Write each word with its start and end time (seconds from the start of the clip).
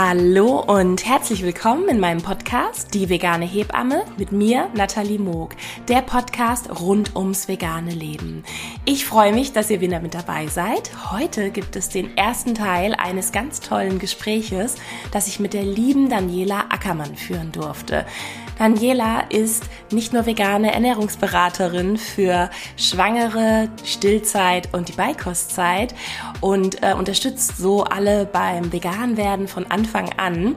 Hallo 0.00 0.60
und 0.60 1.04
herzlich 1.04 1.42
willkommen 1.42 1.88
in 1.88 1.98
meinem 1.98 2.22
Podcast 2.22 2.94
Die 2.94 3.08
vegane 3.08 3.44
Hebamme 3.44 4.04
mit 4.16 4.30
mir, 4.30 4.68
Nathalie 4.76 5.18
Moog, 5.18 5.56
der 5.88 6.02
Podcast 6.02 6.70
rund 6.80 7.16
ums 7.16 7.48
vegane 7.48 7.90
Leben. 7.90 8.44
Ich 8.84 9.04
freue 9.04 9.32
mich, 9.32 9.52
dass 9.52 9.70
ihr 9.70 9.80
wieder 9.80 9.98
mit 9.98 10.14
dabei 10.14 10.46
seid. 10.46 10.92
Heute 11.10 11.50
gibt 11.50 11.74
es 11.74 11.88
den 11.88 12.16
ersten 12.16 12.54
Teil 12.54 12.94
eines 12.94 13.32
ganz 13.32 13.58
tollen 13.58 13.98
Gespräches, 13.98 14.76
das 15.10 15.26
ich 15.26 15.40
mit 15.40 15.52
der 15.52 15.64
lieben 15.64 16.08
Daniela 16.08 16.66
Ackermann 16.68 17.16
führen 17.16 17.50
durfte. 17.50 18.06
Daniela 18.58 19.20
ist 19.30 19.64
nicht 19.92 20.12
nur 20.12 20.26
vegane 20.26 20.72
Ernährungsberaterin 20.72 21.96
für 21.96 22.50
Schwangere, 22.76 23.68
Stillzeit 23.84 24.68
und 24.74 24.88
die 24.88 24.92
Beikostzeit 24.92 25.94
und 26.40 26.82
äh, 26.82 26.94
unterstützt 26.94 27.56
so 27.56 27.84
alle 27.84 28.26
beim 28.26 28.72
Veganwerden 28.72 29.46
von 29.46 29.70
Anfang 29.70 30.10
an 30.16 30.56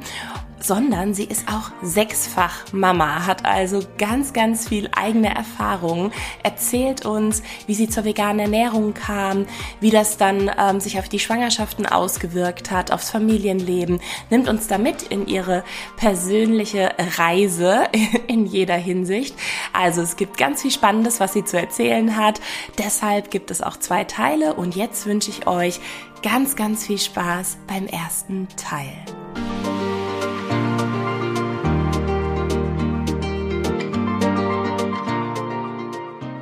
sondern 0.63 1.13
sie 1.13 1.23
ist 1.23 1.47
auch 1.47 1.71
sechsfach 1.81 2.71
Mama, 2.71 3.25
hat 3.25 3.45
also 3.45 3.81
ganz, 3.97 4.33
ganz 4.33 4.67
viel 4.67 4.89
eigene 4.95 5.33
Erfahrung, 5.33 6.11
erzählt 6.43 7.05
uns, 7.05 7.41
wie 7.67 7.73
sie 7.73 7.89
zur 7.89 8.05
veganen 8.05 8.39
Ernährung 8.39 8.93
kam, 8.93 9.45
wie 9.79 9.89
das 9.89 10.17
dann 10.17 10.51
ähm, 10.57 10.79
sich 10.79 10.99
auf 10.99 11.09
die 11.09 11.19
Schwangerschaften 11.19 11.85
ausgewirkt 11.85 12.71
hat, 12.71 12.91
aufs 12.91 13.09
Familienleben, 13.09 13.99
nimmt 14.29 14.47
uns 14.47 14.67
damit 14.67 15.03
in 15.03 15.27
ihre 15.27 15.63
persönliche 15.97 16.91
Reise 17.17 17.83
in 18.27 18.45
jeder 18.45 18.75
Hinsicht. 18.75 19.35
Also 19.73 20.01
es 20.01 20.15
gibt 20.15 20.37
ganz 20.37 20.61
viel 20.61 20.71
Spannendes, 20.71 21.19
was 21.19 21.33
sie 21.33 21.43
zu 21.43 21.57
erzählen 21.57 22.17
hat. 22.17 22.39
Deshalb 22.77 23.31
gibt 23.31 23.51
es 23.51 23.61
auch 23.61 23.77
zwei 23.77 24.03
Teile 24.03 24.53
und 24.53 24.75
jetzt 24.75 25.05
wünsche 25.05 25.31
ich 25.31 25.47
euch 25.47 25.79
ganz, 26.21 26.55
ganz 26.55 26.85
viel 26.85 26.99
Spaß 26.99 27.57
beim 27.67 27.87
ersten 27.87 28.47
Teil. 28.55 28.93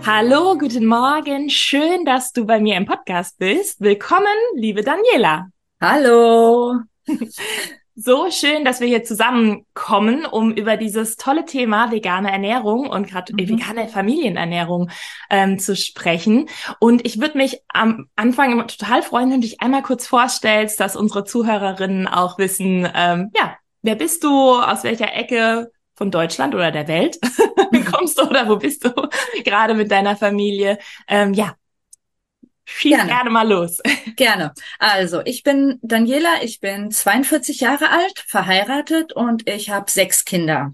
Hallo, 0.05 0.57
guten 0.57 0.85
Morgen. 0.85 1.49
Schön, 1.49 2.05
dass 2.05 2.31
du 2.31 2.45
bei 2.45 2.59
mir 2.59 2.77
im 2.77 2.85
Podcast 2.85 3.37
bist. 3.37 3.81
Willkommen, 3.81 4.25
liebe 4.55 4.81
Daniela. 4.81 5.47
Hallo. 5.81 6.79
So 8.01 8.31
schön, 8.31 8.63
dass 8.63 8.79
wir 8.79 8.87
hier 8.87 9.03
zusammenkommen, 9.03 10.25
um 10.25 10.53
über 10.53 10.77
dieses 10.77 11.17
tolle 11.17 11.43
Thema 11.43 11.91
vegane 11.91 12.31
Ernährung 12.31 12.87
und 12.87 13.09
gerade 13.09 13.33
mhm. 13.33 13.49
vegane 13.49 13.89
Familienernährung 13.89 14.89
ähm, 15.29 15.59
zu 15.59 15.75
sprechen. 15.75 16.47
Und 16.79 17.05
ich 17.05 17.19
würde 17.19 17.37
mich 17.37 17.59
am 17.67 18.07
Anfang 18.15 18.53
immer 18.53 18.67
total 18.67 19.01
freuen, 19.01 19.31
wenn 19.31 19.41
du 19.41 19.47
dich 19.47 19.59
einmal 19.59 19.83
kurz 19.83 20.07
vorstellst, 20.07 20.79
dass 20.79 20.95
unsere 20.95 21.25
Zuhörerinnen 21.25 22.07
auch 22.07 22.37
wissen, 22.37 22.87
ähm, 22.95 23.31
ja, 23.35 23.57
wer 23.81 23.95
bist 23.95 24.23
du, 24.23 24.53
aus 24.53 24.85
welcher 24.85 25.13
Ecke 25.13 25.69
von 25.99 26.11
Deutschland 26.11 26.55
oder 26.55 26.71
der 26.71 26.87
Welt 26.87 27.19
kommst 27.91 28.17
du 28.17 28.23
oder 28.23 28.47
wo 28.47 28.55
bist 28.55 28.85
du 28.85 28.91
gerade 29.43 29.73
mit 29.73 29.91
deiner 29.91 30.15
Familie? 30.15 30.77
Ähm, 31.07 31.33
ja, 31.33 31.55
schieß 32.65 32.95
gerne. 32.95 33.09
gerne 33.09 33.29
mal 33.29 33.47
los. 33.47 33.79
Gerne. 34.15 34.53
Also, 34.79 35.21
ich 35.23 35.43
bin 35.43 35.79
Daniela, 35.81 36.41
ich 36.41 36.59
bin 36.59 36.91
42 36.91 37.61
Jahre 37.61 37.89
alt, 37.89 38.23
verheiratet 38.27 39.13
und 39.13 39.47
ich 39.49 39.69
habe 39.69 39.89
sechs 39.89 40.25
Kinder. 40.25 40.73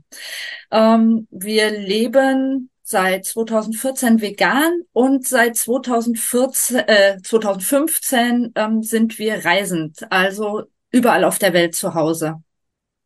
Ähm, 0.72 1.28
wir 1.30 1.70
leben 1.72 2.70
seit 2.82 3.26
2014 3.26 4.22
vegan 4.22 4.82
und 4.94 5.28
seit 5.28 5.58
2014, 5.58 6.78
äh, 6.78 7.18
2015 7.22 8.52
ähm, 8.56 8.84
sind 8.84 9.18
wir 9.20 9.44
reisend, 9.46 10.12
also 10.12 10.64
überall 10.92 11.24
auf 11.24 11.40
der 11.40 11.54
Welt 11.54 11.76
zu 11.76 11.94
Hause. 11.94 12.42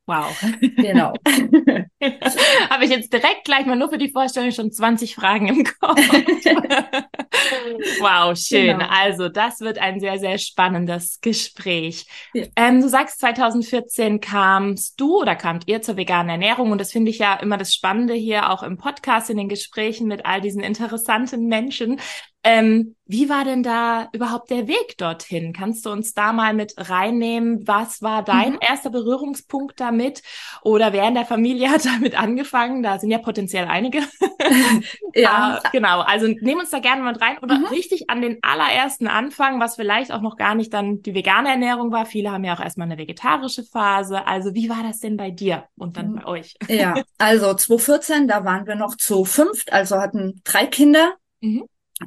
Wow. 0.10 0.36
Genau. 0.76 1.14
Habe 2.72 2.84
ich 2.84 2.90
jetzt 2.90 3.14
direkt 3.14 3.46
gleich 3.46 3.68
mal 3.68 3.76
nur 3.76 3.90
für 3.90 4.00
die 4.00 4.10
Vorstellung 4.10 4.52
schon 4.52 4.72
20 4.72 5.14
Fragen 5.14 5.48
im 5.48 5.64
Kopf. 5.64 6.00
wow, 8.00 8.36
schön. 8.36 8.80
Genau. 8.80 8.90
Also 8.90 9.30
das 9.30 9.60
wird 9.60 9.78
ein 9.78 10.00
sehr, 10.00 10.18
sehr 10.18 10.40
spannendes 10.40 11.22
Gespräch. 11.22 12.08
Ja. 12.34 12.46
Ähm, 12.56 12.82
du 12.82 12.90
sagst, 12.90 13.20
2014 13.20 14.20
kamst 14.20 15.00
du 15.00 15.22
oder 15.22 15.36
kamt 15.36 15.68
ihr 15.68 15.84
zur 15.84 15.96
veganen 15.96 16.32
Ernährung 16.32 16.72
und 16.72 16.82
das 16.82 16.92
finde 16.92 17.12
ich 17.12 17.20
ja 17.20 17.36
immer 17.36 17.58
das 17.58 17.76
Spannende 17.76 18.16
hier 18.16 18.50
auch 18.50 18.64
im 18.64 18.78
Podcast, 18.78 19.30
in 19.30 19.38
den 19.38 19.48
Gesprächen 19.48 20.08
mit 20.08 20.26
all 20.26 20.42
diesen 20.42 20.64
interessanten 20.64 21.46
Menschen, 21.46 22.00
ähm, 22.44 22.96
wie 23.06 23.28
war 23.28 23.44
denn 23.44 23.64
da 23.64 24.08
überhaupt 24.14 24.50
der 24.50 24.68
Weg 24.68 24.98
dorthin? 24.98 25.52
Kannst 25.52 25.86
du 25.86 25.90
uns 25.90 26.14
da 26.14 26.32
mal 26.32 26.54
mit 26.54 26.76
reinnehmen? 26.78 27.68
Was 27.68 28.02
war 28.02 28.24
dein 28.24 28.54
mhm. 28.54 28.60
erster 28.62 28.92
Berührungspunkt 28.92 29.80
damit? 29.80 30.22
Oder 30.62 30.94
wer 30.94 31.08
in 31.08 31.16
der 31.16 31.26
Familie 31.26 31.70
hat 31.70 31.86
damit 31.86 32.18
angefangen? 32.18 32.82
Da 32.82 32.98
sind 32.98 33.12
ja 33.12 33.18
potenziell 33.18 33.66
einige. 33.66 34.00
ja. 35.16 35.60
ah, 35.62 35.70
genau. 35.72 36.00
Also 36.02 36.28
nehmen 36.28 36.62
uns 36.62 36.70
da 36.70 36.80
gerne 36.80 37.02
mal 37.02 37.16
rein 37.16 37.40
oder 37.40 37.58
mhm. 37.58 37.66
richtig 37.66 38.10
an 38.10 38.22
den 38.22 38.38
allerersten 38.42 39.08
Anfang, 39.08 39.60
was 39.60 39.76
vielleicht 39.76 40.14
auch 40.14 40.22
noch 40.22 40.38
gar 40.38 40.56
nicht 40.56 40.74
dann 40.74 41.02
die 41.02 41.16
vegane 41.16 41.50
Ernährung 41.50 41.92
war. 41.92 42.06
Viele 42.06 42.32
haben 42.32 42.46
ja 42.46 42.56
auch 42.56 42.64
erstmal 42.64 42.86
eine 42.86 42.98
vegetarische 42.98 43.64
Phase. 43.64 44.28
Also 44.28 44.54
wie 44.54 44.70
war 44.70 44.84
das 44.84 45.00
denn 45.00 45.18
bei 45.18 45.32
dir 45.32 45.66
und 45.78 45.98
dann 45.98 46.12
mhm. 46.12 46.16
bei 46.16 46.26
euch? 46.26 46.56
Ja, 46.70 46.94
also 47.18 47.54
2014, 47.56 48.28
da 48.30 48.46
waren 48.46 48.66
wir 48.66 48.76
noch 48.76 48.96
zu 48.96 49.26
fünft, 49.26 49.74
also 49.74 49.98
hatten 49.98 50.42
drei 50.46 50.68
Kinder. 50.68 51.16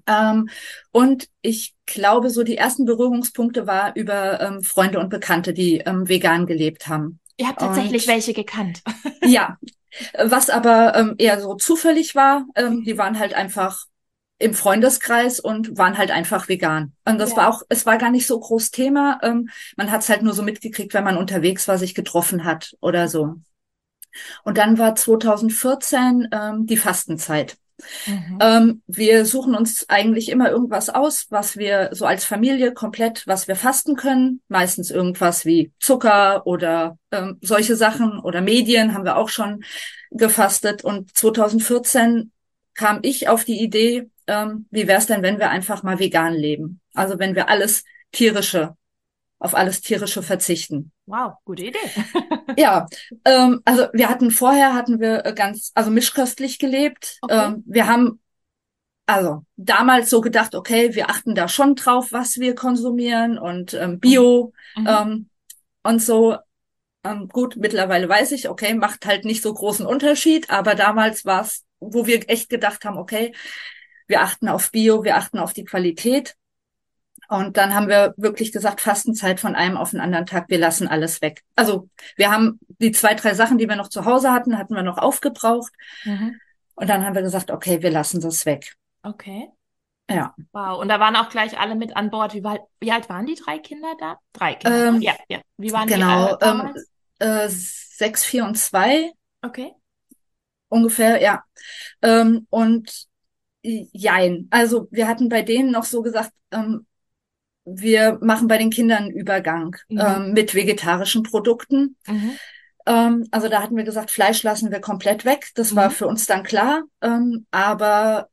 Ähm, 0.07 0.49
und 0.91 1.29
ich 1.43 1.75
glaube, 1.87 2.31
so 2.31 2.43
die 2.43 2.57
ersten 2.57 2.85
Berührungspunkte 2.85 3.67
war 3.67 3.95
über 3.97 4.41
ähm, 4.41 4.63
Freunde 4.63 4.99
und 4.99 5.11
Bekannte, 5.11 5.53
die 5.53 5.79
ähm, 5.79 6.09
vegan 6.09 6.47
gelebt 6.47 6.89
haben. 6.89 7.21
Ihr 7.37 7.49
habt 7.49 7.61
tatsächlich 7.61 8.07
und, 8.07 8.15
welche 8.15 8.35
gekannt. 8.35 8.83
ja, 9.25 9.59
was 10.19 10.51
aber 10.51 10.95
ähm, 10.97 11.15
eher 11.19 11.41
so 11.41 11.55
zufällig 11.55 12.15
war, 12.15 12.47
ähm, 12.55 12.85
die 12.85 12.99
waren 12.99 13.19
halt 13.19 13.35
einfach 13.35 13.87
im 14.39 14.55
Freundeskreis 14.55 15.39
und 15.39 15.79
waren 15.79 15.97
halt 15.97 16.11
einfach 16.11 16.49
vegan. 16.49 16.95
Und 17.05 17.19
das 17.19 17.31
ja. 17.31 17.37
war 17.39 17.49
auch, 17.49 17.63
es 17.69 17.87
war 17.87 17.97
gar 17.97 18.11
nicht 18.11 18.27
so 18.27 18.39
groß 18.39 18.73
Thema. 18.73 19.21
Ähm, 19.23 19.49
man 19.77 19.91
hat 19.91 20.03
es 20.03 20.09
halt 20.09 20.23
nur 20.23 20.35
so 20.35 20.43
mitgekriegt, 20.43 20.95
wenn 20.95 21.05
man 21.05 21.17
unterwegs 21.17 21.69
war, 21.69 21.79
sich 21.79 21.95
getroffen 21.95 22.45
hat 22.45 22.75
oder 22.81 23.09
so. 23.09 23.37
Und 24.45 24.59
dann 24.59 24.79
war 24.79 24.95
2014 24.95 26.29
ähm, 26.33 26.67
die 26.67 26.77
Fastenzeit. 26.77 27.57
Mhm. 28.07 28.39
Ähm, 28.41 28.83
wir 28.87 29.25
suchen 29.25 29.55
uns 29.55 29.89
eigentlich 29.89 30.29
immer 30.29 30.51
irgendwas 30.51 30.89
aus, 30.89 31.27
was 31.31 31.57
wir 31.57 31.91
so 31.93 32.07
als 32.07 32.25
Familie 32.25 32.73
komplett, 32.73 33.27
was 33.27 33.49
wir 33.49 33.57
fasten 33.57 33.97
können. 33.97 34.41
Meistens 34.49 34.91
irgendwas 34.91 35.45
wie 35.45 35.73
Zucker 35.81 36.47
oder 36.47 36.99
ähm, 37.11 37.39
solche 37.43 37.77
Sachen 37.77 38.19
oder 38.19 38.41
Medien 38.41 38.95
haben 38.95 39.05
wir 39.05 39.17
auch 39.17 39.29
schon 39.29 39.65
gefastet. 40.11 40.85
Und 40.85 41.17
2014 41.17 42.33
kam 42.75 43.01
ich 43.03 43.29
auf 43.29 43.45
die 43.45 43.61
Idee, 43.61 44.11
ähm, 44.27 44.67
wie 44.71 44.87
wäre 44.87 44.99
es 44.99 45.07
denn, 45.07 45.23
wenn 45.23 45.39
wir 45.39 45.51
einfach 45.51 45.83
mal 45.83 45.99
vegan 45.99 46.35
leben? 46.35 46.81
Also 46.95 47.19
wenn 47.19 47.35
wir 47.35 47.49
alles 47.49 47.85
tierische 48.13 48.77
auf 49.43 49.57
alles 49.57 49.81
tierische 49.81 50.23
verzichten. 50.23 50.93
Wow, 51.07 51.33
gute 51.45 51.65
Idee. 51.65 51.79
ja, 52.57 52.87
ähm, 53.25 53.61
also 53.65 53.89
wir 53.93 54.09
hatten 54.09 54.31
vorher 54.31 54.73
hatten 54.73 55.01
wir 55.01 55.27
äh, 55.27 55.35
ganz 55.35 55.73
also 55.75 55.91
mischköstlich 55.91 56.61
gelebt. 56.61 57.19
Okay. 57.23 57.47
Ähm, 57.47 57.65
wir 57.67 57.89
haben 57.89 58.21
also 59.07 59.45
damals 59.57 60.11
so 60.11 60.21
gedacht, 60.21 60.55
okay, 60.55 60.95
wir 60.95 61.11
achten 61.11 61.35
da 61.35 61.49
schon 61.49 61.75
drauf, 61.75 62.13
was 62.13 62.39
wir 62.39 62.55
konsumieren 62.55 63.37
und 63.37 63.75
ähm, 63.75 63.99
Bio 63.99 64.53
mhm. 64.77 64.87
ähm, 64.89 65.29
und 65.83 66.01
so. 66.01 66.37
Ähm, 67.05 67.27
gut, 67.27 67.57
mittlerweile 67.57 68.09
weiß 68.09 68.31
ich, 68.31 68.49
okay, 68.49 68.75
macht 68.75 69.05
halt 69.07 69.25
nicht 69.25 69.43
so 69.43 69.53
großen 69.53 69.85
Unterschied, 69.85 70.51
aber 70.51 70.77
damals 70.77 71.25
war 71.25 71.43
es, 71.43 71.65
wo 71.81 72.07
wir 72.07 72.31
echt 72.31 72.49
gedacht 72.49 72.85
haben, 72.85 72.97
okay, 72.97 73.35
wir 74.07 74.23
achten 74.23 74.49
auf 74.49 74.71
Bio, 74.71 75.03
wir 75.03 75.17
achten 75.17 75.41
auf 75.41 75.53
die 75.53 75.65
Qualität. 75.65 76.37
Und 77.33 77.57
dann 77.57 77.75
haben 77.75 77.89
wir 77.89 78.13
wirklich 78.19 78.53
gesagt, 78.53 78.83
Fastenzeit 78.83 79.41
von 79.41 79.55
einem 79.55 79.79
auf 79.79 79.93
den 79.93 80.01
anderen 80.01 80.27
Tag, 80.27 80.51
wir 80.51 80.59
lassen 80.59 80.87
alles 80.87 81.23
weg. 81.23 81.43
Also 81.57 81.89
wir 82.17 82.31
haben 82.31 82.61
die 82.79 82.93
zwei, 82.93 83.15
drei 83.15 83.33
Sachen, 83.33 83.57
die 83.57 83.67
wir 83.71 83.77
noch 83.77 83.89
zu 83.89 84.05
Hause 84.05 84.33
hatten, 84.33 84.59
hatten 84.59 84.75
wir 84.75 84.83
noch 84.83 84.99
aufgebraucht. 84.99 85.73
Mhm. 86.05 86.39
Und 86.75 86.91
dann 86.91 87.07
haben 87.07 87.15
wir 87.15 87.23
gesagt, 87.23 87.51
okay, 87.51 87.81
wir 87.81 87.91
lassen 87.91 88.21
das 88.21 88.45
weg. 88.45 88.75
Okay. 89.03 89.49
Ja. 90.11 90.35
Wow. 90.53 90.79
Und 90.79 90.89
da 90.89 91.01
waren 91.01 91.17
auch 91.17 91.31
gleich 91.31 91.59
alle 91.59 91.75
mit 91.75 91.97
an 91.97 92.11
Bord. 92.11 92.35
Wie, 92.35 92.45
alt, 92.45 92.61
wie 92.81 92.93
alt 92.93 93.09
waren 93.09 93.25
die 93.25 93.35
drei 93.35 93.59
Kinder 93.59 93.95
da? 93.99 94.19
Drei 94.35 94.55
Kinder. 94.55 94.89
Ähm, 94.89 95.01
ja, 95.01 95.15
ja. 95.31 95.41
Wie 95.57 95.73
waren 95.73 95.89
genau, 95.89 96.37
die 96.37 96.45
Genau. 96.45 96.65
Ähm, 96.65 96.75
äh, 97.19 97.49
sechs, 97.49 98.27
vier 98.27 98.45
und 98.45 98.59
zwei. 98.59 99.11
Okay. 99.41 99.73
Ungefähr, 100.69 101.23
ja. 101.23 101.43
Ähm, 102.03 102.47
und 102.51 103.07
jein. 103.63 104.49
Also 104.51 104.87
wir 104.91 105.09
hatten 105.09 105.31
bei 105.31 105.41
denen 105.41 105.71
noch 105.71 105.85
so 105.85 106.03
gesagt, 106.03 106.33
ähm, 106.51 106.87
wir 107.65 108.19
machen 108.21 108.49
bei 108.49 108.59
den 108.59 108.71
Kindern 108.71 109.05
einen 109.05 109.11
Übergang 109.11 109.77
mhm. 109.89 110.01
ähm, 110.01 110.33
mit 110.33 110.55
vegetarischen 110.55 111.23
Produkten. 111.23 111.97
Mhm. 112.07 112.39
Ähm, 112.87 113.29
also 113.31 113.49
da 113.49 113.63
hatten 113.63 113.77
wir 113.77 113.85
gesagt, 113.85 114.11
Fleisch 114.11 114.43
lassen 114.43 114.71
wir 114.71 114.81
komplett 114.81 115.25
weg. 115.25 115.51
Das 115.55 115.73
mhm. 115.73 115.77
war 115.77 115.91
für 115.91 116.07
uns 116.07 116.27
dann 116.27 116.43
klar. 116.43 116.83
Ähm, 117.01 117.47
aber 117.51 118.29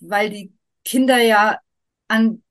weil 0.00 0.30
die 0.30 0.52
Kinder 0.84 1.18
ja 1.18 1.58
an, 2.08 2.42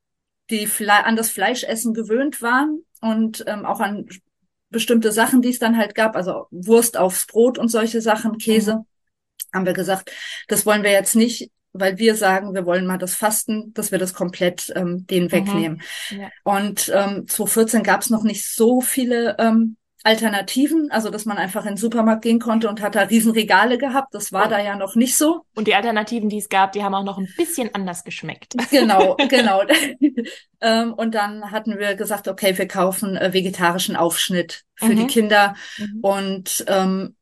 die 0.49 0.67
Fle 0.67 1.05
an 1.05 1.15
das 1.15 1.29
Fleischessen 1.29 1.93
gewöhnt 1.93 2.41
waren 2.41 2.83
und 3.01 3.43
ähm, 3.47 3.65
auch 3.65 3.79
an 3.79 4.07
bestimmte 4.69 5.11
Sachen, 5.11 5.41
die 5.41 5.49
es 5.49 5.59
dann 5.59 5.77
halt 5.77 5.95
gab, 5.95 6.15
also 6.15 6.45
Wurst 6.51 6.97
aufs 6.97 7.25
Brot 7.25 7.57
und 7.57 7.69
solche 7.69 8.01
Sachen, 8.01 8.37
Käse, 8.37 8.75
mhm. 8.75 8.85
haben 9.53 9.65
wir 9.65 9.73
gesagt, 9.73 10.11
das 10.47 10.65
wollen 10.65 10.83
wir 10.83 10.91
jetzt 10.91 11.15
nicht, 11.15 11.51
weil 11.79 11.97
wir 11.97 12.15
sagen, 12.15 12.53
wir 12.53 12.65
wollen 12.65 12.85
mal 12.85 12.97
das 12.97 13.15
Fasten, 13.15 13.73
dass 13.73 13.91
wir 13.91 13.99
das 13.99 14.13
komplett 14.13 14.71
ähm, 14.75 15.05
den 15.07 15.25
mhm. 15.25 15.31
wegnehmen. 15.31 15.81
Ja. 16.09 16.29
Und 16.43 16.91
ähm, 16.93 17.27
2014 17.27 17.83
gab 17.83 18.01
es 18.01 18.09
noch 18.09 18.23
nicht 18.23 18.45
so 18.45 18.81
viele 18.81 19.35
ähm, 19.39 19.77
Alternativen, 20.03 20.89
also 20.91 21.09
dass 21.09 21.25
man 21.25 21.37
einfach 21.37 21.63
in 21.65 21.71
den 21.71 21.77
Supermarkt 21.77 22.21
gehen 22.21 22.39
konnte 22.39 22.69
und 22.69 22.81
hat 22.81 22.95
da 22.95 23.01
Riesenregale 23.01 23.77
gehabt. 23.77 24.13
Das 24.13 24.31
war 24.31 24.47
oh. 24.47 24.49
da 24.49 24.59
ja 24.59 24.77
noch 24.77 24.95
nicht 24.95 25.17
so. 25.17 25.41
Und 25.55 25.67
die 25.67 25.75
Alternativen, 25.75 26.29
die 26.29 26.37
es 26.37 26.47
gab, 26.47 26.71
die 26.71 26.83
haben 26.83 26.95
auch 26.95 27.03
noch 27.03 27.17
ein 27.17 27.27
bisschen 27.35 27.73
anders 27.75 28.03
geschmeckt. 28.03 28.55
Genau, 28.71 29.17
genau. 29.29 29.63
ähm, 30.61 30.93
und 30.93 31.15
dann 31.15 31.51
hatten 31.51 31.79
wir 31.79 31.95
gesagt, 31.95 32.27
okay, 32.27 32.57
wir 32.57 32.67
kaufen 32.67 33.17
äh, 33.17 33.33
vegetarischen 33.33 33.95
Aufschnitt 33.95 34.63
für 34.75 34.85
mhm. 34.85 34.95
die 34.95 35.07
Kinder. 35.07 35.55
Mhm. 35.77 35.99
Und 36.01 36.65
ähm, 36.67 37.15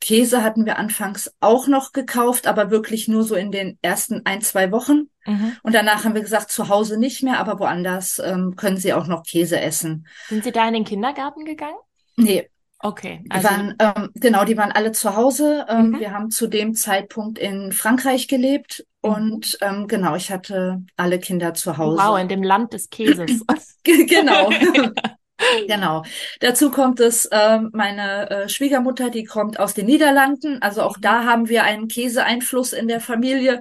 Käse 0.00 0.42
hatten 0.42 0.66
wir 0.66 0.78
anfangs 0.78 1.34
auch 1.40 1.66
noch 1.66 1.92
gekauft, 1.92 2.46
aber 2.46 2.70
wirklich 2.70 3.08
nur 3.08 3.22
so 3.22 3.34
in 3.34 3.50
den 3.50 3.78
ersten 3.82 4.22
ein, 4.24 4.40
zwei 4.40 4.72
Wochen. 4.72 5.10
Mhm. 5.26 5.56
Und 5.62 5.74
danach 5.74 6.04
haben 6.04 6.14
wir 6.14 6.22
gesagt, 6.22 6.50
zu 6.50 6.68
Hause 6.68 6.98
nicht 6.98 7.22
mehr, 7.22 7.38
aber 7.38 7.58
woanders 7.58 8.20
ähm, 8.24 8.56
können 8.56 8.76
Sie 8.76 8.92
auch 8.92 9.06
noch 9.06 9.22
Käse 9.22 9.60
essen. 9.60 10.06
Sind 10.28 10.44
Sie 10.44 10.52
da 10.52 10.66
in 10.66 10.74
den 10.74 10.84
Kindergarten 10.84 11.44
gegangen? 11.44 11.78
Nee. 12.16 12.48
Okay. 12.84 13.24
Also 13.28 13.48
die 13.48 13.54
waren, 13.54 13.74
ähm, 13.78 14.10
genau, 14.14 14.44
die 14.44 14.56
waren 14.56 14.72
alle 14.72 14.90
zu 14.90 15.14
Hause. 15.14 15.66
Ähm, 15.68 15.90
mhm. 15.90 16.00
Wir 16.00 16.12
haben 16.12 16.30
zu 16.30 16.48
dem 16.48 16.74
Zeitpunkt 16.74 17.38
in 17.38 17.70
Frankreich 17.70 18.26
gelebt 18.26 18.84
mhm. 19.02 19.10
und 19.10 19.58
ähm, 19.60 19.86
genau, 19.86 20.16
ich 20.16 20.32
hatte 20.32 20.82
alle 20.96 21.20
Kinder 21.20 21.54
zu 21.54 21.78
Hause. 21.78 22.02
Wow, 22.02 22.18
in 22.18 22.28
dem 22.28 22.42
Land 22.42 22.72
des 22.72 22.90
Käses. 22.90 23.44
genau. 23.84 24.50
Genau. 25.66 26.04
Dazu 26.40 26.70
kommt 26.70 27.00
es, 27.00 27.28
ähm, 27.32 27.70
meine 27.72 28.30
äh, 28.30 28.48
Schwiegermutter, 28.48 29.10
die 29.10 29.24
kommt 29.24 29.58
aus 29.58 29.74
den 29.74 29.86
Niederlanden. 29.86 30.60
Also 30.62 30.82
auch 30.82 30.96
mhm. 30.96 31.02
da 31.02 31.24
haben 31.24 31.48
wir 31.48 31.64
einen 31.64 31.88
Käseeinfluss 31.88 32.72
in 32.72 32.88
der 32.88 33.00
Familie. 33.00 33.60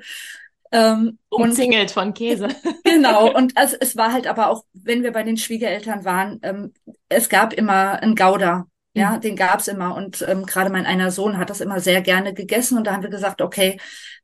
Ähm, 0.71 1.19
Umzingelt 1.29 1.89
und, 1.89 1.91
von 1.91 2.13
Käse. 2.13 2.47
Genau. 2.83 3.33
Und 3.33 3.57
also, 3.57 3.77
es 3.79 3.97
war 3.97 4.13
halt 4.13 4.27
aber 4.27 4.49
auch, 4.49 4.63
wenn 4.73 5.03
wir 5.03 5.11
bei 5.11 5.23
den 5.23 5.37
Schwiegereltern 5.37 6.05
waren, 6.05 6.39
ähm, 6.43 6.73
es 7.09 7.29
gab 7.29 7.53
immer 7.53 8.01
einen 8.01 8.15
Gouda. 8.15 8.67
Ja, 8.93 9.11
mhm. 9.11 9.21
den 9.21 9.35
gab's 9.35 9.67
immer. 9.67 9.95
Und 9.95 10.25
ähm, 10.27 10.45
gerade 10.45 10.69
mein 10.69 10.85
einer 10.85 11.11
Sohn 11.11 11.37
hat 11.37 11.49
das 11.49 11.61
immer 11.61 11.79
sehr 11.79 12.01
gerne 12.01 12.33
gegessen. 12.33 12.77
Und 12.77 12.87
da 12.87 12.93
haben 12.93 13.03
wir 13.03 13.09
gesagt, 13.09 13.41
okay, 13.41 13.79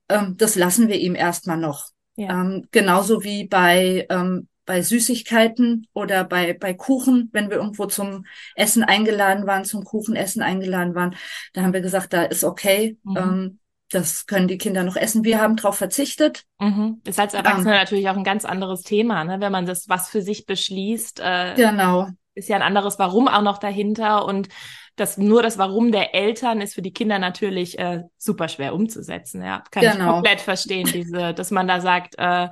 ähm, 0.09 0.35
das 0.37 0.55
lassen 0.55 0.87
wir 0.89 0.97
ihm 0.97 1.15
erstmal 1.15 1.57
noch. 1.57 1.87
Ja. 2.15 2.41
Ähm, 2.41 2.67
genauso 2.71 3.23
wie 3.23 3.47
bei 3.47 4.05
ähm, 4.09 4.47
bei 4.67 4.83
Süßigkeiten 4.83 5.87
oder 5.93 6.23
bei, 6.23 6.53
bei 6.53 6.75
Kuchen, 6.75 7.29
wenn 7.31 7.49
wir 7.49 7.57
irgendwo 7.57 7.87
zum 7.87 8.25
Essen 8.53 8.83
eingeladen 8.83 9.47
waren, 9.47 9.65
zum 9.65 9.83
Kuchenessen 9.83 10.43
eingeladen 10.43 10.93
waren, 10.93 11.15
da 11.53 11.63
haben 11.63 11.73
wir 11.73 11.81
gesagt, 11.81 12.13
da 12.13 12.23
ist 12.23 12.43
okay, 12.43 12.97
mhm. 13.03 13.17
ähm, 13.17 13.59
das 13.89 14.27
können 14.27 14.49
die 14.49 14.57
Kinder 14.57 14.83
noch 14.83 14.97
essen. 14.97 15.23
Wir 15.23 15.41
haben 15.41 15.55
darauf 15.55 15.77
verzichtet. 15.77 16.43
Mhm. 16.59 17.01
Ist 17.05 17.19
als 17.19 17.33
Erwachsene 17.33 17.71
ähm, 17.71 17.79
natürlich 17.79 18.09
auch 18.09 18.17
ein 18.17 18.25
ganz 18.25 18.43
anderes 18.43 18.81
Thema, 18.81 19.23
ne? 19.23 19.39
wenn 19.39 19.51
man 19.51 19.65
das 19.65 19.87
was 19.87 20.09
für 20.09 20.21
sich 20.21 20.45
beschließt. 20.45 21.21
Äh, 21.21 21.53
genau. 21.55 22.09
Ist 22.35 22.49
ja 22.49 22.57
ein 22.57 22.61
anderes 22.61 22.99
Warum 22.99 23.29
auch 23.29 23.41
noch 23.41 23.57
dahinter 23.57 24.25
und 24.25 24.49
das 24.97 25.17
nur 25.17 25.41
das 25.41 25.57
Warum 25.57 25.91
der 25.91 26.13
Eltern 26.13 26.59
ist 26.59 26.73
für 26.73 26.81
die 26.81 26.91
Kinder 26.91 27.19
natürlich 27.19 27.79
äh, 27.79 28.03
super 28.17 28.49
schwer 28.49 28.73
umzusetzen. 28.73 29.41
Ja, 29.41 29.63
kann 29.71 29.83
genau. 29.83 29.93
ich 29.93 30.11
komplett 30.11 30.41
verstehen, 30.41 30.89
diese, 30.91 31.33
dass 31.33 31.51
man 31.51 31.67
da 31.67 31.79
sagt, 31.79 32.15
äh, 32.17 32.49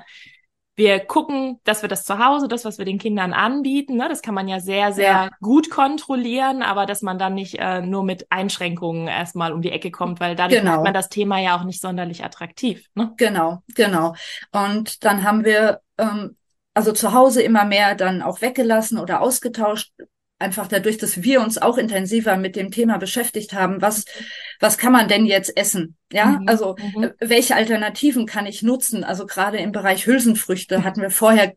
wir 0.75 0.99
gucken, 0.99 1.59
dass 1.63 1.81
wir 1.81 1.89
das 1.89 2.03
zu 2.03 2.19
Hause, 2.19 2.47
das, 2.47 2.65
was 2.65 2.77
wir 2.77 2.85
den 2.85 2.97
Kindern 2.97 3.33
anbieten, 3.33 3.95
ne, 3.95 4.09
das 4.09 4.21
kann 4.21 4.33
man 4.33 4.47
ja 4.47 4.59
sehr, 4.59 4.91
sehr 4.91 5.05
ja. 5.05 5.29
gut 5.41 5.69
kontrollieren, 5.69 6.61
aber 6.61 6.85
dass 6.85 7.01
man 7.01 7.17
dann 7.17 7.33
nicht 7.33 7.55
äh, 7.59 7.81
nur 7.81 8.03
mit 8.03 8.29
Einschränkungen 8.29 9.07
erstmal 9.07 9.53
um 9.53 9.61
die 9.61 9.71
Ecke 9.71 9.91
kommt, 9.91 10.19
weil 10.19 10.35
dadurch 10.35 10.59
genau. 10.59 10.73
macht 10.73 10.83
man 10.83 10.93
das 10.93 11.09
Thema 11.09 11.39
ja 11.39 11.57
auch 11.57 11.63
nicht 11.63 11.81
sonderlich 11.81 12.23
attraktiv. 12.23 12.87
Ne? 12.93 13.13
Genau, 13.17 13.63
genau. 13.73 14.15
Und 14.51 15.05
dann 15.05 15.23
haben 15.23 15.45
wir 15.45 15.79
ähm, 15.97 16.35
also 16.73 16.91
zu 16.91 17.13
Hause 17.13 17.41
immer 17.41 17.63
mehr 17.63 17.95
dann 17.95 18.21
auch 18.21 18.41
weggelassen 18.41 18.99
oder 18.99 19.21
ausgetauscht, 19.21 19.93
einfach 20.39 20.67
dadurch, 20.67 20.97
dass 20.97 21.23
wir 21.23 21.41
uns 21.41 21.57
auch 21.57 21.77
intensiver 21.77 22.37
mit 22.37 22.55
dem 22.55 22.71
Thema 22.71 22.97
beschäftigt 22.97 23.53
haben, 23.53 23.81
was, 23.81 24.05
was 24.59 24.77
kann 24.77 24.91
man 24.91 25.07
denn 25.07 25.25
jetzt 25.25 25.55
essen? 25.55 25.95
Ja, 26.11 26.39
mhm. 26.39 26.47
also 26.47 26.75
mhm. 26.95 27.03
Äh, 27.03 27.13
welche 27.19 27.55
Alternativen 27.55 28.25
kann 28.25 28.45
ich 28.45 28.61
nutzen? 28.61 29.03
Also 29.03 29.25
gerade 29.25 29.57
im 29.57 29.71
Bereich 29.71 30.05
Hülsenfrüchte 30.05 30.83
hatten 30.83 31.01
wir 31.01 31.11
vorher 31.11 31.53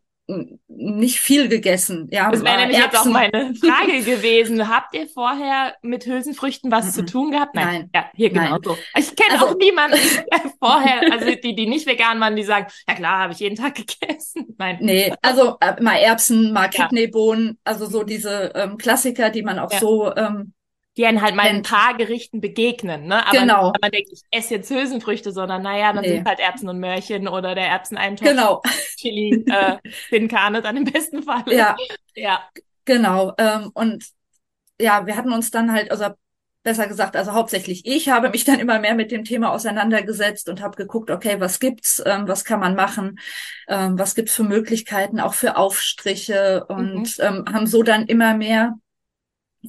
nicht 0.68 1.20
viel 1.20 1.48
gegessen. 1.48 2.06
Ja, 2.10 2.30
das 2.30 2.44
wäre 2.44 2.58
nämlich 2.58 2.76
Erbsen. 2.76 2.92
jetzt 2.92 3.00
auch 3.00 3.10
meine 3.10 3.54
Frage 3.60 4.02
gewesen. 4.02 4.68
Habt 4.68 4.94
ihr 4.94 5.08
vorher 5.08 5.74
mit 5.80 6.04
Hülsenfrüchten 6.04 6.70
was 6.70 6.92
zu 6.92 7.04
tun 7.04 7.30
gehabt? 7.30 7.54
Nein. 7.54 7.66
Nein. 7.66 7.90
Ja, 7.94 8.10
hier 8.14 8.30
genau 8.30 8.58
so. 8.62 8.76
Ich 8.96 9.16
kenne 9.16 9.40
also, 9.40 9.46
auch 9.46 9.58
niemanden 9.58 9.98
vorher, 10.60 11.12
also 11.12 11.34
die, 11.34 11.54
die 11.54 11.66
nicht 11.66 11.86
vegan 11.86 12.20
waren, 12.20 12.36
die 12.36 12.42
sagen, 12.42 12.66
ja 12.86 12.94
klar, 12.94 13.20
habe 13.20 13.32
ich 13.32 13.38
jeden 13.38 13.56
Tag 13.56 13.74
gegessen. 14.00 14.54
Nein. 14.58 14.78
Nee, 14.80 15.14
also 15.22 15.56
äh, 15.60 15.82
mal 15.82 15.96
Erbsen, 15.96 16.52
mal 16.52 16.68
Kidneybohnen, 16.68 17.58
also 17.64 17.86
so 17.86 18.02
diese 18.02 18.52
ähm, 18.54 18.76
Klassiker, 18.76 19.30
die 19.30 19.42
man 19.42 19.58
auch 19.58 19.72
ja. 19.72 19.78
so 19.78 20.14
ähm, 20.14 20.52
die 20.98 21.06
einen 21.06 21.22
halt 21.22 21.36
mal 21.36 21.46
in 21.46 21.56
ein 21.56 21.62
paar 21.62 21.96
Gerichten 21.96 22.40
begegnen, 22.40 23.06
ne? 23.06 23.24
Aber 23.24 23.38
genau. 23.38 23.70
nicht, 23.70 23.80
man 23.80 23.90
denkt, 23.92 24.08
ich 24.12 24.22
esse 24.32 24.56
jetzt 24.56 24.68
Hülsenfrüchte, 24.68 25.30
sondern 25.30 25.62
naja, 25.62 25.92
dann 25.92 26.02
nee. 26.02 26.16
sind 26.16 26.28
halt 26.28 26.40
Erbsen 26.40 26.68
und 26.68 26.80
Möhrchen 26.80 27.28
oder 27.28 27.54
der 27.54 27.68
Erbseneintopf. 27.68 28.28
Genau. 28.28 28.62
Chili, 28.96 29.44
äh, 29.48 30.28
dann 30.28 30.76
im 30.76 30.84
besten 30.84 31.22
Fall. 31.22 31.44
Ja. 31.46 31.76
Ja. 32.16 32.42
Genau. 32.84 33.32
Ähm, 33.38 33.70
und 33.74 34.06
ja, 34.80 35.06
wir 35.06 35.16
hatten 35.16 35.32
uns 35.32 35.52
dann 35.52 35.72
halt, 35.72 35.92
also 35.92 36.06
besser 36.64 36.88
gesagt, 36.88 37.14
also 37.14 37.32
hauptsächlich 37.32 37.86
ich 37.86 38.08
habe 38.08 38.30
mich 38.30 38.44
dann 38.44 38.58
immer 38.58 38.80
mehr 38.80 38.94
mit 38.94 39.12
dem 39.12 39.22
Thema 39.22 39.52
auseinandergesetzt 39.52 40.48
und 40.48 40.60
habe 40.60 40.76
geguckt, 40.76 41.12
okay, 41.12 41.38
was 41.38 41.60
gibt's, 41.60 42.02
ähm, 42.04 42.26
was 42.26 42.44
kann 42.44 42.58
man 42.58 42.74
machen, 42.74 43.20
ähm, 43.68 43.96
was 43.98 44.16
gibt's 44.16 44.34
für 44.34 44.42
Möglichkeiten, 44.42 45.20
auch 45.20 45.34
für 45.34 45.56
Aufstriche 45.56 46.66
und 46.66 47.18
mhm. 47.18 47.24
ähm, 47.24 47.44
haben 47.52 47.66
so 47.68 47.84
dann 47.84 48.06
immer 48.06 48.34
mehr 48.34 48.74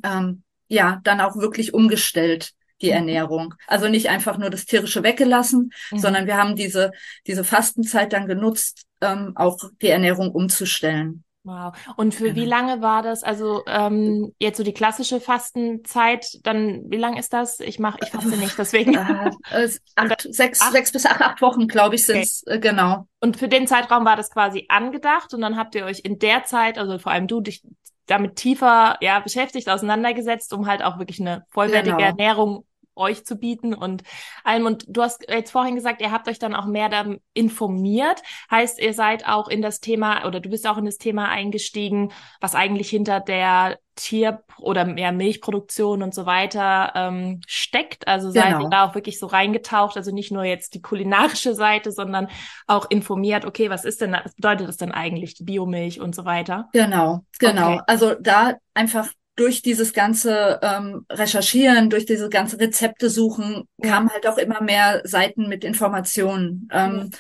ähm, 0.04 0.44
ja 0.70 1.02
dann 1.04 1.20
auch 1.20 1.36
wirklich 1.36 1.74
umgestellt 1.74 2.54
die 2.82 2.88
mhm. 2.88 2.94
Ernährung. 2.94 3.54
Also 3.68 3.90
nicht 3.90 4.10
einfach 4.10 4.38
nur 4.38 4.50
das 4.50 4.66
tierische 4.66 5.04
weggelassen, 5.04 5.72
mhm. 5.92 6.00
sondern 6.00 6.28
wir 6.28 6.38
haben 6.38 6.56
diese 6.56 6.92
diese 7.28 7.44
Fastenzeit 7.44 8.14
dann 8.14 8.28
genutzt, 8.28 8.84
ähm, 9.02 9.34
auch 9.36 9.58
die 9.82 9.90
Ernährung 9.90 10.32
umzustellen. 10.32 11.24
Wow. 11.44 11.74
Und 11.96 12.14
für 12.14 12.26
genau. 12.26 12.36
wie 12.36 12.46
lange 12.46 12.82
war 12.82 13.02
das? 13.02 13.24
Also 13.24 13.64
ähm, 13.66 14.34
jetzt 14.40 14.58
so 14.58 14.64
die 14.64 14.74
klassische 14.74 15.22
Fastenzeit, 15.22 16.28
dann 16.44 16.84
wie 16.90 16.98
lang 16.98 17.18
ist 17.18 17.32
das? 17.32 17.60
Ich 17.62 17.80
mache, 17.80 17.98
ich 18.04 18.10
faste 18.10 18.38
nicht, 18.38 18.58
deswegen. 18.58 18.96
Äh, 18.96 19.32
äh, 19.52 19.70
acht, 19.96 20.28
sechs, 20.30 20.62
acht? 20.62 20.74
sechs 20.74 20.92
bis 20.92 21.06
acht, 21.06 21.22
acht 21.22 21.42
Wochen, 21.42 21.68
glaube 21.68 21.96
ich, 21.96 22.06
sind's 22.06 22.44
okay. 22.46 22.58
äh, 22.58 22.60
genau. 22.60 23.08
Und 23.20 23.38
für 23.38 23.48
den 23.48 23.68
Zeitraum 23.68 24.06
war 24.06 24.18
das 24.18 24.30
quasi 24.30 24.66
angedacht 24.68 25.34
und 25.34 25.42
dann 25.42 25.58
habt 25.58 25.76
ihr 25.76 25.86
euch 25.86 26.02
in 26.04 26.20
der 26.20 26.44
Zeit, 26.44 26.78
also 26.78 27.00
vor 27.00 27.14
allem 27.14 27.28
du, 27.28 27.42
dich 27.42 27.64
damit 28.10 28.36
tiefer 28.36 28.98
ja 29.02 29.20
beschäftigt, 29.20 29.70
auseinandergesetzt, 29.70 30.54
um 30.54 30.68
halt 30.68 30.84
auch 30.84 30.98
wirklich 30.98 31.20
eine 31.20 31.46
vollwertige 31.50 31.96
genau. 31.96 32.08
Ernährung 32.08 32.66
euch 33.00 33.26
zu 33.26 33.38
bieten 33.38 33.74
und 33.74 34.04
allem. 34.44 34.66
Und 34.66 34.86
du 34.88 35.02
hast 35.02 35.26
jetzt 35.30 35.52
vorhin 35.52 35.76
gesagt, 35.76 36.02
ihr 36.02 36.12
habt 36.12 36.28
euch 36.28 36.40
dann 36.40 36.56
auch 36.56 36.66
mehr 36.66 36.90
dann 36.90 37.20
informiert. 37.34 38.22
Heißt, 38.52 38.80
ihr 38.80 38.94
seid 38.94 39.28
auch 39.28 39.48
in 39.48 39.62
das 39.62 39.80
Thema 39.80 40.26
oder 40.26 40.40
du 40.40 40.50
bist 40.50 40.68
auch 40.68 40.78
in 40.78 40.86
das 40.86 40.98
Thema 40.98 41.30
eingestiegen, 41.30 42.12
was 42.40 42.56
eigentlich 42.56 42.90
hinter 42.90 43.20
der 43.20 43.80
Tier- 44.00 44.44
oder 44.58 44.86
mehr 44.86 45.12
Milchproduktion 45.12 46.02
und 46.04 46.14
so 46.14 46.26
weiter 46.26 46.94
ähm, 46.96 47.42
steckt. 47.48 48.08
Also 48.08 48.32
seid 48.32 48.54
genau. 48.54 48.64
ihr 48.64 48.70
da 48.70 48.86
auch 48.86 48.96
wirklich 48.96 49.20
so 49.20 49.28
reingetaucht, 49.28 49.98
also 49.98 50.12
nicht 50.12 50.32
nur 50.32 50.44
jetzt 50.44 50.74
die 50.74 50.82
kulinarische 50.82 51.54
Seite, 51.54 51.92
sondern 51.92 52.30
auch 52.66 52.90
informiert, 52.90 53.46
okay, 53.46 53.70
was 53.70 53.84
ist 53.84 54.02
denn, 54.02 54.14
was 54.24 54.36
bedeutet 54.36 54.70
das 54.70 54.78
denn 54.78 54.92
eigentlich, 54.92 55.36
die 55.36 55.44
Biomilch 55.44 56.00
und 56.00 56.16
so 56.16 56.24
weiter? 56.26 56.70
Genau, 56.72 57.26
genau. 57.40 57.74
Okay. 57.74 57.82
Also 57.88 58.16
da 58.16 58.56
einfach 58.74 59.10
durch 59.40 59.62
dieses 59.62 59.94
ganze 59.94 60.60
ähm, 60.62 61.06
Recherchieren, 61.10 61.90
durch 61.90 62.06
diese 62.06 62.28
ganze 62.28 62.60
Rezepte 62.60 63.10
suchen, 63.10 63.70
kamen 63.82 64.10
halt 64.10 64.28
auch 64.28 64.38
immer 64.38 64.62
mehr 64.62 65.02
Seiten 65.06 65.48
mit 65.48 65.64
Informationen. 65.64 66.68
Ähm. 66.74 67.12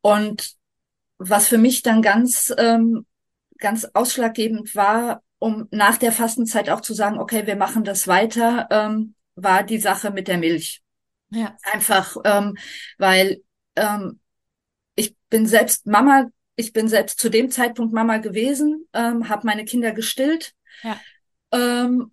Und 0.00 0.54
was 1.18 1.48
für 1.48 1.58
mich 1.58 1.82
dann 1.82 2.02
ganz, 2.02 2.54
ähm, 2.56 3.04
ganz 3.58 3.84
ausschlaggebend 3.94 4.76
war, 4.76 5.22
um 5.40 5.66
nach 5.72 5.96
der 5.96 6.12
Fastenzeit 6.12 6.70
auch 6.70 6.82
zu 6.82 6.94
sagen, 6.94 7.18
okay, 7.18 7.46
wir 7.46 7.56
machen 7.56 7.82
das 7.82 8.06
weiter, 8.06 8.68
ähm, 8.70 9.14
war 9.34 9.64
die 9.64 9.78
Sache 9.78 10.12
mit 10.12 10.28
der 10.28 10.38
Milch. 10.38 10.82
Ja. 11.30 11.56
Einfach, 11.62 12.16
ähm, 12.24 12.56
weil 12.98 13.42
ähm, 13.74 14.20
ich 14.94 15.16
bin 15.28 15.46
selbst 15.46 15.86
Mama, 15.86 16.28
ich 16.54 16.72
bin 16.72 16.88
selbst 16.88 17.18
zu 17.18 17.28
dem 17.28 17.50
Zeitpunkt 17.50 17.92
Mama 17.92 18.18
gewesen, 18.18 18.86
ähm, 18.92 19.28
habe 19.28 19.46
meine 19.46 19.64
Kinder 19.64 19.92
gestillt. 19.92 20.52
Ja. 20.82 21.00
Ähm, 21.52 22.12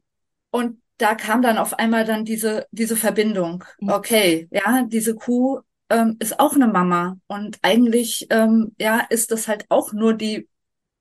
und 0.51 0.81
da 0.97 1.15
kam 1.15 1.41
dann 1.41 1.57
auf 1.57 1.77
einmal 1.79 2.05
dann 2.05 2.25
diese, 2.25 2.67
diese 2.71 2.95
Verbindung. 2.95 3.63
Mhm. 3.79 3.89
Okay, 3.89 4.47
ja, 4.51 4.83
diese 4.87 5.15
Kuh 5.15 5.59
ähm, 5.89 6.17
ist 6.19 6.39
auch 6.39 6.53
eine 6.55 6.67
Mama. 6.67 7.17
Und 7.27 7.59
eigentlich, 7.61 8.27
ähm, 8.29 8.75
ja, 8.79 9.01
ist 9.09 9.31
das 9.31 9.47
halt 9.47 9.65
auch 9.69 9.93
nur 9.93 10.13
die 10.13 10.49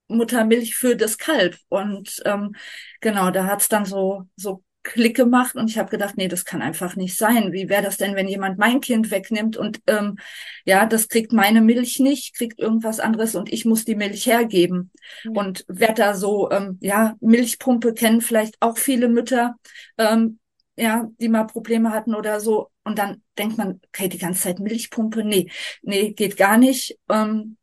Muttermilch 0.07 0.75
für 0.75 0.95
das 0.95 1.17
Kalb. 1.17 1.57
Und 1.69 2.21
ähm, 2.25 2.55
genau, 3.01 3.31
da 3.31 3.45
hat's 3.45 3.69
dann 3.69 3.85
so, 3.85 4.23
so 4.35 4.63
Klick 4.83 5.17
gemacht 5.17 5.55
und 5.55 5.69
ich 5.69 5.77
habe 5.77 5.89
gedacht, 5.89 6.15
nee, 6.15 6.29
das 6.29 6.45
kann 6.45 6.61
einfach 6.61 6.95
nicht 6.95 7.17
sein. 7.17 7.51
Wie 7.51 7.67
wäre 7.67 7.83
das 7.83 7.97
denn, 7.97 8.15
wenn 8.15 8.27
jemand 8.27 8.57
mein 8.57 8.79
Kind 8.79 9.11
wegnimmt 9.11 9.57
und 9.57 9.81
ähm, 9.87 10.17
ja, 10.65 10.85
das 10.85 11.09
kriegt 11.09 11.33
meine 11.33 11.61
Milch 11.61 11.99
nicht, 11.99 12.35
kriegt 12.35 12.59
irgendwas 12.59 12.99
anderes 12.99 13.35
und 13.35 13.51
ich 13.51 13.65
muss 13.65 13.83
die 13.83 13.95
Milch 13.95 14.25
hergeben. 14.25 14.91
Mhm. 15.23 15.37
Und 15.37 15.65
wer 15.67 15.93
da 15.93 16.15
so, 16.15 16.49
ähm, 16.51 16.77
ja, 16.81 17.15
Milchpumpe 17.19 17.93
kennen 17.93 18.21
vielleicht 18.21 18.55
auch 18.61 18.77
viele 18.77 19.09
Mütter, 19.09 19.55
ähm, 19.97 20.39
ja, 20.77 21.09
die 21.19 21.27
mal 21.27 21.45
Probleme 21.45 21.91
hatten 21.91 22.15
oder 22.15 22.39
so. 22.39 22.69
Und 22.83 22.97
dann 22.97 23.21
denkt 23.37 23.57
man, 23.57 23.81
okay, 23.87 24.07
die 24.07 24.19
ganze 24.19 24.43
Zeit 24.43 24.59
Milchpumpe, 24.59 25.23
nee, 25.23 25.51
nee, 25.81 26.13
geht 26.13 26.37
gar 26.37 26.57
nicht. 26.57 26.97
Ähm, 27.09 27.57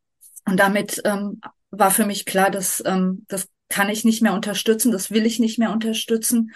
und 0.46 0.60
damit 0.60 1.00
ähm, 1.04 1.40
war 1.70 1.90
für 1.90 2.04
mich 2.04 2.26
klar, 2.26 2.50
dass 2.50 2.82
ähm, 2.84 3.24
das 3.28 3.48
kann 3.68 3.88
ich 3.88 4.04
nicht 4.04 4.22
mehr 4.22 4.34
unterstützen, 4.34 4.92
das 4.92 5.10
will 5.10 5.26
ich 5.26 5.38
nicht 5.38 5.58
mehr 5.58 5.72
unterstützen. 5.72 6.52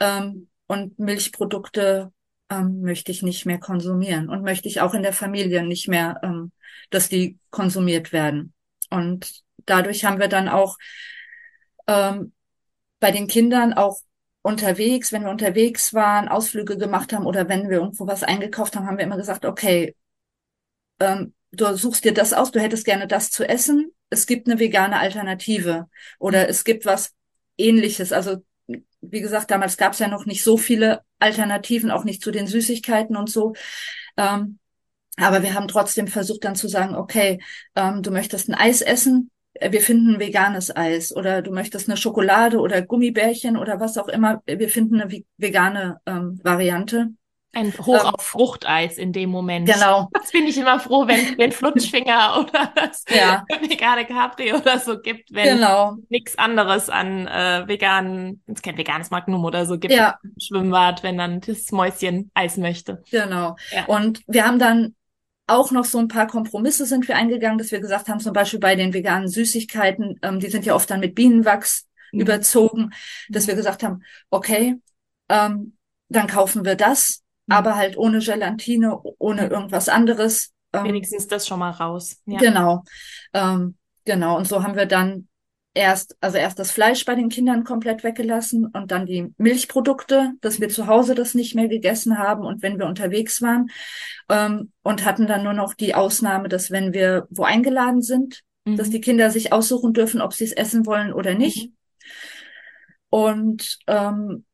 Ähm, 0.00 0.48
und 0.66 0.98
Milchprodukte 0.98 2.12
ähm, 2.48 2.80
möchte 2.82 3.12
ich 3.12 3.22
nicht 3.22 3.46
mehr 3.46 3.58
konsumieren 3.58 4.28
und 4.28 4.42
möchte 4.42 4.68
ich 4.68 4.80
auch 4.80 4.94
in 4.94 5.02
der 5.02 5.12
Familie 5.12 5.62
nicht 5.62 5.88
mehr, 5.88 6.20
ähm, 6.22 6.52
dass 6.90 7.08
die 7.08 7.38
konsumiert 7.50 8.12
werden. 8.12 8.52
Und 8.90 9.42
dadurch 9.66 10.04
haben 10.04 10.18
wir 10.18 10.28
dann 10.28 10.48
auch 10.48 10.76
ähm, 11.86 12.32
bei 12.98 13.10
den 13.10 13.28
Kindern 13.28 13.72
auch 13.72 14.00
unterwegs, 14.42 15.12
wenn 15.12 15.22
wir 15.22 15.30
unterwegs 15.30 15.92
waren, 15.94 16.28
Ausflüge 16.28 16.76
gemacht 16.76 17.12
haben 17.12 17.26
oder 17.26 17.48
wenn 17.48 17.68
wir 17.68 17.78
irgendwo 17.78 18.06
was 18.06 18.22
eingekauft 18.22 18.76
haben, 18.76 18.86
haben 18.86 18.98
wir 18.98 19.04
immer 19.04 19.16
gesagt, 19.16 19.44
okay, 19.44 19.94
ähm, 20.98 21.34
du 21.52 21.74
suchst 21.76 22.04
dir 22.04 22.14
das 22.14 22.32
aus, 22.32 22.50
du 22.50 22.60
hättest 22.60 22.84
gerne 22.84 23.06
das 23.06 23.30
zu 23.30 23.48
essen, 23.48 23.92
es 24.08 24.26
gibt 24.26 24.48
eine 24.48 24.58
vegane 24.58 24.98
Alternative 24.98 25.88
oder 26.18 26.48
es 26.48 26.64
gibt 26.64 26.84
was 26.86 27.14
ähnliches. 27.58 28.12
Also 28.12 28.42
wie 29.00 29.20
gesagt, 29.20 29.50
damals 29.50 29.76
gab 29.76 29.92
es 29.92 29.98
ja 29.98 30.08
noch 30.08 30.26
nicht 30.26 30.42
so 30.42 30.56
viele 30.56 31.00
Alternativen, 31.18 31.90
auch 31.90 32.04
nicht 32.04 32.22
zu 32.22 32.30
den 32.30 32.46
Süßigkeiten 32.46 33.16
und 33.16 33.30
so. 33.30 33.54
Ähm, 34.16 34.58
aber 35.16 35.42
wir 35.42 35.54
haben 35.54 35.68
trotzdem 35.68 36.06
versucht 36.06 36.44
dann 36.44 36.56
zu 36.56 36.68
sagen, 36.68 36.94
okay, 36.94 37.40
ähm, 37.74 38.02
du 38.02 38.10
möchtest 38.10 38.48
ein 38.48 38.54
Eis 38.54 38.80
essen, 38.80 39.30
wir 39.60 39.80
finden 39.80 40.20
veganes 40.20 40.74
Eis 40.74 41.14
oder 41.14 41.42
du 41.42 41.52
möchtest 41.52 41.88
eine 41.88 41.96
Schokolade 41.96 42.58
oder 42.58 42.82
Gummibärchen 42.82 43.56
oder 43.56 43.80
was 43.80 43.98
auch 43.98 44.08
immer, 44.08 44.42
wir 44.46 44.68
finden 44.68 45.00
eine 45.00 45.22
vegane 45.36 46.00
ähm, 46.06 46.40
Variante. 46.42 47.08
Ein 47.52 47.76
Hoch 47.78 48.04
ähm, 48.04 48.14
auf 48.14 48.22
Fruchteis 48.22 48.96
in 48.96 49.12
dem 49.12 49.30
Moment. 49.30 49.68
Genau. 49.68 50.08
Das 50.20 50.30
finde 50.30 50.50
ich 50.50 50.58
immer 50.58 50.78
froh, 50.78 51.08
wenn, 51.08 51.36
wenn 51.38 51.50
Flutschfinger 51.50 52.38
oder 52.40 52.72
das 52.74 53.04
ja. 53.08 53.44
vegane 53.60 54.04
Capri 54.04 54.52
oder 54.52 54.78
so 54.78 55.00
gibt, 55.00 55.32
wenn 55.32 55.56
genau. 55.56 55.96
nichts 56.08 56.38
anderes 56.38 56.88
an 56.88 57.26
äh, 57.26 57.66
veganen, 57.66 58.42
es 58.46 58.62
kein 58.62 58.76
veganes 58.76 59.10
Magnum 59.10 59.44
oder 59.44 59.66
so 59.66 59.78
gibt 59.78 59.94
ja. 59.94 60.18
im 60.22 60.34
Schwimmbad, 60.40 61.02
wenn 61.02 61.18
dann 61.18 61.40
das 61.40 61.72
Mäuschen 61.72 62.30
Eis 62.34 62.56
möchte. 62.56 63.02
Genau. 63.10 63.56
Ja. 63.72 63.86
Und 63.86 64.22
wir 64.26 64.46
haben 64.46 64.58
dann 64.58 64.94
auch 65.46 65.72
noch 65.72 65.84
so 65.84 65.98
ein 65.98 66.08
paar 66.08 66.28
Kompromisse 66.28 66.86
sind 66.86 67.08
wir 67.08 67.16
eingegangen, 67.16 67.58
dass 67.58 67.72
wir 67.72 67.80
gesagt 67.80 68.08
haben, 68.08 68.20
zum 68.20 68.32
Beispiel 68.32 68.60
bei 68.60 68.76
den 68.76 68.94
veganen 68.94 69.28
Süßigkeiten, 69.28 70.20
ähm, 70.22 70.38
die 70.38 70.48
sind 70.48 70.64
ja 70.64 70.76
oft 70.76 70.88
dann 70.88 71.00
mit 71.00 71.16
Bienenwachs 71.16 71.88
mhm. 72.12 72.20
überzogen, 72.20 72.90
dass 73.28 73.48
wir 73.48 73.56
gesagt 73.56 73.82
haben, 73.82 74.04
okay, 74.30 74.76
ähm, 75.28 75.76
dann 76.08 76.28
kaufen 76.28 76.64
wir 76.64 76.76
das 76.76 77.24
Mhm. 77.29 77.29
Aber 77.50 77.76
halt 77.76 77.98
ohne 77.98 78.20
Gelatine, 78.20 78.98
ohne 79.18 79.48
irgendwas 79.48 79.88
anderes. 79.88 80.52
Ähm, 80.72 80.84
Wenigstens 80.84 81.26
das 81.26 81.46
schon 81.46 81.58
mal 81.58 81.70
raus. 81.70 82.20
Ja. 82.26 82.38
Genau. 82.38 82.84
Ähm, 83.32 83.76
genau. 84.04 84.36
Und 84.36 84.46
so 84.46 84.62
haben 84.62 84.76
wir 84.76 84.86
dann 84.86 85.28
erst, 85.74 86.16
also 86.20 86.36
erst 86.36 86.58
das 86.58 86.70
Fleisch 86.70 87.04
bei 87.04 87.14
den 87.14 87.28
Kindern 87.28 87.64
komplett 87.64 88.02
weggelassen 88.02 88.66
und 88.66 88.90
dann 88.90 89.06
die 89.06 89.32
Milchprodukte, 89.36 90.32
dass 90.40 90.60
wir 90.60 90.68
zu 90.68 90.86
Hause 90.86 91.14
das 91.14 91.34
nicht 91.34 91.54
mehr 91.54 91.68
gegessen 91.68 92.18
haben 92.18 92.44
und 92.44 92.62
wenn 92.62 92.78
wir 92.78 92.86
unterwegs 92.86 93.40
waren 93.40 93.70
ähm, 94.28 94.72
und 94.82 95.04
hatten 95.04 95.26
dann 95.26 95.44
nur 95.44 95.52
noch 95.52 95.74
die 95.74 95.94
Ausnahme, 95.94 96.48
dass 96.48 96.70
wenn 96.70 96.92
wir 96.92 97.26
wo 97.30 97.44
eingeladen 97.44 98.02
sind, 98.02 98.42
mhm. 98.64 98.76
dass 98.76 98.90
die 98.90 99.00
Kinder 99.00 99.30
sich 99.30 99.52
aussuchen 99.52 99.92
dürfen, 99.92 100.20
ob 100.20 100.34
sie 100.34 100.44
es 100.44 100.52
essen 100.52 100.86
wollen 100.86 101.12
oder 101.12 101.34
nicht. 101.34 101.68
Mhm. 101.68 101.76
Und 103.10 103.78
ähm, 103.86 104.44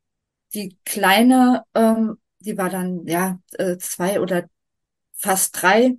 die 0.55 0.79
kleine 0.85 1.65
ähm, 1.75 2.19
die 2.40 2.59
war 2.59 2.71
dann 2.71 3.07
ja 3.07 3.38
äh, 3.52 3.76
zwei 3.78 4.21
oder 4.21 4.45
fast 5.16 5.61
drei. 5.61 5.97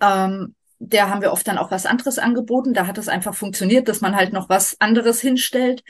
Ähm, 0.00 0.54
der 0.80 1.10
haben 1.10 1.22
wir 1.22 1.32
oft 1.32 1.46
dann 1.48 1.58
auch 1.58 1.70
was 1.70 1.86
anderes 1.86 2.18
angeboten. 2.18 2.74
Da 2.74 2.86
hat 2.86 2.98
es 2.98 3.08
einfach 3.08 3.34
funktioniert, 3.34 3.88
dass 3.88 4.00
man 4.00 4.14
halt 4.14 4.32
noch 4.32 4.48
was 4.48 4.80
anderes 4.80 5.20
hinstellt. 5.20 5.82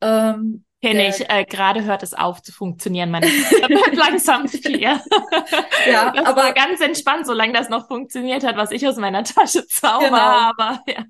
Ähm, 0.00 0.64
Kenne 0.82 1.08
ich, 1.08 1.28
äh, 1.28 1.44
gerade 1.44 1.84
hört 1.84 2.02
es 2.02 2.14
auf 2.14 2.40
zu 2.42 2.52
funktionieren, 2.52 3.10
meine 3.10 3.26
bleibt 3.66 3.96
langsam 3.96 4.48
vier. 4.48 4.98
ja, 5.90 6.10
das 6.14 6.24
aber 6.24 6.42
war 6.42 6.54
ganz 6.54 6.80
entspannt, 6.80 7.26
solange 7.26 7.52
das 7.52 7.68
noch 7.68 7.86
funktioniert 7.86 8.44
hat, 8.44 8.56
was 8.56 8.70
ich 8.70 8.86
aus 8.88 8.96
meiner 8.96 9.22
Tasche 9.22 9.66
zauber, 9.66 10.06
genau. 10.06 10.16
aber 10.16 10.82
ja, 10.86 11.04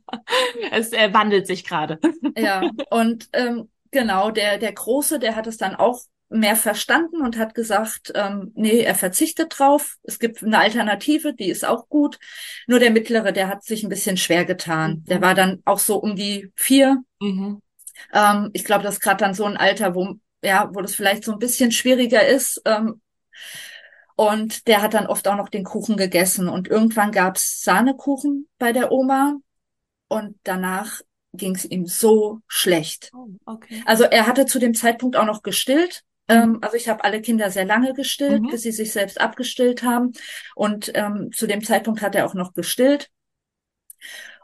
es 0.73 0.93
äh, 0.93 1.15
wandelt 1.15 1.47
sich 1.47 1.63
gerade. 1.63 2.01
ja, 2.37 2.69
und 2.91 3.29
ähm, 3.33 3.71
genau, 3.93 4.33
der, 4.33 4.59
der 4.59 4.73
Große, 4.73 5.21
der 5.21 5.37
hat 5.37 5.47
es 5.47 5.57
dann 5.57 5.77
auch 5.77 6.01
mehr 6.31 6.57
verstanden 6.57 7.21
und 7.21 7.37
hat 7.37 7.55
gesagt, 7.55 8.13
ähm, 8.15 8.53
nee, 8.55 8.81
er 8.81 8.95
verzichtet 8.95 9.59
drauf. 9.59 9.97
Es 10.05 10.19
gibt 10.19 10.43
eine 10.43 10.59
Alternative, 10.59 11.35
die 11.35 11.51
ist 11.51 11.65
auch 11.65 11.89
gut. 11.89 12.19
Nur 12.67 12.79
der 12.79 12.91
mittlere, 12.91 13.33
der 13.33 13.49
hat 13.49 13.65
sich 13.65 13.83
ein 13.83 13.89
bisschen 13.89 14.17
schwer 14.17 14.45
getan. 14.45 14.93
Mhm. 14.93 15.05
Der 15.07 15.21
war 15.21 15.35
dann 15.35 15.61
auch 15.65 15.81
so 15.81 15.97
um 15.97 16.17
die 16.17 16.53
vier. 16.55 17.03
Mhm. 17.21 17.61
Ähm, 18.13 18.51
ich 18.53 18.65
glaube, 18.65 18.85
das 18.85 18.95
ist 18.95 19.01
gerade 19.01 19.19
dann 19.19 19.35
so 19.35 19.45
ein 19.45 19.57
Alter, 19.57 19.95
wo 19.95 20.17
ja, 20.43 20.71
wo 20.73 20.81
das 20.81 20.95
vielleicht 20.95 21.25
so 21.25 21.33
ein 21.33 21.39
bisschen 21.39 21.73
schwieriger 21.73 22.27
ist. 22.27 22.63
Ähm, 22.65 23.01
und 24.17 24.67
der 24.67 24.83
hat 24.83 24.95
dann 24.95 25.07
oft 25.07 25.27
auch 25.29 25.37
noch 25.37 25.49
den 25.49 25.65
Kuchen 25.65 25.97
gegessen. 25.97 26.49
Und 26.49 26.69
irgendwann 26.69 27.13
gab's 27.13 27.63
Sahnekuchen 27.63 28.49
bei 28.59 28.73
der 28.73 28.93
Oma. 28.93 29.37
Und 30.09 30.37
danach 30.45 31.01
ging 31.33 31.55
es 31.55 31.65
ihm 31.65 31.87
so 31.87 32.41
schlecht. 32.47 33.11
Oh, 33.15 33.29
okay. 33.47 33.83
Also 33.87 34.05
er 34.05 34.27
hatte 34.27 34.47
zu 34.47 34.59
dem 34.59 34.75
Zeitpunkt 34.75 35.17
auch 35.17 35.25
noch 35.25 35.43
gestillt, 35.43 36.03
ähm, 36.31 36.59
also 36.63 36.77
ich 36.77 36.89
habe 36.89 37.05
alle 37.05 37.21
Kinder 37.21 37.51
sehr 37.51 37.65
lange 37.65 37.95
gestillt, 37.95 38.43
mhm. 38.43 38.49
bis 38.49 38.63
sie 38.63 38.73
sich 38.73 38.93
selbst 38.93 39.21
abgestillt 39.21 39.83
haben. 39.83 40.13
Und 40.55 40.91
ähm, 40.95 41.31
zu 41.33 41.47
dem 41.47 41.63
Zeitpunkt 41.63 42.03
hat 42.03 42.15
er 42.15 42.27
auch 42.27 42.35
noch 42.35 42.55
gestillt. 42.55 43.11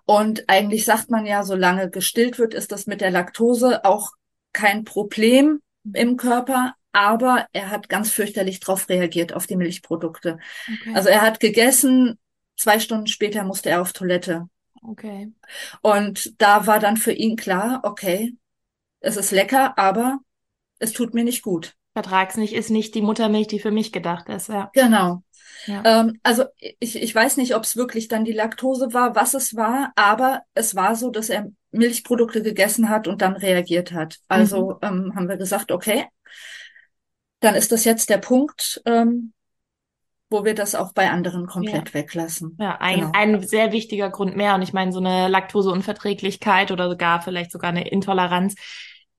Und 0.05 0.45
eigentlich 0.49 0.85
sagt 0.85 1.11
man 1.11 1.26
ja, 1.26 1.43
solange 1.43 1.90
gestillt 1.90 2.38
wird, 2.38 2.55
ist 2.55 2.73
das 2.73 2.87
mit 2.87 3.00
der 3.00 3.11
Laktose 3.11 3.85
auch 3.85 4.12
kein 4.52 4.85
Problem 4.85 5.61
im 5.93 6.16
Körper. 6.16 6.75
Aber 6.93 7.47
er 7.52 7.71
hat 7.71 7.88
ganz 7.88 8.11
fürchterlich 8.11 8.61
drauf 8.61 8.88
reagiert, 8.88 9.35
auf 9.35 9.47
die 9.47 9.57
Milchprodukte. 9.57 10.38
Okay. 10.81 10.93
Also 10.95 11.11
er 11.11 11.21
hat 11.21 11.40
gegessen, 11.40 12.19
zwei 12.57 12.81
Stunden 12.81 13.07
später 13.07 13.45
musste 13.45 13.71
er 13.71 13.83
auf 13.83 13.93
Toilette. 13.93 14.49
Okay. 14.83 15.33
Und 15.83 16.40
da 16.40 16.66
war 16.66 16.78
dann 16.78 16.97
für 16.97 17.12
ihn 17.12 17.37
klar, 17.37 17.81
okay, 17.83 18.35
es 19.00 19.16
ist 19.16 19.31
lecker, 19.31 19.76
aber 19.78 20.21
es 20.78 20.92
tut 20.92 21.14
mir 21.14 21.25
nicht 21.25 21.42
gut. 21.42 21.75
Vertragsmilch 21.95 22.52
ist 22.52 22.71
nicht 22.71 22.95
die 22.95 23.02
Muttermilch, 23.02 23.47
die 23.47 23.59
für 23.59 23.71
mich 23.71 23.90
gedacht 23.90 24.28
ist, 24.28 24.49
ja. 24.49 24.71
Genau. 24.75 25.23
Ja. 25.66 25.83
Ähm, 25.85 26.21
also 26.23 26.45
ich, 26.59 27.02
ich 27.02 27.14
weiß 27.14 27.38
nicht, 27.38 27.54
ob 27.54 27.64
es 27.64 27.76
wirklich 27.76 28.09
dann 28.09 28.25
die 28.25 28.33
Laktose 28.33 28.92
war, 28.92 29.16
was 29.16 29.35
es 29.35 29.56
war, 29.56 29.92
aber 29.97 30.42
es 30.54 30.75
war 30.75 30.95
so, 30.95 31.11
dass 31.11 31.30
er 31.30 31.50
Milchprodukte 31.71 32.42
gegessen 32.42 32.88
hat 32.88 33.09
und 33.09 33.23
dann 33.23 33.35
reagiert 33.35 33.92
hat. 33.92 34.18
Also 34.28 34.78
mhm. 34.83 34.88
ähm, 34.88 35.12
haben 35.16 35.28
wir 35.28 35.37
gesagt, 35.37 35.73
okay, 35.73 36.04
dann 37.40 37.54
ist 37.54 37.73
das 37.73 37.85
jetzt 37.85 38.11
der 38.11 38.18
Punkt, 38.18 38.83
ähm, 38.87 39.33
wo 40.28 40.45
wir 40.45 40.54
das 40.54 40.75
auch 40.75 40.92
bei 40.92 41.11
anderen 41.11 41.47
komplett 41.47 41.88
ja. 41.88 41.95
weglassen. 41.95 42.56
Ja, 42.59 42.78
ein, 42.80 43.00
genau. 43.00 43.12
ein 43.14 43.47
sehr 43.47 43.73
wichtiger 43.73 44.11
Grund 44.11 44.37
mehr. 44.37 44.54
Und 44.54 44.62
ich 44.62 44.73
meine, 44.73 44.92
so 44.92 44.99
eine 44.99 45.28
Laktoseunverträglichkeit 45.28 46.73
oder 46.73 46.88
sogar 46.88 47.23
vielleicht 47.23 47.52
sogar 47.52 47.71
eine 47.71 47.88
Intoleranz 47.88 48.56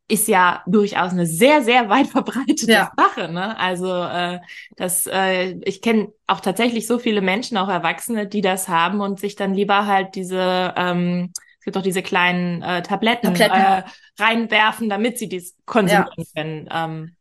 ist 0.08 0.28
ja 0.28 0.64
durchaus 0.66 1.12
eine 1.12 1.26
sehr, 1.26 1.62
sehr 1.62 1.90
weit 1.90 2.08
verbreitete 2.12 2.72
ja. 2.72 2.92
Sache. 2.96 3.32
Ne? 3.32 3.58
Also 3.60 3.92
äh, 3.94 4.40
das, 4.76 5.06
äh, 5.08 5.56
ich 5.64 5.82
kenne 5.82 6.14
auch 6.28 6.40
tatsächlich 6.40 6.88
so 6.88 7.00
viele 7.00 7.22
Menschen, 7.22 7.58
auch 7.58 7.70
Erwachsene, 7.70 8.28
die 8.28 8.42
das 8.42 8.68
haben 8.68 9.02
und 9.02 9.20
sich 9.20 9.36
dann 9.36 9.54
lieber 9.54 9.86
halt 9.86 10.16
diese, 10.16 10.74
ähm, 10.78 11.32
es 11.60 11.66
gibt 11.66 11.78
auch 11.78 11.82
diese 11.82 12.04
kleinen 12.04 12.62
äh, 12.62 12.82
Tabletten, 12.82 13.34
Tabletten. 13.34 13.56
Äh, 13.56 13.84
reinwerfen, 14.20 14.90
damit 14.90 15.20
sie 15.20 15.30
dies 15.30 15.56
konsumieren 15.66 16.08
ja. 16.18 16.24
können. 16.36 16.70
Ähm, 16.72 17.16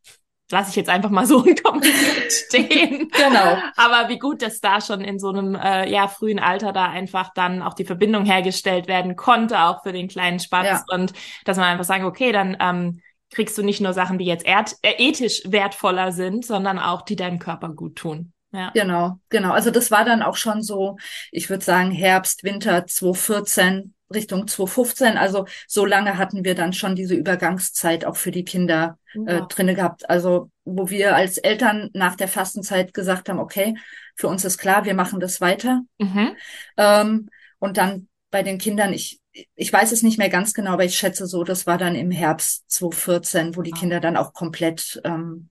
lasse 0.51 0.69
ich 0.69 0.75
jetzt 0.75 0.89
einfach 0.89 1.09
mal 1.09 1.25
so 1.25 1.37
unkommentiert 1.43 2.31
stehen. 2.31 3.09
genau. 3.11 3.57
Aber 3.75 4.09
wie 4.09 4.19
gut, 4.19 4.41
dass 4.41 4.59
da 4.59 4.81
schon 4.81 5.01
in 5.01 5.19
so 5.19 5.29
einem 5.29 5.55
äh, 5.55 5.89
ja 5.89 6.07
frühen 6.07 6.39
Alter 6.39 6.73
da 6.73 6.85
einfach 6.85 7.33
dann 7.33 7.61
auch 7.61 7.73
die 7.73 7.85
Verbindung 7.85 8.25
hergestellt 8.25 8.87
werden 8.87 9.15
konnte, 9.15 9.59
auch 9.59 9.83
für 9.83 9.93
den 9.93 10.07
kleinen 10.07 10.39
Spatz 10.39 10.65
ja. 10.65 10.83
und 10.89 11.13
dass 11.45 11.57
man 11.57 11.67
einfach 11.67 11.85
sagen, 11.85 12.05
okay, 12.05 12.31
dann 12.31 12.57
ähm, 12.59 13.01
kriegst 13.31 13.57
du 13.57 13.63
nicht 13.63 13.81
nur 13.81 13.93
Sachen, 13.93 14.17
die 14.17 14.25
jetzt 14.25 14.45
erd 14.45 14.75
äh, 14.81 14.93
ethisch 14.97 15.41
wertvoller 15.45 16.11
sind, 16.11 16.45
sondern 16.45 16.79
auch 16.79 17.01
die 17.01 17.15
deinem 17.15 17.39
Körper 17.39 17.69
gut 17.69 17.97
tun. 17.97 18.33
Ja. 18.51 18.71
Genau, 18.73 19.19
genau. 19.29 19.51
Also 19.51 19.71
das 19.71 19.91
war 19.91 20.05
dann 20.05 20.21
auch 20.21 20.37
schon 20.37 20.61
so, 20.61 20.97
ich 21.31 21.49
würde 21.49 21.63
sagen 21.63 21.91
Herbst, 21.91 22.43
Winter 22.43 22.87
2014, 22.87 23.93
Richtung 24.13 24.47
2015. 24.47 25.17
Also 25.17 25.45
so 25.67 25.85
lange 25.85 26.17
hatten 26.17 26.45
wir 26.45 26.55
dann 26.55 26.73
schon 26.73 26.95
diese 26.95 27.15
Übergangszeit 27.15 28.05
auch 28.05 28.15
für 28.15 28.31
die 28.31 28.45
Kinder 28.45 28.97
äh, 29.25 29.41
drinne 29.49 29.75
gehabt. 29.75 30.09
Also 30.09 30.49
wo 30.63 30.89
wir 30.89 31.15
als 31.15 31.37
Eltern 31.37 31.89
nach 31.93 32.15
der 32.15 32.27
Fastenzeit 32.27 32.93
gesagt 32.93 33.29
haben, 33.29 33.39
okay, 33.39 33.75
für 34.15 34.27
uns 34.27 34.45
ist 34.45 34.57
klar, 34.57 34.85
wir 34.85 34.93
machen 34.93 35.19
das 35.19 35.41
weiter. 35.41 35.81
Mhm. 35.99 36.35
Ähm, 36.77 37.29
und 37.59 37.77
dann 37.77 38.07
bei 38.31 38.43
den 38.43 38.57
Kindern, 38.57 38.93
ich, 38.93 39.19
ich 39.55 39.71
weiß 39.71 39.91
es 39.91 40.03
nicht 40.03 40.17
mehr 40.17 40.29
ganz 40.29 40.53
genau, 40.53 40.71
aber 40.71 40.85
ich 40.85 40.97
schätze 40.97 41.27
so, 41.27 41.43
das 41.43 41.67
war 41.67 41.77
dann 41.77 41.95
im 41.95 42.11
Herbst 42.11 42.69
2014, 42.71 43.55
wo 43.55 43.61
die. 43.61 43.71
Kinder 43.71 43.99
dann 43.99 44.17
auch 44.17 44.33
komplett 44.33 45.01
ähm, 45.03 45.49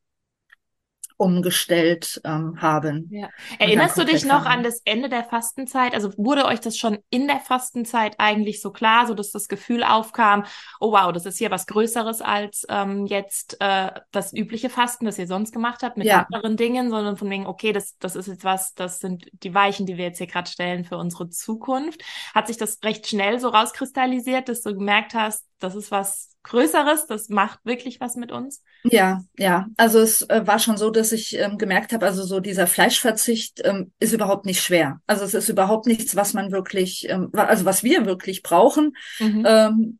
umgestellt 1.16 2.20
ähm, 2.24 2.60
haben. 2.60 3.08
Ja. 3.10 3.28
Erinnerst 3.58 3.96
du 3.96 4.04
dich 4.04 4.24
noch 4.24 4.44
an 4.44 4.62
das 4.62 4.82
Ende 4.84 5.08
der 5.08 5.24
Fastenzeit? 5.24 5.94
Also 5.94 6.12
wurde 6.16 6.44
euch 6.44 6.60
das 6.60 6.76
schon 6.76 6.98
in 7.10 7.26
der 7.26 7.40
Fastenzeit 7.40 8.16
eigentlich 8.18 8.60
so 8.60 8.70
klar, 8.70 9.06
so 9.06 9.14
dass 9.14 9.30
das 9.30 9.48
Gefühl 9.48 9.82
aufkam, 9.82 10.44
oh 10.78 10.92
wow, 10.92 11.12
das 11.12 11.24
ist 11.24 11.38
hier 11.38 11.50
was 11.50 11.66
Größeres 11.66 12.20
als 12.20 12.66
ähm, 12.68 13.06
jetzt 13.06 13.56
äh, 13.60 13.92
das 14.10 14.32
übliche 14.32 14.68
Fasten, 14.68 15.06
das 15.06 15.18
ihr 15.18 15.26
sonst 15.26 15.52
gemacht 15.52 15.82
habt 15.82 15.96
mit 15.96 16.06
ja. 16.06 16.26
anderen 16.30 16.56
Dingen, 16.56 16.90
sondern 16.90 17.16
von 17.16 17.30
wegen, 17.30 17.46
okay, 17.46 17.72
das, 17.72 17.96
das 17.98 18.14
ist 18.14 18.28
jetzt 18.28 18.44
was, 18.44 18.74
das 18.74 19.00
sind 19.00 19.26
die 19.42 19.54
Weichen, 19.54 19.86
die 19.86 19.96
wir 19.96 20.04
jetzt 20.04 20.18
hier 20.18 20.26
gerade 20.26 20.50
stellen 20.50 20.84
für 20.84 20.98
unsere 20.98 21.30
Zukunft. 21.30 22.02
Hat 22.34 22.46
sich 22.46 22.58
das 22.58 22.78
recht 22.84 23.06
schnell 23.06 23.40
so 23.40 23.48
rauskristallisiert, 23.48 24.48
dass 24.48 24.60
du 24.60 24.74
gemerkt 24.74 25.14
hast, 25.14 25.46
das 25.58 25.74
ist 25.74 25.90
was 25.90 26.36
Größeres, 26.42 27.06
das 27.06 27.28
macht 27.28 27.58
wirklich 27.64 28.00
was 28.00 28.14
mit 28.14 28.30
uns? 28.30 28.62
Ja, 28.84 29.22
ja. 29.36 29.66
Also 29.76 29.98
es 29.98 30.22
äh, 30.22 30.46
war 30.46 30.58
schon 30.58 30.76
so, 30.76 30.90
dass 30.90 31.12
ich 31.12 31.36
ähm, 31.36 31.58
gemerkt 31.58 31.92
habe, 31.92 32.06
also 32.06 32.22
so 32.22 32.40
dieser 32.40 32.66
Fleischverzicht 32.66 33.62
ähm, 33.64 33.92
ist 33.98 34.12
überhaupt 34.12 34.46
nicht 34.46 34.62
schwer. 34.62 35.00
Also 35.06 35.24
es 35.24 35.34
ist 35.34 35.48
überhaupt 35.48 35.86
nichts, 35.86 36.14
was 36.14 36.34
man 36.34 36.52
wirklich, 36.52 37.08
ähm, 37.08 37.30
also 37.32 37.64
was 37.64 37.82
wir 37.82 38.06
wirklich 38.06 38.42
brauchen. 38.42 38.96
Mhm. 39.18 39.44
Ähm, 39.44 39.98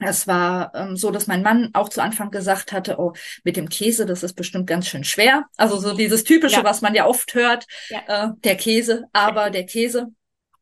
es 0.00 0.26
war 0.26 0.72
ähm, 0.74 0.96
so, 0.96 1.10
dass 1.10 1.26
mein 1.26 1.42
Mann 1.42 1.70
auch 1.72 1.88
zu 1.88 2.00
Anfang 2.02 2.30
gesagt 2.30 2.72
hatte, 2.72 2.98
oh, 2.98 3.14
mit 3.42 3.56
dem 3.56 3.68
Käse, 3.68 4.06
das 4.06 4.22
ist 4.22 4.34
bestimmt 4.34 4.66
ganz 4.66 4.86
schön 4.86 5.04
schwer. 5.04 5.44
Also 5.56 5.78
so 5.78 5.94
dieses 5.94 6.24
typische, 6.24 6.58
ja. 6.58 6.64
was 6.64 6.82
man 6.82 6.94
ja 6.94 7.06
oft 7.06 7.34
hört, 7.34 7.66
ja. 7.88 8.02
äh, 8.06 8.28
der 8.44 8.56
Käse, 8.56 9.04
aber 9.12 9.50
der 9.50 9.66
Käse. 9.66 10.08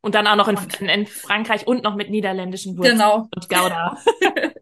Und 0.07 0.15
dann 0.15 0.29
auch 0.29 0.37
noch 0.37 0.47
in, 0.47 0.57
in, 0.79 0.89
in 0.89 1.07
Frankreich 1.09 1.67
und 1.67 1.83
noch 1.83 1.97
mit 1.97 2.11
niederländischen 2.11 2.79
Wurzeln 2.79 2.99
genau. 2.99 3.29
und 3.35 3.49
Gouda. 3.49 3.99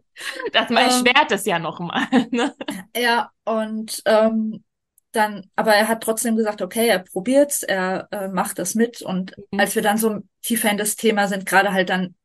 Das 0.53 0.71
ähm, 0.71 0.77
erschwert 0.77 1.29
es 1.31 1.45
ja 1.45 1.59
nochmal. 1.59 2.07
Ne? 2.31 2.55
Ja, 2.95 3.31
und 3.43 4.01
ähm, 4.05 4.63
dann, 5.11 5.43
aber 5.57 5.75
er 5.75 5.89
hat 5.89 6.01
trotzdem 6.01 6.37
gesagt, 6.37 6.61
okay, 6.61 6.87
er 6.87 6.99
probiert's, 6.99 7.63
er 7.63 8.07
äh, 8.11 8.29
macht 8.29 8.57
das 8.57 8.75
mit. 8.75 9.01
Und 9.01 9.35
mhm. 9.51 9.59
als 9.59 9.75
wir 9.75 9.81
dann 9.81 9.97
so 9.97 10.21
tiefer 10.41 10.71
in 10.71 10.77
das 10.77 10.95
Thema 10.95 11.27
sind, 11.27 11.45
gerade 11.45 11.73
halt 11.73 11.89
dann, 11.89 12.15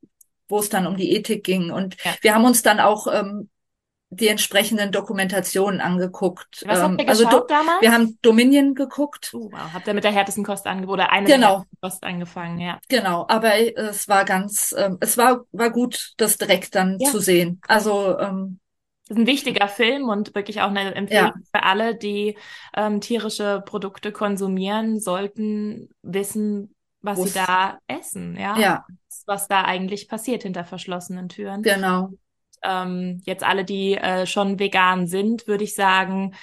wo 0.49 0.61
es 0.61 0.69
dann 0.69 0.87
um 0.87 0.97
die 0.97 1.11
Ethik 1.11 1.43
ging. 1.43 1.73
Und 1.73 1.97
ja. 2.05 2.15
wir 2.21 2.33
haben 2.33 2.45
uns 2.45 2.63
dann 2.63 2.79
auch 2.79 3.09
ähm, 3.13 3.50
die 4.11 4.27
entsprechenden 4.27 4.91
Dokumentationen 4.91 5.81
angeguckt. 5.81 6.65
Was 6.67 6.81
habt 6.81 6.99
ihr 6.99 7.05
ähm, 7.05 7.09
also 7.09 7.25
geschaut 7.25 7.51
damals? 7.51 7.81
Wir 7.81 7.93
haben 7.93 8.19
Dominion 8.23 8.75
geguckt. 8.75 9.31
Oh, 9.33 9.51
wow. 9.53 9.73
Habt 9.73 9.87
ihr 9.87 9.95
mit 9.95 10.03
der 10.03 10.11
härtesten 10.11 10.45
Kost 10.45 10.67
angefangen 10.67 10.93
oder 10.93 11.13
eine 11.13 11.29
genau. 11.29 11.59
der 11.59 11.89
Kost 11.89 12.03
angefangen, 12.03 12.59
ja. 12.59 12.81
Genau, 12.89 13.25
aber 13.29 13.55
es 13.77 14.09
war 14.09 14.25
ganz, 14.25 14.75
ähm, 14.77 14.99
es 15.01 15.17
war, 15.17 15.45
war 15.53 15.71
gut, 15.71 16.13
das 16.17 16.39
direkt 16.39 16.75
dann 16.75 16.99
ja. 16.99 17.09
zu 17.09 17.21
sehen. 17.21 17.61
Also 17.69 18.19
ähm, 18.19 18.59
das 19.07 19.17
ist 19.17 19.23
ein 19.23 19.27
wichtiger 19.29 19.69
Film 19.69 20.09
und 20.09 20.35
wirklich 20.35 20.61
auch 20.61 20.71
eine 20.71 20.95
Empfehlung 20.95 21.33
ja. 21.33 21.43
für 21.55 21.63
alle, 21.63 21.95
die 21.95 22.37
ähm, 22.77 23.01
tierische 23.01 23.63
Produkte 23.65 24.11
konsumieren, 24.11 24.99
sollten 24.99 25.89
wissen, 26.03 26.75
was 27.01 27.19
Wo's, 27.19 27.33
sie 27.33 27.39
da 27.39 27.79
essen, 27.87 28.37
ja. 28.37 28.59
ja. 28.59 28.85
Was 29.27 29.47
da 29.47 29.63
eigentlich 29.63 30.09
passiert 30.09 30.43
hinter 30.43 30.65
verschlossenen 30.65 31.29
Türen. 31.29 31.63
Genau 31.63 32.11
ähm, 32.63 33.21
jetzt 33.25 33.45
alle, 33.45 33.65
die 33.65 33.95
äh, 33.95 34.27
schon 34.27 34.59
vegan 34.59 35.07
sind, 35.07 35.47
würde 35.47 35.65
ich 35.65 35.75
sagen, 35.75 36.35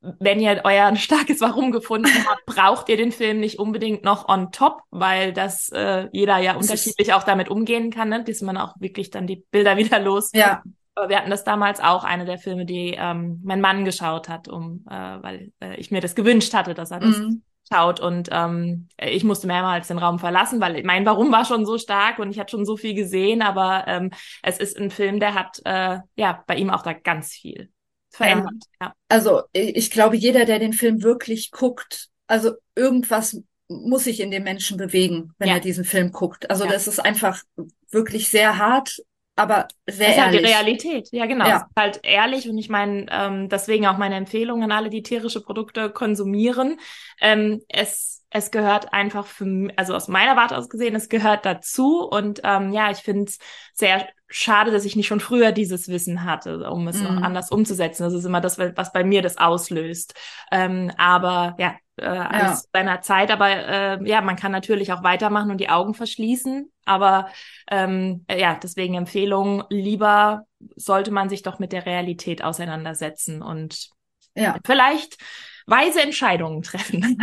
wenn 0.00 0.40
ihr 0.40 0.62
euer 0.64 0.94
starkes 0.96 1.40
Warum 1.40 1.70
gefunden 1.70 2.10
habt, 2.26 2.44
braucht 2.46 2.88
ihr 2.88 2.96
den 2.96 3.12
Film 3.12 3.40
nicht 3.40 3.58
unbedingt 3.58 4.04
noch 4.04 4.28
on 4.28 4.52
top, 4.52 4.82
weil 4.90 5.32
das 5.32 5.68
äh, 5.70 6.08
jeder 6.12 6.38
ja 6.38 6.54
das 6.54 6.62
unterschiedlich 6.62 7.12
auch 7.12 7.22
damit 7.22 7.48
umgehen 7.48 7.90
kann, 7.90 8.08
ne? 8.08 8.24
dass 8.24 8.42
man 8.42 8.56
auch 8.56 8.74
wirklich 8.78 9.10
dann 9.10 9.26
die 9.26 9.44
Bilder 9.50 9.76
wieder 9.76 10.00
los. 10.00 10.30
Ja. 10.32 10.62
Aber 10.94 11.08
wir 11.08 11.16
hatten 11.16 11.30
das 11.30 11.44
damals 11.44 11.80
auch, 11.80 12.04
eine 12.04 12.26
der 12.26 12.36
Filme, 12.36 12.66
die 12.66 12.94
ähm, 12.98 13.40
mein 13.44 13.62
Mann 13.62 13.86
geschaut 13.86 14.28
hat, 14.28 14.48
um, 14.48 14.84
äh, 14.90 14.92
weil 14.94 15.52
äh, 15.60 15.76
ich 15.76 15.90
mir 15.90 16.02
das 16.02 16.14
gewünscht 16.14 16.52
hatte, 16.52 16.74
dass 16.74 16.90
er 16.90 17.00
das 17.00 17.16
mhm 17.16 17.42
schaut. 17.72 18.00
Und 18.00 18.28
ähm, 18.30 18.88
ich 19.00 19.24
musste 19.24 19.46
mehrmals 19.46 19.88
den 19.88 19.98
Raum 19.98 20.18
verlassen, 20.18 20.60
weil 20.60 20.82
mein 20.84 21.06
Warum 21.06 21.32
war 21.32 21.44
schon 21.44 21.66
so 21.66 21.78
stark 21.78 22.18
und 22.18 22.30
ich 22.30 22.38
hatte 22.38 22.50
schon 22.50 22.66
so 22.66 22.76
viel 22.76 22.94
gesehen, 22.94 23.42
aber 23.42 23.84
ähm, 23.86 24.10
es 24.42 24.58
ist 24.58 24.78
ein 24.78 24.90
Film, 24.90 25.20
der 25.20 25.34
hat 25.34 25.60
äh, 25.64 25.98
ja 26.16 26.44
bei 26.46 26.56
ihm 26.56 26.70
auch 26.70 26.82
da 26.82 26.92
ganz 26.92 27.32
viel 27.32 27.70
verändert. 28.10 28.54
Ja. 28.80 28.88
ja. 28.88 28.94
Also 29.08 29.42
ich 29.52 29.90
glaube, 29.90 30.16
jeder, 30.16 30.44
der 30.44 30.58
den 30.58 30.72
Film 30.72 31.02
wirklich 31.02 31.50
guckt, 31.50 32.08
also 32.26 32.52
irgendwas 32.74 33.40
muss 33.68 34.04
sich 34.04 34.20
in 34.20 34.30
dem 34.30 34.44
Menschen 34.44 34.76
bewegen, 34.76 35.32
wenn 35.38 35.48
ja. 35.48 35.54
er 35.54 35.60
diesen 35.60 35.84
Film 35.84 36.12
guckt. 36.12 36.50
Also 36.50 36.66
das 36.66 36.86
ist 36.88 36.98
einfach 36.98 37.42
wirklich 37.90 38.28
sehr 38.28 38.58
hart, 38.58 38.98
aber 39.36 39.68
sehr 39.88 40.08
das 40.08 40.16
ist 40.16 40.18
ehrlich. 40.18 40.22
Halt 40.22 40.34
die 40.34 40.38
Realität, 40.38 41.08
ja 41.12 41.26
genau. 41.26 41.46
Ja. 41.46 41.56
ist 41.56 41.64
halt 41.76 42.00
ehrlich 42.02 42.48
und 42.48 42.58
ich 42.58 42.68
meine, 42.68 43.06
ähm, 43.10 43.48
deswegen 43.48 43.86
auch 43.86 43.96
meine 43.98 44.16
Empfehlung 44.16 44.62
an 44.62 44.72
alle, 44.72 44.90
die 44.90 45.02
tierische 45.02 45.42
Produkte 45.42 45.90
konsumieren. 45.90 46.78
Ähm, 47.20 47.62
es, 47.68 48.21
es 48.32 48.50
gehört 48.50 48.92
einfach 48.92 49.26
für, 49.26 49.68
also 49.76 49.94
aus 49.94 50.08
meiner 50.08 50.36
Warte 50.36 50.56
aus 50.56 50.68
gesehen, 50.68 50.94
es 50.94 51.08
gehört 51.08 51.44
dazu 51.44 52.08
und 52.08 52.40
ähm, 52.44 52.72
ja, 52.72 52.90
ich 52.90 52.98
finde 52.98 53.24
es 53.24 53.38
sehr 53.74 54.08
schade, 54.28 54.70
dass 54.70 54.86
ich 54.86 54.96
nicht 54.96 55.06
schon 55.06 55.20
früher 55.20 55.52
dieses 55.52 55.88
Wissen 55.88 56.24
hatte, 56.24 56.70
um 56.70 56.88
es 56.88 56.96
mhm. 56.96 57.04
noch 57.04 57.22
anders 57.22 57.50
umzusetzen. 57.50 58.04
Das 58.04 58.14
ist 58.14 58.24
immer 58.24 58.40
das, 58.40 58.58
was 58.58 58.92
bei 58.92 59.04
mir 59.04 59.20
das 59.20 59.36
auslöst. 59.36 60.14
Ähm, 60.50 60.90
aber 60.96 61.54
ja, 61.58 61.76
äh, 61.96 62.06
alles 62.06 62.62
ja. 62.62 62.68
seiner 62.72 63.00
Zeit. 63.02 63.30
Aber 63.30 63.50
äh, 63.50 64.08
ja, 64.08 64.22
man 64.22 64.36
kann 64.36 64.52
natürlich 64.52 64.92
auch 64.92 65.02
weitermachen 65.02 65.50
und 65.50 65.58
die 65.58 65.68
Augen 65.68 65.92
verschließen. 65.92 66.72
Aber 66.86 67.28
ähm, 67.70 68.24
äh, 68.28 68.40
ja, 68.40 68.58
deswegen 68.60 68.94
Empfehlung, 68.94 69.64
lieber 69.68 70.46
sollte 70.76 71.10
man 71.10 71.28
sich 71.28 71.42
doch 71.42 71.58
mit 71.58 71.72
der 71.72 71.84
Realität 71.84 72.42
auseinandersetzen 72.42 73.42
und 73.42 73.90
ja. 74.34 74.56
vielleicht 74.64 75.18
weise 75.66 76.02
Entscheidungen 76.02 76.62
treffen. 76.62 77.18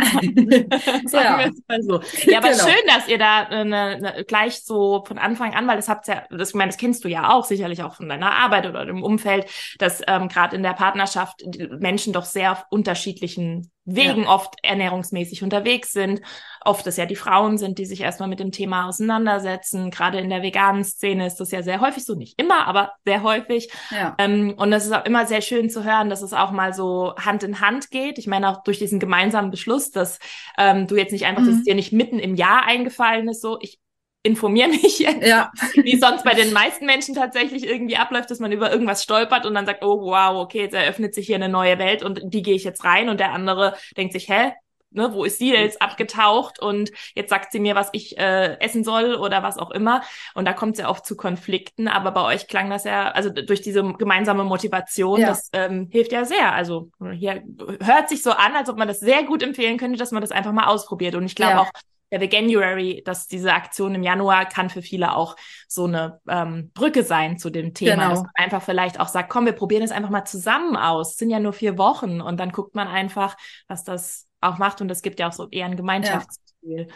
Ja. 1.10 1.50
so. 1.80 2.00
Ja, 2.24 2.38
aber 2.38 2.50
genau. 2.50 2.64
schön, 2.64 2.86
dass 2.86 3.08
ihr 3.08 3.18
da 3.18 3.42
eine, 3.44 3.76
eine, 3.76 4.24
gleich 4.24 4.62
so 4.62 5.04
von 5.06 5.18
Anfang 5.18 5.54
an, 5.54 5.66
weil 5.66 5.76
das 5.76 5.88
habt 5.88 6.08
ja, 6.08 6.24
das, 6.30 6.50
ich 6.50 6.54
meine, 6.54 6.68
das 6.68 6.76
kennst 6.76 7.04
du 7.04 7.08
ja 7.08 7.30
auch 7.30 7.44
sicherlich 7.44 7.82
auch 7.82 7.94
von 7.94 8.08
deiner 8.08 8.32
Arbeit 8.36 8.66
oder 8.66 8.86
dem 8.86 9.02
Umfeld, 9.02 9.46
dass 9.78 10.02
ähm, 10.06 10.28
gerade 10.28 10.56
in 10.56 10.62
der 10.62 10.72
Partnerschaft 10.72 11.42
Menschen 11.78 12.12
doch 12.12 12.24
sehr 12.24 12.52
auf 12.52 12.64
unterschiedlichen 12.70 13.70
Wegen 13.94 14.24
ja. 14.24 14.30
oft 14.30 14.54
ernährungsmäßig 14.62 15.42
unterwegs 15.42 15.92
sind. 15.92 16.20
Oft 16.62 16.86
es 16.86 16.96
ja 16.96 17.06
die 17.06 17.16
Frauen 17.16 17.58
sind, 17.58 17.78
die 17.78 17.86
sich 17.86 18.02
erstmal 18.02 18.28
mit 18.28 18.40
dem 18.40 18.52
Thema 18.52 18.86
auseinandersetzen. 18.86 19.90
Gerade 19.90 20.18
in 20.18 20.28
der 20.30 20.42
veganen 20.42 20.84
Szene 20.84 21.26
ist 21.26 21.36
das 21.36 21.50
ja 21.50 21.62
sehr 21.62 21.80
häufig 21.80 22.04
so, 22.04 22.14
nicht 22.14 22.38
immer, 22.38 22.66
aber 22.66 22.92
sehr 23.04 23.22
häufig. 23.22 23.72
Ja. 23.90 24.14
Ähm, 24.18 24.54
und 24.56 24.70
das 24.70 24.84
ist 24.84 24.92
auch 24.92 25.04
immer 25.04 25.26
sehr 25.26 25.40
schön 25.40 25.70
zu 25.70 25.84
hören, 25.84 26.10
dass 26.10 26.22
es 26.22 26.32
auch 26.32 26.50
mal 26.50 26.74
so 26.74 27.14
Hand 27.16 27.42
in 27.42 27.60
Hand 27.60 27.90
geht. 27.90 28.18
Ich 28.18 28.26
meine 28.26 28.50
auch 28.50 28.62
durch 28.62 28.78
diesen 28.78 29.00
gemeinsamen 29.00 29.50
Beschluss, 29.50 29.90
dass 29.90 30.18
ähm, 30.58 30.86
du 30.86 30.96
jetzt 30.96 31.12
nicht 31.12 31.26
einfach, 31.26 31.42
mhm. 31.42 31.46
dass 31.46 31.56
es 31.56 31.64
dir 31.64 31.74
nicht 31.74 31.92
mitten 31.92 32.18
im 32.18 32.34
Jahr 32.34 32.66
eingefallen 32.66 33.28
ist, 33.28 33.40
so 33.40 33.58
ich 33.60 33.80
informiere 34.22 34.68
mich 34.68 34.98
jetzt, 34.98 35.26
ja. 35.26 35.50
wie 35.74 35.98
sonst 35.98 36.24
bei 36.24 36.34
den 36.34 36.52
meisten 36.52 36.86
Menschen 36.86 37.14
tatsächlich 37.14 37.66
irgendwie 37.66 37.96
abläuft, 37.96 38.30
dass 38.30 38.40
man 38.40 38.52
über 38.52 38.70
irgendwas 38.70 39.02
stolpert 39.02 39.46
und 39.46 39.54
dann 39.54 39.66
sagt, 39.66 39.82
oh 39.82 40.00
wow, 40.02 40.36
okay, 40.42 40.60
jetzt 40.60 40.74
eröffnet 40.74 41.14
sich 41.14 41.26
hier 41.26 41.36
eine 41.36 41.48
neue 41.48 41.78
Welt 41.78 42.02
und 42.02 42.20
die 42.24 42.42
gehe 42.42 42.54
ich 42.54 42.64
jetzt 42.64 42.84
rein 42.84 43.08
und 43.08 43.20
der 43.20 43.32
andere 43.32 43.76
denkt 43.96 44.12
sich, 44.12 44.28
hä, 44.28 44.52
ne, 44.90 45.12
wo 45.12 45.24
ist 45.24 45.38
sie 45.38 45.52
jetzt 45.52 45.80
abgetaucht 45.80 46.60
und 46.60 46.90
jetzt 47.14 47.30
sagt 47.30 47.52
sie 47.52 47.60
mir, 47.60 47.74
was 47.74 47.88
ich 47.92 48.18
äh, 48.18 48.58
essen 48.60 48.84
soll 48.84 49.14
oder 49.14 49.42
was 49.42 49.58
auch 49.58 49.70
immer. 49.70 50.02
Und 50.34 50.44
da 50.44 50.52
kommt 50.52 50.74
es 50.74 50.80
ja 50.80 50.88
oft 50.88 51.06
zu 51.06 51.16
Konflikten, 51.16 51.88
aber 51.88 52.10
bei 52.10 52.24
euch 52.24 52.46
klang 52.48 52.70
das 52.70 52.84
ja, 52.84 53.10
also 53.10 53.30
durch 53.30 53.62
diese 53.62 53.82
gemeinsame 53.94 54.44
Motivation, 54.44 55.20
ja. 55.20 55.28
das 55.28 55.48
ähm, 55.52 55.88
hilft 55.90 56.12
ja 56.12 56.24
sehr. 56.24 56.52
Also 56.52 56.90
hier 57.12 57.42
hört 57.82 58.08
sich 58.08 58.22
so 58.22 58.32
an, 58.32 58.54
als 58.54 58.68
ob 58.68 58.76
man 58.76 58.88
das 58.88 59.00
sehr 59.00 59.22
gut 59.24 59.42
empfehlen 59.42 59.78
könnte, 59.78 59.98
dass 59.98 60.12
man 60.12 60.20
das 60.20 60.32
einfach 60.32 60.52
mal 60.52 60.66
ausprobiert. 60.66 61.14
Und 61.14 61.24
ich 61.24 61.34
glaube 61.34 61.52
ja. 61.52 61.60
auch, 61.60 61.70
der 62.10 62.20
Veganuary, 62.20 63.02
dass 63.04 63.28
diese 63.28 63.52
Aktion 63.52 63.94
im 63.94 64.02
Januar 64.02 64.46
kann 64.46 64.70
für 64.70 64.82
viele 64.82 65.14
auch 65.14 65.36
so 65.68 65.84
eine 65.84 66.20
ähm, 66.28 66.70
Brücke 66.74 67.02
sein 67.02 67.38
zu 67.38 67.50
dem 67.50 67.74
Thema. 67.74 67.94
Genau. 67.94 68.08
Dass 68.10 68.22
man 68.22 68.32
einfach 68.34 68.62
vielleicht 68.62 69.00
auch 69.00 69.08
sagt, 69.08 69.30
komm, 69.30 69.46
wir 69.46 69.52
probieren 69.52 69.82
es 69.82 69.92
einfach 69.92 70.10
mal 70.10 70.24
zusammen 70.24 70.76
aus. 70.76 71.12
Es 71.12 71.16
sind 71.16 71.30
ja 71.30 71.40
nur 71.40 71.52
vier 71.52 71.78
Wochen 71.78 72.20
und 72.20 72.38
dann 72.38 72.52
guckt 72.52 72.74
man 72.74 72.88
einfach, 72.88 73.36
was 73.68 73.84
das 73.84 74.26
auch 74.40 74.58
macht 74.58 74.80
und 74.80 74.88
das 74.88 75.02
gibt 75.02 75.20
ja 75.20 75.28
auch 75.28 75.32
so 75.32 75.48
eher 75.50 75.66
ein 75.66 75.76
Gemeinschaftsgefühl. 75.76 76.88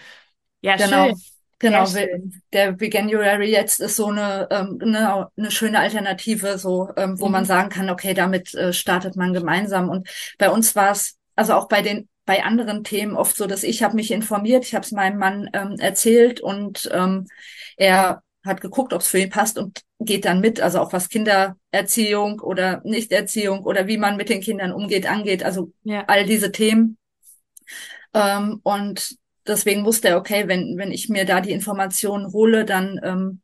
Ja, 0.60 0.76
ja 0.76 0.86
genau. 0.86 1.06
schön. 1.06 1.20
Genau, 1.60 1.86
der 2.52 2.78
Veganuary 2.78 3.50
jetzt 3.50 3.80
ist 3.80 3.96
so 3.96 4.08
eine, 4.08 4.48
ähm, 4.50 4.78
eine, 4.82 5.28
eine 5.36 5.50
schöne 5.50 5.78
Alternative, 5.78 6.58
so 6.58 6.90
ähm, 6.96 7.18
wo 7.18 7.26
mhm. 7.26 7.32
man 7.32 7.44
sagen 7.44 7.70
kann, 7.70 7.88
okay, 7.88 8.12
damit 8.12 8.54
äh, 8.54 8.72
startet 8.72 9.16
man 9.16 9.32
gemeinsam. 9.32 9.88
Und 9.88 10.08
bei 10.36 10.50
uns 10.50 10.76
war 10.76 10.90
es, 10.90 11.16
also 11.36 11.54
auch 11.54 11.68
bei 11.68 11.80
den 11.80 12.08
bei 12.24 12.42
anderen 12.42 12.84
Themen 12.84 13.16
oft 13.16 13.36
so, 13.36 13.46
dass 13.46 13.62
ich 13.62 13.82
habe 13.82 13.96
mich 13.96 14.10
informiert, 14.10 14.64
ich 14.64 14.74
habe 14.74 14.84
es 14.84 14.92
meinem 14.92 15.18
Mann 15.18 15.50
ähm, 15.52 15.76
erzählt 15.78 16.40
und 16.40 16.88
ähm, 16.92 17.26
er 17.76 18.22
hat 18.44 18.60
geguckt, 18.60 18.92
ob 18.92 19.00
es 19.00 19.08
für 19.08 19.18
ihn 19.18 19.30
passt 19.30 19.58
und 19.58 19.82
geht 20.00 20.24
dann 20.24 20.40
mit, 20.40 20.60
also 20.60 20.80
auch 20.80 20.92
was 20.92 21.08
Kindererziehung 21.08 22.40
oder 22.40 22.82
Nichterziehung 22.84 23.60
oder 23.64 23.86
wie 23.86 23.96
man 23.96 24.16
mit 24.16 24.28
den 24.28 24.40
Kindern 24.40 24.72
umgeht, 24.72 25.10
angeht, 25.10 25.42
also 25.42 25.72
ja. 25.82 26.04
all 26.06 26.24
diese 26.24 26.52
Themen. 26.52 26.98
Ähm, 28.12 28.60
und 28.62 29.16
deswegen 29.46 29.84
wusste 29.84 30.08
er, 30.08 30.18
okay, 30.18 30.46
wenn, 30.46 30.76
wenn 30.76 30.92
ich 30.92 31.08
mir 31.08 31.24
da 31.24 31.40
die 31.40 31.52
Informationen 31.52 32.32
hole, 32.32 32.64
dann 32.64 33.00
ähm, 33.02 33.40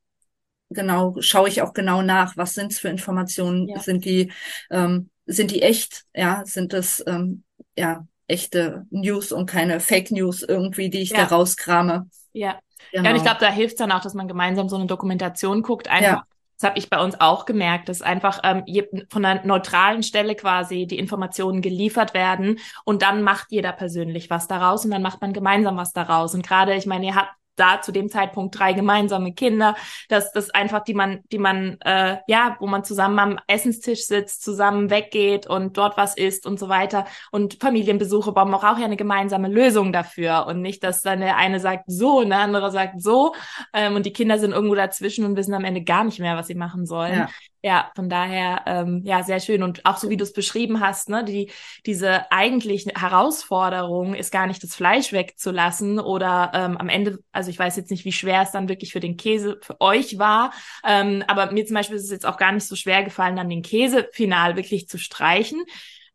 genau 0.68 1.16
schaue 1.20 1.48
ich 1.48 1.62
auch 1.62 1.72
genau 1.72 2.02
nach, 2.02 2.36
was 2.36 2.54
sind 2.54 2.72
es 2.72 2.78
für 2.78 2.88
Informationen, 2.88 3.68
ja. 3.68 3.80
sind 3.80 4.04
die 4.04 4.32
ähm, 4.70 5.10
sind 5.26 5.50
die 5.50 5.62
echt, 5.62 6.04
ja, 6.14 6.42
sind 6.44 6.72
das 6.72 7.02
ähm, 7.06 7.44
ja 7.76 8.06
echte 8.30 8.86
News 8.90 9.32
und 9.32 9.46
keine 9.46 9.80
Fake 9.80 10.10
News 10.10 10.42
irgendwie, 10.42 10.88
die 10.88 11.00
ich 11.00 11.10
ja. 11.10 11.18
da 11.18 11.24
rauskrame. 11.24 12.08
Ja. 12.32 12.58
Genau. 12.92 13.04
Ja, 13.04 13.10
und 13.10 13.16
ich 13.16 13.22
glaube, 13.22 13.40
da 13.40 13.50
hilft 13.50 13.78
dann 13.78 13.92
auch, 13.92 14.00
dass 14.00 14.14
man 14.14 14.26
gemeinsam 14.26 14.68
so 14.68 14.76
eine 14.76 14.86
Dokumentation 14.86 15.62
guckt, 15.62 15.88
einfach 15.88 16.08
ja. 16.08 16.24
Das 16.60 16.68
habe 16.68 16.78
ich 16.78 16.90
bei 16.90 17.02
uns 17.02 17.18
auch 17.18 17.46
gemerkt, 17.46 17.88
dass 17.88 18.02
einfach 18.02 18.40
ähm, 18.44 18.64
von 19.08 19.24
einer 19.24 19.46
neutralen 19.46 20.02
Stelle 20.02 20.34
quasi 20.34 20.86
die 20.86 20.98
Informationen 20.98 21.62
geliefert 21.62 22.12
werden 22.12 22.58
und 22.84 23.00
dann 23.00 23.22
macht 23.22 23.46
jeder 23.48 23.72
persönlich 23.72 24.28
was 24.28 24.46
daraus 24.46 24.84
und 24.84 24.90
dann 24.90 25.00
macht 25.00 25.22
man 25.22 25.32
gemeinsam 25.32 25.78
was 25.78 25.94
daraus. 25.94 26.34
Und 26.34 26.46
gerade, 26.46 26.74
ich 26.74 26.84
meine, 26.84 27.06
ihr 27.06 27.14
habt 27.14 27.32
da 27.60 27.82
zu 27.82 27.92
dem 27.92 28.08
Zeitpunkt 28.08 28.58
drei 28.58 28.72
gemeinsame 28.72 29.32
Kinder, 29.32 29.76
dass 30.08 30.32
das 30.32 30.50
einfach, 30.50 30.82
die 30.82 30.94
man, 30.94 31.20
die 31.30 31.38
man, 31.38 31.78
äh, 31.82 32.18
ja, 32.26 32.56
wo 32.58 32.66
man 32.66 32.84
zusammen 32.84 33.18
am 33.18 33.38
Essenstisch 33.46 34.06
sitzt, 34.06 34.42
zusammen 34.42 34.90
weggeht 34.90 35.46
und 35.46 35.76
dort 35.76 35.96
was 35.96 36.16
isst 36.16 36.46
und 36.46 36.58
so 36.58 36.68
weiter. 36.68 37.06
Und 37.30 37.58
Familienbesuche 37.60 38.32
brauchen 38.32 38.54
auch 38.54 38.78
ja 38.78 38.84
eine 38.84 38.96
gemeinsame 38.96 39.48
Lösung 39.48 39.92
dafür 39.92 40.46
und 40.46 40.62
nicht, 40.62 40.82
dass 40.82 41.02
dann 41.02 41.20
der 41.20 41.36
eine 41.36 41.60
sagt 41.60 41.84
so 41.86 42.20
und 42.20 42.30
der 42.30 42.38
andere 42.38 42.70
sagt 42.70 43.00
so 43.00 43.34
ähm, 43.72 43.96
und 43.96 44.06
die 44.06 44.12
Kinder 44.12 44.38
sind 44.38 44.52
irgendwo 44.52 44.74
dazwischen 44.74 45.24
und 45.24 45.36
wissen 45.36 45.54
am 45.54 45.64
Ende 45.64 45.82
gar 45.82 46.04
nicht 46.04 46.18
mehr, 46.18 46.36
was 46.36 46.46
sie 46.46 46.54
machen 46.54 46.86
sollen. 46.86 47.14
Ja. 47.14 47.28
Ja, 47.62 47.90
von 47.94 48.08
daher, 48.08 48.62
ähm, 48.66 49.02
ja, 49.04 49.22
sehr 49.22 49.38
schön. 49.38 49.62
Und 49.62 49.84
auch 49.84 49.98
so 49.98 50.08
wie 50.08 50.16
du 50.16 50.24
es 50.24 50.32
beschrieben 50.32 50.80
hast, 50.80 51.10
ne, 51.10 51.24
die, 51.24 51.50
diese 51.84 52.30
eigentliche 52.32 52.90
Herausforderung 52.98 54.14
ist 54.14 54.32
gar 54.32 54.46
nicht 54.46 54.62
das 54.62 54.74
Fleisch 54.74 55.12
wegzulassen 55.12 55.98
oder 55.98 56.52
ähm, 56.54 56.78
am 56.78 56.88
Ende, 56.88 57.18
also 57.32 57.50
ich 57.50 57.58
weiß 57.58 57.76
jetzt 57.76 57.90
nicht, 57.90 58.06
wie 58.06 58.12
schwer 58.12 58.42
es 58.42 58.50
dann 58.52 58.70
wirklich 58.70 58.92
für 58.92 59.00
den 59.00 59.18
Käse 59.18 59.58
für 59.60 59.78
euch 59.78 60.18
war, 60.18 60.54
ähm, 60.86 61.22
aber 61.26 61.52
mir 61.52 61.66
zum 61.66 61.74
Beispiel 61.74 61.96
ist 61.96 62.04
es 62.04 62.10
jetzt 62.10 62.24
auch 62.26 62.38
gar 62.38 62.52
nicht 62.52 62.66
so 62.66 62.76
schwer 62.76 63.04
gefallen, 63.04 63.36
dann 63.36 63.50
den 63.50 63.62
Käse 63.62 64.08
final 64.12 64.56
wirklich 64.56 64.88
zu 64.88 64.96
streichen. 64.96 65.62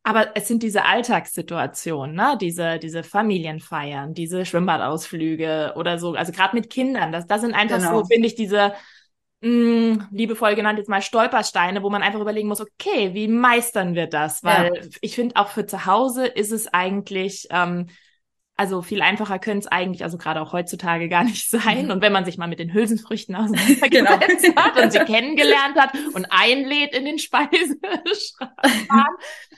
Aber 0.01 0.36
es 0.36 0.47
sind 0.47 0.62
diese 0.62 0.86
Alltagssituationen, 0.86 2.15
ne? 2.15 2.38
diese, 2.39 2.77
diese 2.77 3.01
Familienfeiern, 3.03 4.13
diese 4.13 4.45
Schwimmbadausflüge 4.45 5.73
oder 5.75 5.97
so, 5.97 6.13
also 6.13 6.31
gerade 6.31 6.55
mit 6.55 6.69
Kindern, 6.69 7.12
das, 7.12 7.25
das 7.25 7.41
sind 7.41 7.55
einfach 7.55 7.79
genau. 7.79 8.01
so, 8.01 8.05
finde 8.05 8.27
ich, 8.27 8.36
diese, 8.36 8.73
mh, 9.45 9.51
mm, 9.51 10.08
liebevoll 10.12 10.55
genannt 10.55 10.79
jetzt 10.79 10.89
mal 10.89 11.01
Stolpersteine, 11.01 11.84
wo 11.84 11.89
man 11.89 12.01
einfach 12.01 12.19
überlegen 12.19 12.47
muss, 12.47 12.62
okay, 12.62 13.13
wie 13.13 13.27
meistern 13.27 13.95
wir 13.95 14.08
das? 14.08 14.43
Weil 14.43 14.71
ja. 14.75 14.81
ich 15.01 15.15
finde, 15.15 15.36
auch 15.36 15.49
für 15.49 15.65
zu 15.65 15.86
Hause 15.86 16.25
ist 16.25 16.51
es 16.51 16.67
eigentlich, 16.73 17.47
ähm, 17.51 17.88
also 18.58 18.81
viel 18.81 19.01
einfacher 19.01 19.38
könnte 19.38 19.65
es 19.65 19.67
eigentlich, 19.67 20.03
also 20.03 20.17
gerade 20.17 20.41
auch 20.41 20.53
heutzutage 20.53 21.10
gar 21.10 21.23
nicht 21.23 21.49
sein. 21.49 21.91
Und 21.91 22.01
wenn 22.01 22.13
man 22.13 22.25
sich 22.25 22.38
mal 22.38 22.47
mit 22.47 22.60
den 22.60 22.73
Hülsenfrüchten 22.73 23.36
auseinandergesetzt 23.36 24.43
genau. 24.43 24.62
hat 24.62 24.81
und 24.81 24.91
sie 24.91 24.99
kennengelernt 24.99 25.77
hat 25.77 25.91
und 26.13 26.25
einlädt 26.29 26.95
in 26.95 27.05
den 27.05 27.19
Speiseschrank. 27.19 28.51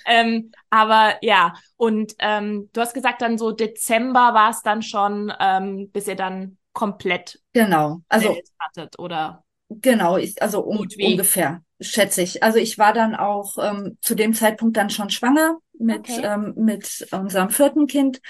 ähm, 0.06 0.52
aber 0.69 1.15
ja, 1.21 1.54
und 1.78 2.13
ähm, 2.19 2.69
du 2.73 2.82
hast 2.82 2.93
gesagt, 2.93 3.21
dann 3.21 3.38
so 3.38 3.52
Dezember 3.52 4.34
war 4.34 4.50
es 4.50 4.62
dann 4.63 4.82
schon, 4.82 5.32
ähm, 5.39 5.89
bis 5.91 6.08
ihr 6.08 6.15
dann 6.15 6.58
komplett 6.73 7.39
genau 7.54 8.02
also 8.08 8.38
hattet, 8.60 9.00
oder? 9.00 9.43
Genau, 9.69 10.17
ich, 10.17 10.41
also 10.41 10.62
um, 10.62 10.88
ungefähr, 10.99 11.62
schätze 11.80 12.21
ich. 12.21 12.41
Also 12.41 12.58
ich 12.58 12.77
war 12.77 12.93
dann 12.93 13.15
auch 13.15 13.58
ähm, 13.62 13.97
zu 14.01 14.15
dem 14.15 14.34
Zeitpunkt 14.34 14.77
dann 14.77 14.89
schon 14.89 15.10
schwanger 15.10 15.58
mit, 15.77 16.10
okay. 16.10 16.21
ähm, 16.23 16.53
mit 16.56 17.08
unserem 17.12 17.49
vierten 17.49 17.88
Kind 17.88 18.21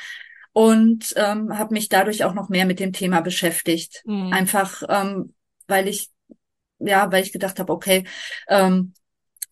und 0.53 1.13
ähm, 1.15 1.57
habe 1.57 1.73
mich 1.73 1.89
dadurch 1.89 2.23
auch 2.23 2.33
noch 2.33 2.49
mehr 2.49 2.65
mit 2.65 2.79
dem 2.79 2.91
Thema 2.91 3.21
beschäftigt. 3.21 4.01
Mhm. 4.05 4.33
Einfach, 4.33 4.81
ähm, 4.89 5.35
weil 5.67 5.87
ich, 5.87 6.09
ja, 6.79 7.11
weil 7.11 7.23
ich 7.23 7.31
gedacht 7.31 7.59
habe, 7.59 7.71
okay, 7.71 8.05
ähm, 8.47 8.93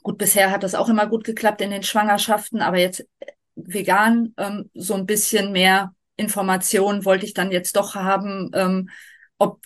gut, 0.02 0.18
bisher 0.18 0.50
hat 0.50 0.64
das 0.64 0.76
auch 0.76 0.90
immer 0.90 1.06
gut 1.08 1.24
geklappt 1.24 1.62
in 1.62 1.70
den 1.70 1.84
Schwangerschaften, 1.84 2.62
aber 2.62 2.80
jetzt 2.80 3.06
vegan 3.56 4.34
ähm, 4.38 4.70
so 4.74 4.96
ein 4.96 5.06
bisschen 5.06 5.52
mehr 5.52 5.94
Informationen 6.18 7.06
wollte 7.06 7.26
ich 7.26 7.34
dann 7.34 7.52
jetzt 7.52 7.76
doch 7.76 7.96
haben, 7.96 8.50
ähm, 8.54 8.90
ob 9.38 9.62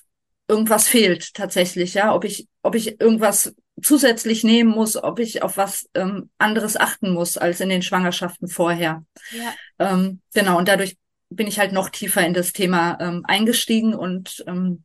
irgendwas 0.49 0.87
fehlt 0.87 1.33
tatsächlich, 1.33 1.93
ja, 1.93 2.13
ob 2.13 2.25
ich, 2.25 2.47
ob 2.63 2.75
ich 2.75 2.99
irgendwas 2.99 3.53
zusätzlich 3.81 4.43
nehmen 4.43 4.71
muss, 4.71 5.01
ob 5.01 5.19
ich 5.19 5.43
auf 5.43 5.55
was 5.55 5.89
ähm, 5.93 6.29
anderes 6.37 6.75
achten 6.75 7.11
muss 7.11 7.37
als 7.37 7.61
in 7.61 7.69
den 7.69 7.81
Schwangerschaften 7.81 8.47
vorher. 8.47 9.05
Ja. 9.31 9.53
Ähm, 9.77 10.21
genau, 10.33 10.57
und 10.57 10.67
dadurch 10.67 10.97
bin 11.29 11.47
ich 11.47 11.59
halt 11.59 11.71
noch 11.71 11.89
tiefer 11.89 12.25
in 12.25 12.33
das 12.33 12.51
Thema 12.51 12.97
ähm, 12.99 13.23
eingestiegen 13.25 13.93
und 13.93 14.43
ähm, 14.47 14.83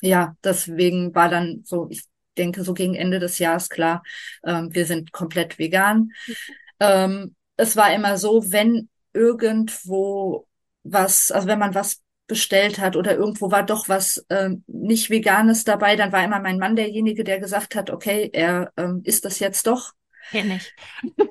ja, 0.00 0.36
deswegen 0.44 1.14
war 1.14 1.28
dann 1.28 1.62
so, 1.64 1.88
ich 1.90 2.04
denke, 2.38 2.62
so 2.62 2.72
gegen 2.72 2.94
Ende 2.94 3.18
des 3.18 3.38
Jahres 3.38 3.68
klar, 3.68 4.02
ähm, 4.44 4.72
wir 4.72 4.86
sind 4.86 5.10
komplett 5.12 5.58
vegan. 5.58 6.12
Mhm. 6.26 6.34
Ähm, 6.80 7.36
es 7.56 7.76
war 7.76 7.92
immer 7.92 8.18
so, 8.18 8.52
wenn 8.52 8.88
irgendwo 9.12 10.46
was, 10.84 11.32
also 11.32 11.48
wenn 11.48 11.58
man 11.58 11.74
was 11.74 12.02
bestellt 12.26 12.78
hat 12.78 12.96
oder 12.96 13.14
irgendwo 13.14 13.50
war 13.50 13.62
doch 13.62 13.88
was 13.88 14.24
ähm, 14.30 14.64
nicht 14.66 15.10
Veganes 15.10 15.64
dabei, 15.64 15.96
dann 15.96 16.12
war 16.12 16.24
immer 16.24 16.40
mein 16.40 16.58
Mann 16.58 16.76
derjenige, 16.76 17.24
der 17.24 17.38
gesagt 17.38 17.74
hat, 17.74 17.90
okay, 17.90 18.30
er 18.32 18.72
ähm, 18.76 19.02
isst 19.04 19.24
das 19.24 19.38
jetzt 19.38 19.66
doch. 19.66 19.92
Kenn 20.30 20.50
ich. 20.50 20.74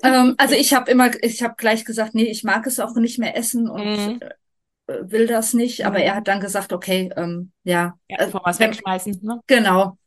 ähm, 0.03 0.35
also 0.37 0.55
ich 0.55 0.73
habe 0.73 0.89
immer, 0.89 1.11
ich 1.21 1.43
habe 1.43 1.55
gleich 1.57 1.83
gesagt, 1.83 2.15
nee, 2.15 2.25
ich 2.25 2.43
mag 2.43 2.65
es 2.65 2.79
auch 2.79 2.95
nicht 2.95 3.19
mehr 3.19 3.35
essen 3.35 3.69
und 3.69 3.83
mhm. 3.83 4.19
äh, 4.87 4.93
will 5.01 5.27
das 5.27 5.53
nicht. 5.53 5.79
Mhm. 5.79 5.85
Aber 5.85 5.99
er 5.99 6.15
hat 6.15 6.27
dann 6.27 6.39
gesagt, 6.39 6.71
okay, 6.71 7.11
ähm, 7.17 7.51
ja. 7.63 7.97
ja 8.07 8.17
äh, 8.19 8.33
was 8.33 8.59
wegschmeißen, 8.59 9.19
ne? 9.21 9.41
Genau. 9.47 9.97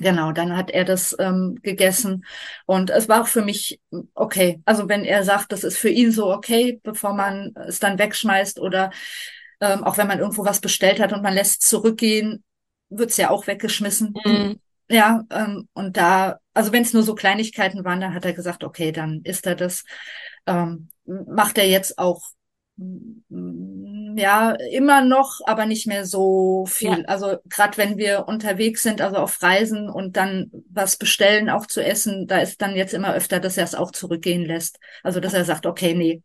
Genau, 0.00 0.30
dann 0.30 0.56
hat 0.56 0.70
er 0.70 0.84
das 0.84 1.16
ähm, 1.18 1.58
gegessen 1.60 2.24
und 2.66 2.90
es 2.90 3.08
war 3.08 3.22
auch 3.22 3.26
für 3.26 3.42
mich 3.42 3.80
okay. 4.14 4.62
Also 4.64 4.88
wenn 4.88 5.04
er 5.04 5.24
sagt, 5.24 5.50
das 5.50 5.64
ist 5.64 5.76
für 5.76 5.88
ihn 5.88 6.12
so 6.12 6.32
okay, 6.32 6.78
bevor 6.84 7.14
man 7.14 7.52
es 7.66 7.80
dann 7.80 7.98
wegschmeißt 7.98 8.60
oder 8.60 8.92
ähm, 9.60 9.84
auch 9.84 9.98
wenn 9.98 10.06
man 10.06 10.18
irgendwo 10.18 10.44
was 10.44 10.60
bestellt 10.60 11.00
hat 11.00 11.12
und 11.12 11.22
man 11.22 11.34
lässt 11.34 11.62
zurückgehen, 11.62 12.44
wird's 12.88 13.16
ja 13.16 13.30
auch 13.30 13.46
weggeschmissen. 13.46 14.14
Mhm. 14.24 14.60
Ja, 14.90 15.24
ähm, 15.30 15.68
und 15.74 15.96
da, 15.96 16.38
also 16.54 16.72
wenn 16.72 16.82
es 16.82 16.94
nur 16.94 17.02
so 17.02 17.14
Kleinigkeiten 17.14 17.84
waren, 17.84 18.00
dann 18.00 18.14
hat 18.14 18.24
er 18.24 18.32
gesagt, 18.32 18.64
okay, 18.64 18.90
dann 18.90 19.20
ist 19.22 19.46
er 19.46 19.54
das. 19.54 19.84
Ähm, 20.46 20.88
macht 21.04 21.58
er 21.58 21.68
jetzt 21.68 21.98
auch 21.98 22.22
mm, 22.76 24.16
ja 24.16 24.52
immer 24.72 25.04
noch, 25.04 25.40
aber 25.44 25.66
nicht 25.66 25.86
mehr 25.86 26.06
so 26.06 26.64
viel. 26.66 27.00
Ja. 27.00 27.04
Also 27.04 27.36
gerade 27.44 27.76
wenn 27.76 27.98
wir 27.98 28.28
unterwegs 28.28 28.82
sind, 28.82 29.02
also 29.02 29.16
auf 29.18 29.42
Reisen 29.42 29.90
und 29.90 30.16
dann 30.16 30.50
was 30.70 30.96
bestellen, 30.96 31.50
auch 31.50 31.66
zu 31.66 31.84
essen, 31.84 32.26
da 32.26 32.38
ist 32.38 32.62
dann 32.62 32.74
jetzt 32.74 32.94
immer 32.94 33.14
öfter, 33.14 33.40
dass 33.40 33.58
er 33.58 33.64
es 33.64 33.74
auch 33.74 33.90
zurückgehen 33.90 34.46
lässt. 34.46 34.78
Also 35.02 35.20
dass 35.20 35.34
er 35.34 35.44
sagt, 35.44 35.66
okay, 35.66 35.94
nee, 35.94 36.22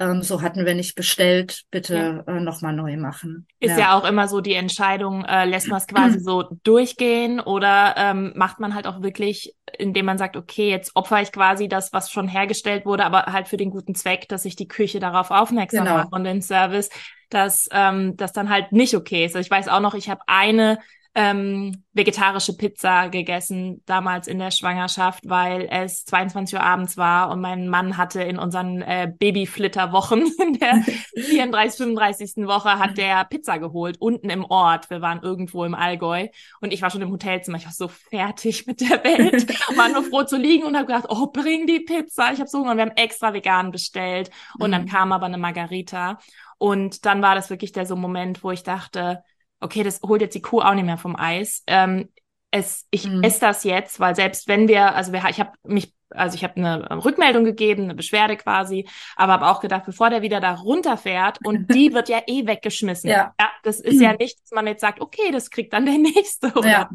ähm, 0.00 0.22
so 0.22 0.42
hatten 0.42 0.64
wir 0.64 0.74
nicht 0.74 0.94
bestellt, 0.94 1.64
bitte 1.70 2.22
ja. 2.26 2.32
äh, 2.32 2.40
nochmal 2.40 2.72
neu 2.72 2.96
machen. 2.96 3.48
Ist 3.58 3.72
ja. 3.72 3.78
ja. 3.78 3.98
auch 3.98 4.04
immer 4.04 4.28
so 4.28 4.40
die 4.40 4.54
Entscheidung, 4.54 5.24
äh, 5.24 5.44
lässt 5.44 5.68
man 5.68 5.78
es 5.78 5.86
quasi 5.86 6.20
so 6.20 6.44
durchgehen 6.62 7.40
oder 7.40 7.94
ähm, 7.96 8.32
macht 8.36 8.60
man 8.60 8.74
halt 8.74 8.86
auch 8.86 9.02
wirklich, 9.02 9.56
indem 9.76 10.06
man 10.06 10.16
sagt, 10.16 10.36
okay, 10.36 10.70
jetzt 10.70 10.92
opfer 10.94 11.20
ich 11.20 11.32
quasi 11.32 11.68
das, 11.68 11.92
was 11.92 12.12
schon 12.12 12.28
hergestellt 12.28 12.86
wurde, 12.86 13.04
aber 13.04 13.26
halt 13.26 13.48
für 13.48 13.56
den 13.56 13.70
guten 13.70 13.96
Zweck, 13.96 14.28
dass 14.28 14.44
sich 14.44 14.54
die 14.54 14.68
Küche 14.68 15.00
darauf 15.00 15.32
aufmerksam 15.32 15.84
genau. 15.84 15.96
macht 15.98 16.12
und 16.12 16.22
den 16.24 16.42
Service, 16.42 16.90
dass 17.28 17.68
ähm, 17.72 18.16
das 18.16 18.32
dann 18.32 18.50
halt 18.50 18.70
nicht 18.70 18.94
okay 18.94 19.24
ist. 19.24 19.34
Also 19.34 19.44
ich 19.44 19.50
weiß 19.50 19.68
auch 19.68 19.80
noch, 19.80 19.94
ich 19.94 20.08
habe 20.08 20.20
eine 20.26 20.78
ähm, 21.18 21.82
vegetarische 21.94 22.56
Pizza 22.56 23.08
gegessen, 23.08 23.82
damals 23.86 24.28
in 24.28 24.38
der 24.38 24.52
Schwangerschaft, 24.52 25.28
weil 25.28 25.66
es 25.68 26.04
22 26.04 26.54
Uhr 26.54 26.62
abends 26.62 26.96
war 26.96 27.30
und 27.30 27.40
mein 27.40 27.68
Mann 27.68 27.96
hatte 27.96 28.22
in 28.22 28.38
unseren 28.38 28.82
äh, 28.82 29.12
Babyflitterwochen, 29.18 30.20
in 30.38 30.60
der 30.60 30.84
34, 31.16 31.76
35. 31.76 32.46
Woche, 32.46 32.78
hat 32.78 32.98
der 32.98 33.24
Pizza 33.24 33.58
geholt, 33.58 33.96
unten 33.98 34.30
im 34.30 34.44
Ort. 34.44 34.90
Wir 34.90 35.00
waren 35.00 35.20
irgendwo 35.20 35.64
im 35.64 35.74
Allgäu 35.74 36.28
und 36.60 36.72
ich 36.72 36.82
war 36.82 36.90
schon 36.90 37.02
im 37.02 37.10
Hotelzimmer. 37.10 37.58
Ich 37.58 37.66
war 37.66 37.72
so 37.72 37.88
fertig 37.88 38.68
mit 38.68 38.80
der 38.80 39.02
Welt, 39.02 39.48
war 39.76 39.88
nur 39.88 40.04
froh 40.04 40.22
zu 40.22 40.36
liegen 40.36 40.66
und 40.66 40.76
habe 40.76 40.86
gedacht, 40.86 41.06
oh, 41.08 41.26
bring 41.26 41.66
die 41.66 41.80
Pizza. 41.80 42.32
Ich 42.32 42.38
habe 42.38 42.48
so 42.48 42.60
Hunger 42.60 42.70
und 42.70 42.76
wir 42.76 42.84
haben 42.84 42.96
extra 42.96 43.34
vegan 43.34 43.72
bestellt 43.72 44.30
und 44.60 44.68
mhm. 44.68 44.72
dann 44.72 44.86
kam 44.86 45.10
aber 45.10 45.26
eine 45.26 45.38
Margarita 45.38 46.20
und 46.58 47.06
dann 47.06 47.22
war 47.22 47.34
das 47.34 47.50
wirklich 47.50 47.72
der 47.72 47.86
so 47.86 47.96
Moment, 47.96 48.44
wo 48.44 48.52
ich 48.52 48.62
dachte, 48.62 49.24
okay, 49.60 49.82
das 49.82 50.00
holt 50.02 50.20
jetzt 50.20 50.34
die 50.34 50.42
Kuh 50.42 50.60
auch 50.60 50.74
nicht 50.74 50.84
mehr 50.84 50.98
vom 50.98 51.16
Eis. 51.16 51.62
Ähm, 51.66 52.08
es, 52.50 52.86
ich 52.90 53.06
mhm. 53.06 53.22
esse 53.22 53.40
das 53.40 53.64
jetzt, 53.64 54.00
weil 54.00 54.14
selbst 54.14 54.48
wenn 54.48 54.68
wir, 54.68 54.94
also 54.94 55.12
wir, 55.12 55.22
ich 55.28 55.40
habe 55.40 55.52
mich, 55.64 55.92
also 56.10 56.34
ich 56.34 56.44
habe 56.44 56.56
eine 56.56 57.04
Rückmeldung 57.04 57.44
gegeben, 57.44 57.84
eine 57.84 57.94
Beschwerde 57.94 58.36
quasi, 58.36 58.88
aber 59.16 59.34
habe 59.34 59.46
auch 59.48 59.60
gedacht, 59.60 59.84
bevor 59.84 60.08
der 60.08 60.22
wieder 60.22 60.40
da 60.40 60.54
runterfährt 60.54 61.38
und 61.44 61.68
die 61.74 61.92
wird 61.92 62.08
ja 62.08 62.22
eh 62.26 62.46
weggeschmissen. 62.46 63.10
Ja. 63.10 63.34
ja 63.38 63.50
das 63.62 63.80
ist 63.80 63.96
mhm. 63.96 64.02
ja 64.02 64.12
nicht, 64.18 64.40
dass 64.42 64.50
man 64.52 64.66
jetzt 64.66 64.80
sagt, 64.80 65.00
okay, 65.00 65.30
das 65.30 65.50
kriegt 65.50 65.72
dann 65.72 65.84
der 65.84 65.98
nächste, 65.98 66.52
oder? 66.54 66.70
Ja. 66.70 66.90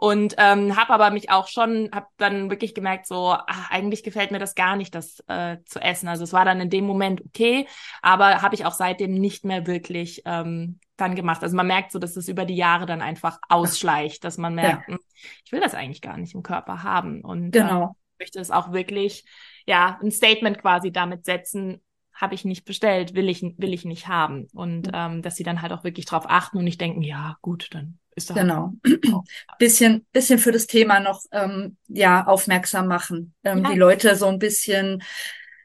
Und 0.00 0.36
ähm, 0.38 0.76
habe 0.76 0.90
aber 0.90 1.10
mich 1.10 1.28
auch 1.28 1.48
schon, 1.48 1.90
habe 1.92 2.06
dann 2.18 2.50
wirklich 2.50 2.72
gemerkt, 2.72 3.08
so 3.08 3.32
ach, 3.32 3.70
eigentlich 3.70 4.04
gefällt 4.04 4.30
mir 4.30 4.38
das 4.38 4.54
gar 4.54 4.76
nicht, 4.76 4.94
das 4.94 5.18
äh, 5.26 5.56
zu 5.64 5.80
essen. 5.80 6.06
Also 6.06 6.22
es 6.22 6.32
war 6.32 6.44
dann 6.44 6.60
in 6.60 6.70
dem 6.70 6.86
Moment 6.86 7.20
okay, 7.26 7.66
aber 8.00 8.40
habe 8.40 8.54
ich 8.54 8.64
auch 8.64 8.74
seitdem 8.74 9.12
nicht 9.14 9.44
mehr 9.44 9.66
wirklich 9.66 10.22
ähm, 10.24 10.78
dann 11.00 11.14
gemacht. 11.14 11.42
Also 11.42 11.56
man 11.56 11.66
merkt 11.66 11.92
so, 11.92 11.98
dass 11.98 12.16
es 12.16 12.28
über 12.28 12.44
die 12.44 12.56
Jahre 12.56 12.84
dann 12.84 13.00
einfach 13.00 13.38
ausschleicht, 13.48 14.24
dass 14.24 14.36
man 14.36 14.54
merkt, 14.54 14.88
ja. 14.88 14.94
Hm, 14.94 15.00
ich 15.44 15.52
will 15.52 15.60
das 15.60 15.74
eigentlich 15.74 16.02
gar 16.02 16.16
nicht 16.16 16.34
im 16.34 16.42
Körper 16.42 16.82
haben 16.82 17.22
und 17.22 17.52
genau. 17.52 17.84
äh, 17.84 18.22
möchte 18.24 18.40
es 18.40 18.50
auch 18.50 18.72
wirklich, 18.72 19.24
ja, 19.66 19.98
ein 20.02 20.10
Statement 20.10 20.60
quasi 20.60 20.92
damit 20.92 21.24
setzen, 21.24 21.80
habe 22.12 22.34
ich 22.34 22.44
nicht 22.44 22.64
bestellt, 22.64 23.14
will 23.14 23.28
ich, 23.28 23.42
will 23.42 23.72
ich 23.72 23.84
nicht 23.84 24.08
haben. 24.08 24.48
Und 24.52 24.88
mhm. 24.88 24.92
ähm, 24.92 25.22
dass 25.22 25.36
sie 25.36 25.44
dann 25.44 25.62
halt 25.62 25.72
auch 25.72 25.84
wirklich 25.84 26.04
drauf 26.04 26.24
achten 26.28 26.58
und 26.58 26.64
nicht 26.64 26.80
denken, 26.80 27.02
ja, 27.02 27.36
gut, 27.42 27.68
dann 27.72 27.98
ist 28.16 28.30
doch. 28.30 28.34
Genau. 28.34 28.72
bisschen, 29.58 30.04
bisschen 30.12 30.38
für 30.38 30.52
das 30.52 30.66
Thema 30.66 30.98
noch 31.00 31.22
ähm, 31.30 31.76
ja 31.86 32.26
aufmerksam 32.26 32.88
machen. 32.88 33.34
Ähm, 33.44 33.62
ja. 33.64 33.70
Die 33.70 33.78
Leute 33.78 34.16
so 34.16 34.26
ein 34.26 34.40
bisschen 34.40 35.02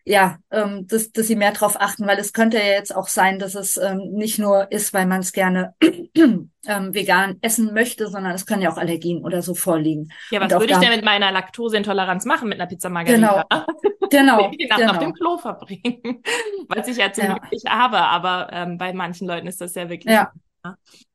ja, 0.05 0.37
ähm, 0.51 0.85
dass, 0.87 1.11
dass 1.11 1.27
sie 1.27 1.35
mehr 1.35 1.53
drauf 1.53 1.79
achten, 1.79 2.05
weil 2.05 2.19
es 2.19 2.33
könnte 2.33 2.57
ja 2.57 2.65
jetzt 2.65 2.93
auch 2.93 3.07
sein, 3.07 3.39
dass 3.39 3.55
es 3.55 3.77
ähm, 3.77 3.99
nicht 4.11 4.37
nur 4.37 4.69
ist, 4.71 4.93
weil 4.93 5.05
man 5.05 5.21
es 5.21 5.31
gerne 5.31 5.75
ähm, 6.15 6.49
vegan 6.65 7.37
essen 7.41 7.73
möchte, 7.73 8.09
sondern 8.09 8.33
es 8.33 8.45
können 8.45 8.61
ja 8.61 8.71
auch 8.71 8.77
Allergien 8.77 9.23
oder 9.23 9.41
so 9.41 9.53
vorliegen. 9.55 10.11
Ja, 10.29 10.41
was 10.41 10.51
würde 10.51 10.73
ich 10.73 10.79
denn 10.79 10.93
mit 10.93 11.05
meiner 11.05 11.31
Laktoseintoleranz 11.31 12.25
machen 12.25 12.49
mit 12.49 12.59
einer 12.59 12.67
Pizza 12.67 12.89
Margarita? 12.89 13.45
Genau, 13.49 13.65
genau. 14.09 14.51
Die 14.51 14.67
Nacht 14.67 14.79
genau. 14.79 14.91
auf 14.91 14.99
dem 14.99 15.13
Klo 15.13 15.37
verbringen, 15.37 16.21
weil 16.67 16.87
ich 16.87 16.97
ja 16.97 17.11
ziemlich 17.13 17.63
ja. 17.63 17.71
habe, 17.71 17.99
aber 17.99 18.49
ähm, 18.51 18.77
bei 18.77 18.91
manchen 18.91 19.27
Leuten 19.27 19.47
ist 19.47 19.61
das 19.61 19.73
ja 19.75 19.89
wirklich. 19.89 20.13
Ja. 20.13 20.33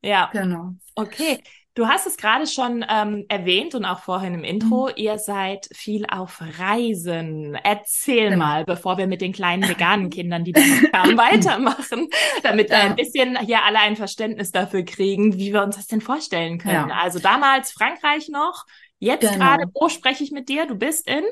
Ja. 0.03 0.31
Genau. 0.33 0.73
Okay. 0.95 1.43
Du 1.79 1.87
hast 1.87 2.09
es 2.09 2.17
gerade 2.17 2.49
schon 2.49 2.85
ähm, 2.91 3.25
erwähnt 3.29 3.77
und 3.77 3.85
auch 3.85 4.01
vorhin 4.01 4.35
im 4.35 4.43
Intro, 4.43 4.87
mhm. 4.87 4.95
ihr 4.97 5.17
seid 5.17 5.69
viel 5.73 6.07
auf 6.11 6.43
Reisen. 6.59 7.55
Erzähl 7.63 8.31
genau. 8.31 8.45
mal, 8.45 8.65
bevor 8.65 8.99
wir 8.99 9.07
mit 9.07 9.21
den 9.21 9.33
kleinen 9.33 9.69
veganen 9.69 10.11
Kindern, 10.11 10.43
die 10.43 10.51
da 10.51 10.61
kamen, 10.91 11.17
weitermachen, 11.17 12.09
damit 12.43 12.71
wir 12.71 12.79
ein 12.79 12.97
bisschen 12.97 13.39
hier 13.39 13.63
alle 13.63 13.79
ein 13.79 13.95
Verständnis 13.95 14.51
dafür 14.51 14.83
kriegen, 14.83 15.39
wie 15.39 15.53
wir 15.53 15.63
uns 15.63 15.77
das 15.77 15.87
denn 15.87 16.01
vorstellen 16.01 16.59
können. 16.59 16.89
Ja. 16.89 16.99
Also 17.01 17.21
damals 17.21 17.71
Frankreich 17.71 18.29
noch, 18.29 18.65
jetzt 18.99 19.21
genau. 19.21 19.37
gerade, 19.37 19.67
wo 19.73 19.89
spreche 19.89 20.25
ich 20.25 20.33
mit 20.33 20.49
dir? 20.49 20.67
Du 20.67 20.75
bist 20.75 21.09
in? 21.09 21.23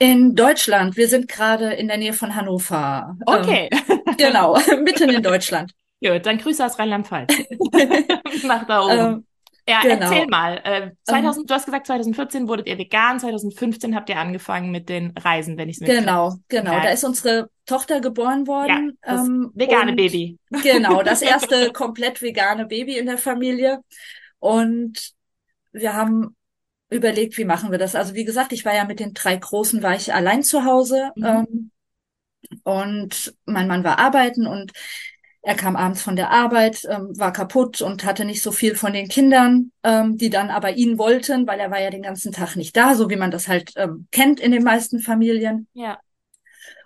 In 0.00 0.34
Deutschland. 0.34 0.96
Wir 0.96 1.06
sind 1.06 1.28
gerade 1.28 1.74
in 1.74 1.86
der 1.86 1.98
Nähe 1.98 2.12
von 2.12 2.34
Hannover. 2.34 3.16
Okay. 3.24 3.70
Ähm, 3.70 4.16
genau, 4.16 4.58
mitten 4.82 5.10
in 5.10 5.22
Deutschland. 5.22 5.70
Gut, 6.04 6.26
dann 6.26 6.38
Grüße 6.38 6.66
aus 6.66 6.76
Rheinland-Pfalz. 6.76 7.32
Nach 8.42 8.66
da 8.66 8.82
oben. 8.82 8.98
Ähm, 8.98 9.26
ja, 9.68 9.80
genau. 9.82 10.10
erzähl 10.10 10.26
mal. 10.26 10.60
Äh, 10.64 10.90
2000, 11.04 11.44
ähm, 11.44 11.46
du 11.46 11.54
hast 11.54 11.64
gesagt, 11.66 11.86
2014 11.86 12.48
wurdet 12.48 12.66
ihr 12.66 12.78
vegan, 12.78 13.20
2015 13.20 13.94
habt 13.94 14.08
ihr 14.08 14.18
angefangen 14.18 14.70
mit 14.70 14.88
den 14.88 15.12
Reisen, 15.16 15.56
wenn 15.56 15.68
ich 15.68 15.76
es 15.76 15.80
mir 15.80 16.00
Genau, 16.00 16.34
genau. 16.48 16.72
Da 16.72 16.88
ist 16.90 17.04
unsere 17.04 17.48
Tochter 17.66 18.00
geboren 18.00 18.46
worden. 18.46 18.96
Ja, 19.04 19.14
das 19.14 19.26
ähm, 19.26 19.52
vegane 19.54 19.92
Baby. 19.92 20.38
Genau, 20.62 21.02
das 21.04 21.22
erste 21.22 21.70
komplett 21.72 22.22
vegane 22.22 22.66
Baby 22.66 22.98
in 22.98 23.06
der 23.06 23.18
Familie. 23.18 23.80
Und 24.38 25.12
wir 25.70 25.94
haben 25.94 26.36
überlegt, 26.90 27.38
wie 27.38 27.44
machen 27.44 27.70
wir 27.70 27.78
das? 27.78 27.94
Also 27.94 28.14
wie 28.14 28.24
gesagt, 28.24 28.52
ich 28.52 28.64
war 28.64 28.74
ja 28.74 28.84
mit 28.84 29.00
den 29.00 29.14
drei 29.14 29.36
Großen, 29.36 29.82
war 29.82 29.94
ich 29.94 30.12
allein 30.12 30.42
zu 30.42 30.64
Hause. 30.64 31.10
Mhm. 31.16 31.24
Ähm, 31.24 31.70
und 32.64 33.34
mein 33.44 33.68
Mann 33.68 33.84
war 33.84 33.98
arbeiten 33.98 34.46
und 34.46 34.72
er 35.42 35.56
kam 35.56 35.74
abends 35.74 36.02
von 36.02 36.14
der 36.14 36.30
Arbeit, 36.30 36.86
ähm, 36.88 37.18
war 37.18 37.32
kaputt 37.32 37.82
und 37.82 38.04
hatte 38.04 38.24
nicht 38.24 38.42
so 38.42 38.52
viel 38.52 38.76
von 38.76 38.92
den 38.92 39.08
Kindern, 39.08 39.72
ähm, 39.82 40.16
die 40.16 40.30
dann 40.30 40.50
aber 40.50 40.74
ihn 40.76 40.98
wollten, 40.98 41.48
weil 41.48 41.58
er 41.58 41.70
war 41.70 41.80
ja 41.80 41.90
den 41.90 42.02
ganzen 42.02 42.32
Tag 42.32 42.54
nicht 42.54 42.76
da, 42.76 42.94
so 42.94 43.10
wie 43.10 43.16
man 43.16 43.32
das 43.32 43.48
halt 43.48 43.72
ähm, 43.76 44.06
kennt 44.12 44.38
in 44.38 44.52
den 44.52 44.62
meisten 44.62 45.00
Familien. 45.00 45.66
Ja. 45.74 45.98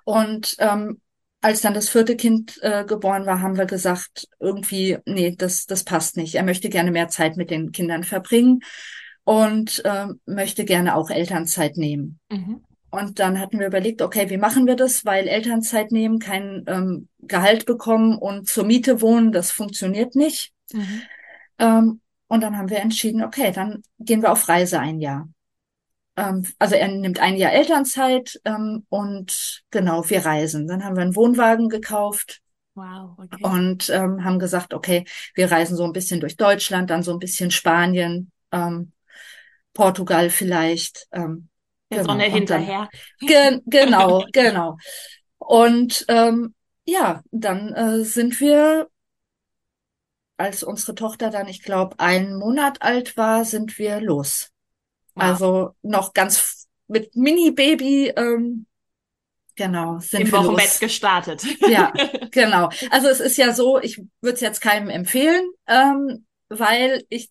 Und 0.05 0.57
ähm, 0.59 1.01
als 1.43 1.61
dann 1.61 1.75
das 1.75 1.91
vierte 1.91 2.17
Kind 2.17 2.59
äh, 2.63 2.85
geboren 2.85 3.27
war, 3.27 3.43
haben 3.43 3.59
wir 3.59 3.67
gesagt, 3.67 4.27
irgendwie, 4.41 4.99
nee, 5.05 5.35
das, 5.37 5.67
das 5.67 5.85
passt 5.85 6.17
nicht. 6.17 6.35
Er 6.35 6.43
möchte 6.43 6.71
gerne 6.71 6.91
mehr 6.91 7.09
Zeit 7.09 7.37
mit 7.37 7.51
den 7.51 7.73
Kindern 7.73 8.05
verbringen 8.05 8.61
und 9.25 9.85
äh, 9.85 10.07
möchte 10.25 10.65
gerne 10.65 10.97
auch 10.97 11.11
Elternzeit 11.11 11.77
nehmen. 11.77 12.19
Mhm. 12.31 12.65
Und 12.97 13.19
dann 13.19 13.39
hatten 13.39 13.59
wir 13.59 13.67
überlegt, 13.67 14.03
okay, 14.03 14.31
wie 14.31 14.37
machen 14.37 14.67
wir 14.67 14.77
das? 14.77 15.05
Weil 15.05 15.29
Elternzeit 15.29 15.93
nehmen, 15.93 16.19
kein 16.19 16.65
ähm, 16.67 17.09
Gehalt 17.21 17.67
bekommen 17.67 18.17
und 18.17 18.49
zur 18.49 18.65
Miete 18.65 19.01
wohnen, 19.01 19.33
das 19.33 19.51
funktioniert 19.51 20.15
nicht. 20.15 20.53
Mhm. 20.73 21.03
Ähm, 21.59 22.01
und 22.29 22.41
dann 22.43 22.57
haben 22.59 22.71
wir 22.71 22.79
entschieden, 22.79 23.23
okay, 23.23 23.53
dann 23.53 23.83
gehen 23.99 24.23
wir 24.23 24.33
auf 24.33 24.49
Reise 24.49 24.81
ein 24.81 25.01
Jahr. 25.01 25.29
Ähm, 26.17 26.47
also 26.59 26.75
er 26.75 26.89
nimmt 26.89 27.21
ein 27.21 27.37
Jahr 27.37 27.53
Elternzeit 27.53 28.41
ähm, 28.45 28.87
und 28.89 29.63
genau, 29.71 30.09
wir 30.09 30.25
reisen. 30.25 30.67
Dann 30.67 30.85
haben 30.85 30.97
wir 30.97 31.03
einen 31.03 31.17
Wohnwagen 31.17 31.69
gekauft. 31.69 32.41
Wow, 32.75 33.19
okay. 33.19 33.43
Und 33.43 33.89
ähm, 33.91 34.25
haben 34.25 34.39
gesagt, 34.39 34.75
okay, 34.75 35.05
wir 35.35 35.51
reisen 35.51 35.77
so 35.77 35.85
ein 35.85 35.93
bisschen 35.93 36.21
durch 36.21 36.37
Deutschland, 36.37 36.91
dann 36.91 37.03
so 37.03 37.13
ein 37.13 37.19
bisschen 37.19 37.51
Spanien, 37.51 38.31
ähm, 38.53 38.93
Portugal 39.73 40.31
vielleicht. 40.31 41.07
Ähm, 41.13 41.49
der 41.91 41.99
genau. 41.99 42.13
Sonne 42.13 42.25
hinterher. 42.25 42.89
Ge 43.21 43.61
genau, 43.67 44.25
genau. 44.33 44.77
Und 45.39 46.05
ähm, 46.09 46.55
ja, 46.85 47.23
dann 47.31 47.73
äh, 47.75 48.05
sind 48.05 48.41
wir, 48.41 48.89
als 50.37 50.63
unsere 50.63 50.95
Tochter 50.95 51.31
dann, 51.31 51.49
ich 51.49 51.63
glaube, 51.63 51.99
einen 51.99 52.37
Monat 52.37 52.83
alt 52.83 53.17
war, 53.17 53.45
sind 53.45 53.79
wir 53.79 54.01
los. 54.01 54.51
Wow. 55.15 55.25
Also 55.25 55.71
noch 55.83 56.13
ganz 56.13 56.69
mit 56.89 57.17
Mini-Baby, 57.17 58.13
ähm, 58.17 58.67
genau, 59.57 59.99
sind 59.99 60.23
Im 60.23 60.27
wir 60.27 60.39
Wochenbett 60.39 60.67
los. 60.67 60.79
gestartet. 60.79 61.43
Ja, 61.69 61.93
genau. 62.31 62.69
Also 62.91 63.09
es 63.09 63.21
ist 63.21 63.37
ja 63.37 63.53
so, 63.53 63.81
ich 63.81 63.99
würde 64.21 64.35
es 64.35 64.41
jetzt 64.41 64.61
keinem 64.61 64.91
empfehlen, 64.91 65.51
ähm, 65.67 66.27
weil 66.49 67.05
ich 67.09 67.31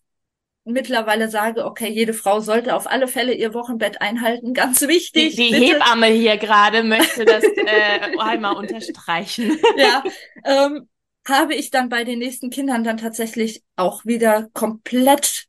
mittlerweile 0.65 1.29
sage, 1.29 1.65
okay, 1.65 1.89
jede 1.89 2.13
Frau 2.13 2.39
sollte 2.39 2.75
auf 2.75 2.87
alle 2.87 3.07
Fälle 3.07 3.33
ihr 3.33 3.53
Wochenbett 3.53 4.01
einhalten. 4.01 4.53
Ganz 4.53 4.81
wichtig. 4.81 5.35
Die, 5.35 5.51
die 5.51 5.55
Hebamme 5.55 6.07
hier 6.07 6.37
gerade 6.37 6.83
möchte 6.83 7.23
das 7.23 7.43
äh, 7.55 8.17
einmal 8.19 8.55
unterstreichen. 8.55 9.57
Ja, 9.77 10.03
ähm, 10.43 10.89
habe 11.27 11.55
ich 11.55 11.71
dann 11.71 11.89
bei 11.89 12.03
den 12.03 12.19
nächsten 12.19 12.49
Kindern 12.49 12.83
dann 12.83 12.97
tatsächlich 12.97 13.63
auch 13.75 14.05
wieder 14.05 14.49
komplett 14.53 15.45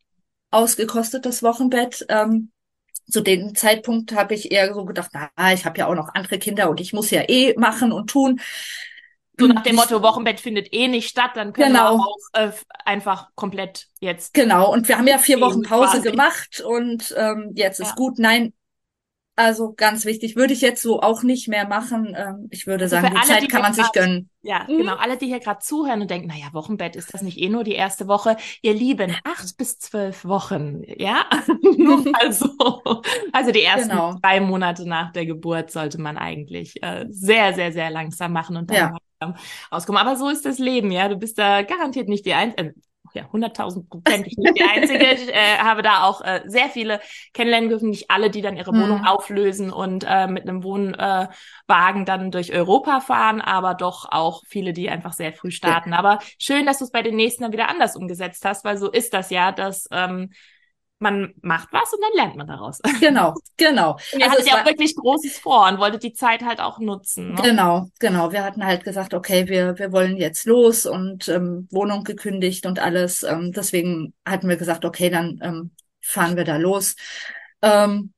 ausgekostet, 0.51 1.27
das 1.27 1.43
Wochenbett. 1.43 2.07
Ähm, 2.09 2.51
zu 3.09 3.21
dem 3.21 3.55
Zeitpunkt 3.55 4.15
habe 4.15 4.35
ich 4.35 4.51
eher 4.51 4.75
so 4.75 4.85
gedacht, 4.85 5.11
na, 5.13 5.53
ich 5.53 5.65
habe 5.65 5.79
ja 5.79 5.87
auch 5.87 5.95
noch 5.95 6.15
andere 6.15 6.39
Kinder 6.39 6.71
und 6.71 6.81
ich 6.81 6.93
muss 6.93 7.11
ja 7.11 7.23
eh 7.29 7.55
machen 7.57 7.93
und 7.93 8.11
tun. 8.11 8.41
So 9.39 9.47
nach 9.47 9.63
dem 9.63 9.77
Motto, 9.77 10.03
Wochenbett 10.03 10.41
findet 10.41 10.73
eh 10.73 10.89
nicht 10.89 11.09
statt, 11.09 11.33
dann 11.35 11.53
können 11.53 11.75
genau. 11.75 11.97
wir 11.97 12.01
auch 12.01 12.17
äh, 12.33 12.53
einfach 12.85 13.29
komplett 13.35 13.89
jetzt. 14.01 14.33
Genau, 14.33 14.73
und 14.73 14.89
wir 14.89 14.97
haben 14.97 15.07
ja 15.07 15.19
vier 15.19 15.41
Wochen 15.41 15.63
Pause 15.63 15.99
quasi. 15.99 16.11
gemacht 16.11 16.61
und 16.67 17.15
ähm, 17.19 17.53
jetzt 17.55 17.81
ist 17.81 17.91
ja. 17.91 17.95
gut. 17.97 18.19
Nein, 18.19 18.55
also 19.39 19.75
ganz 19.75 20.07
wichtig, 20.07 20.35
würde 20.35 20.55
ich 20.55 20.63
jetzt 20.63 20.81
so 20.81 21.03
auch 21.03 21.23
nicht 21.23 21.47
mehr 21.47 21.69
machen. 21.69 22.17
Ähm, 22.17 22.49
ich 22.51 22.67
würde 22.67 22.85
also 22.85 22.97
sagen, 22.97 23.11
die 23.11 23.17
alle, 23.19 23.27
Zeit 23.27 23.43
die 23.43 23.49
kann 23.49 23.61
man 23.61 23.75
sich 23.75 23.93
gönnen. 23.93 24.31
Ja, 24.41 24.65
mhm. 24.67 24.79
genau. 24.79 24.97
Alle, 24.97 25.19
die 25.19 25.27
hier 25.27 25.41
gerade 25.41 25.59
zuhören 25.59 26.01
und 26.01 26.11
denken, 26.11 26.29
naja, 26.29 26.47
Wochenbett 26.53 26.97
ist 26.97 27.13
das 27.13 27.21
nicht 27.21 27.39
eh 27.39 27.51
nur 27.51 27.63
die 27.63 27.75
erste 27.75 28.09
Woche. 28.09 28.39
Ihr 28.63 28.73
Lieben, 28.73 29.15
acht 29.25 29.59
bis 29.59 29.79
zwölf 29.79 30.25
Wochen, 30.25 30.83
ja? 30.87 31.27
also, 32.15 32.49
also 33.33 33.53
die 33.53 33.63
ersten 33.63 33.91
genau. 33.91 34.15
drei 34.23 34.41
Monate 34.41 34.89
nach 34.89 35.13
der 35.13 35.27
Geburt 35.27 35.71
sollte 35.71 36.01
man 36.01 36.17
eigentlich 36.17 36.83
äh, 36.83 37.05
sehr, 37.11 37.53
sehr, 37.53 37.73
sehr 37.73 37.91
langsam 37.91 38.33
machen 38.33 38.57
und 38.57 38.71
dann 38.71 38.77
ja 38.77 38.97
auskommen. 39.71 40.01
Aber 40.01 40.17
so 40.17 40.29
ist 40.29 40.45
das 40.45 40.59
Leben, 40.59 40.91
ja. 40.91 41.09
Du 41.09 41.17
bist 41.17 41.39
da 41.39 41.63
garantiert 41.63 42.09
nicht 42.09 42.27
die 42.27 42.35
Einzige, 42.35 42.69
äh, 42.69 42.73
ja, 43.15 43.29
hunderttausendprozentig 43.33 44.37
nicht 44.37 44.59
die 44.59 44.63
Einzige. 44.63 45.07
Ich 45.17 45.29
äh, 45.29 45.59
habe 45.59 45.83
da 45.83 46.05
auch 46.05 46.21
äh, 46.21 46.43
sehr 46.47 46.69
viele 46.69 47.01
kennenlernen 47.33 47.71
dürfen, 47.71 47.91
nicht 47.91 48.11
alle, 48.11 48.31
die 48.31 48.43
dann 48.43 48.57
ihre 48.57 48.75
mhm. 48.75 48.83
Wohnung 48.83 49.07
auflösen 49.07 49.73
und 49.73 50.05
äh, 50.07 50.27
mit 50.27 50.43
einem 50.43 50.63
Wohnwagen 50.63 52.05
dann 52.05 52.31
durch 52.31 52.53
Europa 52.53 53.01
fahren, 53.01 53.41
aber 53.41 53.75
doch 53.75 54.07
auch 54.11 54.43
viele, 54.47 54.73
die 54.73 54.91
einfach 54.91 55.13
sehr 55.13 55.33
früh 55.33 55.51
starten. 55.51 55.93
Ja. 55.93 55.99
Aber 55.99 56.19
schön, 56.39 56.67
dass 56.67 56.79
du 56.79 56.85
es 56.85 56.91
bei 56.91 57.03
den 57.03 57.17
nächsten 57.17 57.45
dann 57.45 57.53
wieder 57.53 57.69
anders 57.69 57.97
umgesetzt 57.97 58.45
hast, 58.45 58.65
weil 58.65 58.77
so 58.77 58.91
ist 58.91 59.15
das 59.15 59.31
ja, 59.31 59.53
dass 59.53 59.89
ähm, 59.91 60.31
man 60.99 61.35
macht 61.43 61.73
was 61.73 61.93
und 61.93 62.01
dann 62.03 62.13
lernt 62.15 62.37
man 62.37 62.47
daraus. 62.47 62.81
Genau, 63.01 63.35
genau. 63.57 63.93
Und 64.13 64.21
ihr 64.21 64.25
also 64.25 64.39
hattet 64.39 64.47
ja 64.47 64.61
auch 64.61 64.67
wirklich 64.67 64.97
Großes 64.97 65.39
vor 65.39 65.69
und 65.69 65.79
wolltet 65.79 66.03
die 66.03 66.15
Zeit 66.15 66.43
halt 66.43 66.61
auch 66.61 66.79
nutzen. 66.79 67.35
Ne? 67.35 67.43
Genau, 67.43 67.89
genau. 67.99 68.33
Wir 68.33 68.43
hatten 68.43 68.65
halt 68.65 68.85
gesagt, 68.85 69.13
okay, 69.13 69.49
wir, 69.49 69.79
wir 69.79 69.93
wollen 69.93 70.17
jetzt 70.17 70.47
los 70.47 70.87
und 70.87 71.29
ähm, 71.29 71.69
Wohnung 71.71 72.05
gekündigt 72.05 72.67
und 72.67 72.79
alles. 72.79 73.23
Ähm, 73.23 73.53
deswegen 73.53 74.15
hatten 74.25 74.49
wir 74.49 74.57
gesagt, 74.57 74.85
okay, 74.85 75.11
dann 75.11 75.39
ähm, 75.43 75.71
fahren 76.01 76.37
wir 76.37 76.45
da 76.45 76.57
los. 76.57 76.97
Ähm, 77.61 78.13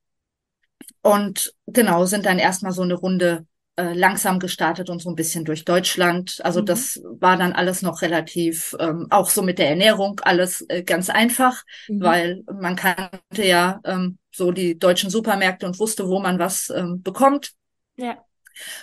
und 1.03 1.55
genau, 1.67 2.05
sind 2.05 2.27
dann 2.27 2.39
erstmal 2.39 2.73
so 2.73 2.83
eine 2.83 2.95
Runde 2.95 3.47
äh, 3.79 3.93
langsam 3.93 4.41
gestartet 4.41 4.91
und 4.91 5.01
so 5.01 5.09
ein 5.09 5.15
bisschen 5.15 5.45
durch 5.45 5.65
Deutschland. 5.65 6.41
Also 6.43 6.63
mhm. 6.63 6.67
das 6.67 7.01
war 7.05 7.37
dann 7.37 7.53
alles 7.53 7.81
noch 7.81 8.03
relativ, 8.03 8.75
ähm, 8.81 9.07
auch 9.11 9.31
so 9.31 9.41
mit 9.41 9.61
der 9.61 9.71
Ernährung, 9.71 10.21
alles 10.25 10.63
äh, 10.69 10.83
ganz 10.83 11.11
einfach, 11.11 11.63
mhm. 11.87 12.03
weil 12.03 12.43
man 12.61 12.75
kannte 12.75 13.45
ja 13.45 13.81
ähm, 13.85 14.19
so 14.33 14.51
die 14.51 14.77
deutschen 14.77 15.11
Supermärkte 15.11 15.65
und 15.65 15.79
wusste, 15.79 16.09
wo 16.09 16.19
man 16.19 16.41
was 16.41 16.71
ähm, 16.71 17.03
bekommt. 17.05 17.53
Ja. 17.95 18.19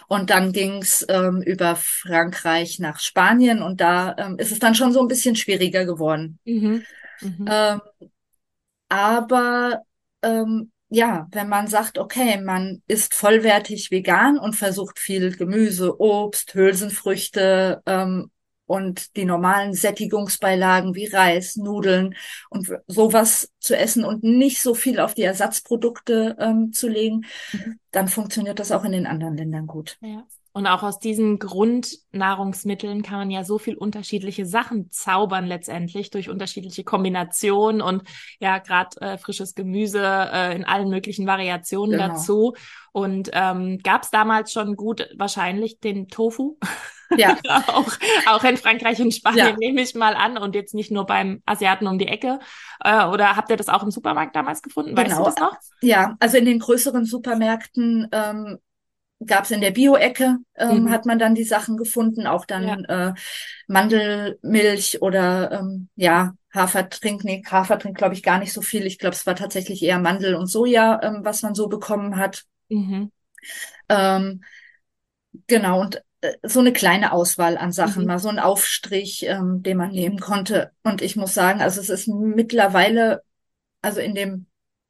Und 0.07 0.29
dann 0.29 0.53
ging's 0.53 1.05
ähm, 1.09 1.41
über 1.41 1.75
Frankreich 1.75 2.79
nach 2.79 3.01
Spanien 3.01 3.61
und 3.61 3.81
da 3.81 4.15
ähm, 4.17 4.39
ist 4.39 4.53
es 4.53 4.59
dann 4.59 4.75
schon 4.75 4.93
so 4.93 5.01
ein 5.01 5.09
bisschen 5.09 5.35
schwieriger 5.35 5.83
geworden. 5.83 6.39
Mhm. 6.45 6.85
Mhm. 7.19 7.45
Ähm, 7.51 7.81
aber 8.87 9.81
ähm, 10.21 10.71
ja, 10.89 11.27
wenn 11.31 11.49
man 11.49 11.67
sagt, 11.67 11.97
okay, 11.97 12.39
man 12.41 12.81
ist 12.87 13.13
vollwertig 13.13 13.91
vegan 13.91 14.37
und 14.37 14.55
versucht 14.55 14.99
viel 14.99 15.35
Gemüse, 15.35 15.99
Obst, 15.99 16.53
Hülsenfrüchte 16.53 17.81
ähm, 17.85 18.31
und 18.67 19.15
die 19.15 19.25
normalen 19.25 19.73
Sättigungsbeilagen 19.73 20.95
wie 20.95 21.07
Reis, 21.07 21.55
Nudeln 21.55 22.15
und 22.49 22.71
sowas 22.87 23.51
zu 23.59 23.77
essen 23.77 24.05
und 24.05 24.23
nicht 24.23 24.61
so 24.61 24.73
viel 24.73 24.99
auf 24.99 25.13
die 25.13 25.23
Ersatzprodukte 25.23 26.35
ähm, 26.39 26.71
zu 26.71 26.87
legen, 26.87 27.25
mhm. 27.51 27.79
dann 27.91 28.07
funktioniert 28.07 28.59
das 28.59 28.71
auch 28.71 28.83
in 28.83 28.91
den 28.91 29.07
anderen 29.07 29.37
Ländern 29.37 29.67
gut. 29.67 29.97
Ja. 30.01 30.25
Und 30.55 30.67
auch 30.67 30.83
aus 30.83 30.99
diesen 30.99 31.37
Grundnahrungsmitteln 31.37 33.03
kann 33.03 33.17
man 33.17 33.29
ja 33.29 33.43
so 33.43 33.57
viel 33.57 33.75
unterschiedliche 33.75 34.45
Sachen 34.45 34.89
zaubern 34.89 35.47
letztendlich 35.47 36.11
durch 36.11 36.29
unterschiedliche 36.29 36.85
Kombinationen 36.85 37.81
und 37.81 38.03
ja, 38.39 38.59
gerade 38.59 39.01
äh, 39.01 39.17
frisches 39.17 39.53
Gemüse 39.53 40.01
äh, 40.01 40.55
in 40.55 40.63
allen 40.63 40.87
möglichen 40.87 41.27
Variationen 41.27 41.99
genau. 41.99 42.07
dazu. 42.07 42.53
Und 42.93 43.31
ähm, 43.33 43.79
gab 43.83 44.03
es 44.03 44.11
damals 44.11 44.53
schon 44.53 44.77
gut 44.77 45.09
wahrscheinlich 45.17 45.81
den 45.81 46.07
Tofu? 46.07 46.57
Ja. 47.17 47.37
auch, 47.67 47.91
auch 48.25 48.43
in 48.43 48.57
Frankreich 48.57 48.99
und 48.99 49.13
Spanien 49.13 49.45
ja. 49.45 49.55
nehme 49.57 49.79
ich 49.79 49.93
mal 49.93 50.15
an 50.15 50.39
und 50.39 50.55
jetzt 50.55 50.73
nicht 50.73 50.89
nur 50.89 51.05
beim 51.05 51.43
Asiaten 51.45 51.85
um 51.85 51.99
die 51.99 52.07
Ecke. 52.07 52.39
Äh, 52.83 53.05
oder 53.05 53.35
habt 53.35 53.51
ihr 53.51 53.57
das 53.57 53.69
auch 53.69 53.83
im 53.83 53.91
Supermarkt 53.91 54.35
damals 54.35 54.63
gefunden? 54.63 54.97
Weißt 54.97 55.11
genau. 55.11 55.19
du 55.19 55.25
das 55.25 55.35
noch? 55.37 55.55
Ja, 55.81 56.15
also 56.19 56.37
in 56.37 56.45
den 56.45 56.57
größeren 56.57 57.05
Supermärkten 57.05 58.07
ähm, 58.11 58.57
gab 59.23 59.45
es 59.45 59.51
in 59.51 59.61
der 59.61 59.71
Bio-Ecke, 59.71 60.37
ähm, 60.55 60.83
mhm. 60.83 60.91
hat 60.91 61.05
man 61.05 61.19
dann 61.19 61.35
die 61.35 61.43
Sachen 61.43 61.77
gefunden, 61.77 62.27
auch 62.27 62.45
dann 62.45 62.85
ja. 62.87 63.09
äh, 63.09 63.13
Mandelmilch 63.67 65.01
oder 65.01 65.51
ähm, 65.51 65.89
ja, 65.95 66.33
Hafertrink, 66.53 67.23
nee, 67.23 67.43
Hafertrink 67.45 67.97
glaube 67.97 68.13
ich 68.13 68.23
gar 68.23 68.39
nicht 68.39 68.53
so 68.53 68.61
viel. 68.61 68.85
Ich 68.85 68.97
glaube, 68.97 69.15
es 69.15 69.25
war 69.25 69.35
tatsächlich 69.35 69.83
eher 69.83 69.99
Mandel 69.99 70.35
und 70.35 70.47
Soja, 70.47 70.99
ähm, 71.01 71.19
was 71.23 71.41
man 71.43 71.55
so 71.55 71.67
bekommen 71.67 72.17
hat. 72.17 72.43
Mhm. 72.69 73.11
Ähm, 73.89 74.43
genau, 75.47 75.81
und 75.81 76.01
äh, 76.21 76.33
so 76.43 76.59
eine 76.59 76.73
kleine 76.73 77.11
Auswahl 77.11 77.57
an 77.57 77.71
Sachen, 77.71 78.03
mhm. 78.03 78.07
mal 78.07 78.19
so 78.19 78.29
ein 78.29 78.39
Aufstrich, 78.39 79.25
ähm, 79.27 79.63
den 79.63 79.77
man 79.77 79.91
nehmen 79.91 80.19
konnte. 80.19 80.71
Und 80.83 81.01
ich 81.01 81.15
muss 81.15 81.33
sagen, 81.33 81.61
also 81.61 81.81
es 81.81 81.89
ist 81.89 82.07
mittlerweile, 82.07 83.21
also 83.81 83.99
in 83.99 84.15
dem 84.15 84.47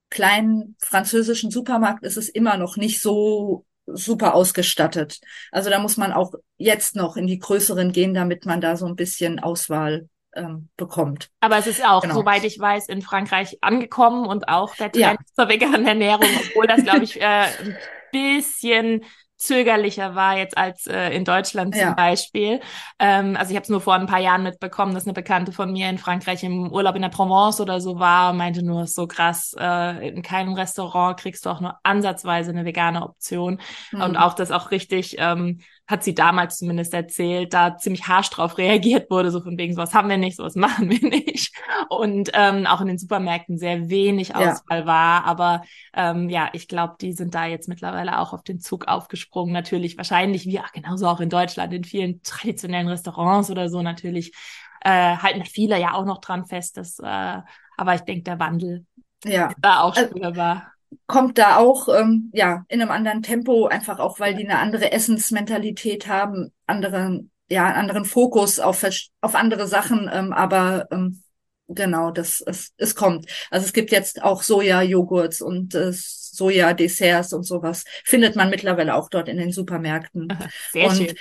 kleinen 0.10 0.76
französischen 0.80 1.52
Supermarkt 1.52 2.04
ist 2.04 2.18
es 2.18 2.30
immer 2.30 2.58
noch 2.58 2.78
nicht 2.78 3.02
so 3.02 3.66
super 3.86 4.34
ausgestattet. 4.34 5.20
Also 5.52 5.70
da 5.70 5.80
muss 5.80 5.98
man 5.98 6.12
auch 6.12 6.34
jetzt 6.58 6.96
noch 6.96 7.18
in 7.18 7.28
die 7.28 7.40
größeren 7.40 7.92
gehen, 7.92 8.14
damit 8.14 8.46
man 8.46 8.62
da 8.62 8.76
so 8.78 8.86
ein 8.86 8.96
bisschen 8.96 9.40
Auswahl 9.40 10.10
ähm, 10.36 10.70
bekommt. 10.78 11.30
Aber 11.40 11.58
es 11.58 11.68
ist 11.68 11.86
auch, 11.86 12.02
genau. 12.02 12.16
soweit 12.16 12.44
ich 12.44 12.60
weiß, 12.60 12.88
in 12.88 13.02
Frankreich 13.02 13.58
angekommen 13.62 14.26
und 14.28 14.50
auch 14.50 14.76
der 14.76 14.92
Trend 14.92 15.20
ja. 15.20 15.34
zur 15.36 15.50
veganen 15.50 15.88
Ernährung, 15.88 16.28
obwohl 16.50 16.68
das, 16.68 16.84
glaube 16.84 17.04
ich, 17.04 17.22
äh, 17.22 17.46
ein 17.46 17.78
bisschen 18.12 19.04
zögerlicher 19.38 20.16
war 20.16 20.38
jetzt 20.38 20.58
als 20.58 20.88
äh, 20.88 21.10
in 21.10 21.26
Deutschland 21.26 21.76
zum 21.76 21.82
ja. 21.82 21.94
Beispiel. 21.94 22.62
Ähm, 23.00 23.36
also 23.38 23.52
ich 23.52 23.56
habe 23.56 23.64
es 23.64 23.70
nur 23.70 23.82
vor 23.82 23.96
ein 23.96 24.08
paar 24.08 24.20
Jahren 24.20 24.44
mitbekommen, 24.44 24.94
dass 24.94 25.06
eine 25.06 25.14
Bekannte 25.14 25.52
von 25.52 25.72
mir 25.72 25.90
in 25.90 25.98
Frankreich 25.98 26.44
im 26.44 26.72
Urlaub 26.72 26.96
in 26.96 27.02
der 27.02 27.10
Provence 27.10 27.60
oder 27.60 27.82
so 27.82 28.00
war 28.00 28.32
und 28.32 28.38
meinte 28.38 28.64
nur, 28.64 28.88
so 28.88 29.08
krass, 29.08 29.56
äh, 29.60 30.08
in 30.10 30.22
keinem 30.22 30.54
Restaurant 30.54 31.20
kriegst 31.20 31.46
du 31.46 31.50
auch 31.50 31.62
nur 31.62 31.78
ansatzweise 31.84 32.52
eine 32.52 32.66
vegane 32.66 33.04
Option. 33.04 33.60
Mhm. 33.92 34.02
Und 34.02 34.18
auch 34.18 34.34
das 34.34 34.52
auch 34.52 34.72
richtig 34.72 35.18
ähm, 35.20 35.60
hat 35.88 36.04
sie 36.04 36.16
damals 36.16 36.58
zumindest 36.58 36.94
erzählt, 36.94 37.54
da 37.54 37.78
ziemlich 37.78 38.08
harsch 38.08 38.32
drauf 38.32 38.58
reagiert 38.58 39.10
wurde, 39.12 39.30
so 39.30 39.42
von 39.42 39.58
wegen, 39.58 39.76
sowas 39.76 39.94
haben 39.94 40.10
wir 40.10 40.18
nicht, 40.18 40.38
sowas 40.38 40.56
machen 40.56 40.90
wir 40.90 41.10
nicht. 41.10 41.54
Und 41.90 42.32
ähm, 42.34 42.66
auch 42.66 42.82
in 42.82 42.88
den 42.88 42.98
Supermärkten 42.98 43.58
sehr 43.58 43.90
wenig 43.90 44.36
Auswahl 44.36 44.80
ja. 44.80 44.86
war. 44.86 45.26
Aber 45.26 45.62
ähm, 45.94 46.30
ja, 46.30 46.50
ich 46.54 46.68
glaube, 46.68 46.96
die 47.00 47.14
sind 47.14 47.36
da 47.36 47.46
jetzt 47.46 47.70
mittlerweile 47.70 48.20
auch 48.20 48.34
auf 48.34 48.42
den 48.42 48.60
Zug 48.60 48.88
aufgesprungen. 48.88 49.54
Natürlich, 49.54 49.98
wahrscheinlich 49.98 50.46
wie 50.46 50.60
ach, 50.60 50.72
genauso 50.72 51.08
auch 51.08 51.20
in 51.20 51.30
Deutschland, 51.30 51.72
in 51.74 51.84
vielen 51.84 52.22
traditionellen 52.24 52.88
Restaurants 52.88 53.52
oder 53.52 53.70
so 53.70 53.82
natürlich, 53.84 54.34
äh, 54.82 55.18
halten 55.18 55.46
viele 55.46 55.80
ja 55.80 55.94
auch 55.94 56.06
noch 56.06 56.20
dran 56.20 56.46
fest, 56.46 56.78
dass, 56.78 56.98
äh, 57.00 57.42
aber 57.78 57.96
ich 57.96 58.02
denke, 58.02 58.24
der 58.24 58.40
Wandel 58.40 58.86
ja. 59.24 59.52
da 59.60 59.82
auch 59.82 59.96
spürbar 59.96 60.75
kommt 61.08 61.38
da 61.38 61.58
auch 61.58 61.88
ähm, 61.90 62.32
ja 62.34 62.66
in 62.68 62.82
einem 62.82 62.92
anderen 62.92 63.24
Tempo, 63.24 63.68
einfach 63.68 64.00
auch, 64.00 64.20
weil 64.20 64.36
die 64.36 64.46
eine 64.46 64.60
andere 64.60 64.92
Essensmentalität 64.92 66.08
haben, 66.08 66.52
anderen, 66.66 67.32
ja, 67.50 67.66
einen 67.66 67.78
anderen 67.78 68.06
Fokus 68.06 68.60
auf, 68.60 68.86
auf 69.22 69.36
andere 69.36 69.68
Sachen, 69.68 70.10
ähm, 70.12 70.34
aber 70.34 70.88
ähm, 70.92 71.22
genau, 71.68 72.12
das 72.12 72.42
es, 72.42 72.74
es 72.78 72.96
kommt. 72.96 73.26
Also 73.50 73.66
es 73.66 73.74
gibt 73.74 73.92
jetzt 73.92 74.24
auch 74.24 74.44
Soja-Joghurts 74.44 75.42
und 75.42 75.76
äh, 75.76 75.92
Soja-Desserts 75.92 77.34
und 77.34 77.44
sowas. 77.44 77.86
Findet 78.04 78.36
man 78.36 78.50
mittlerweile 78.50 78.96
auch 78.96 79.10
dort 79.10 79.30
in 79.30 79.38
den 79.38 79.52
Supermärkten. 79.52 80.28
Sehr 80.72 80.90
und, 80.90 80.98
schön. 80.98 81.16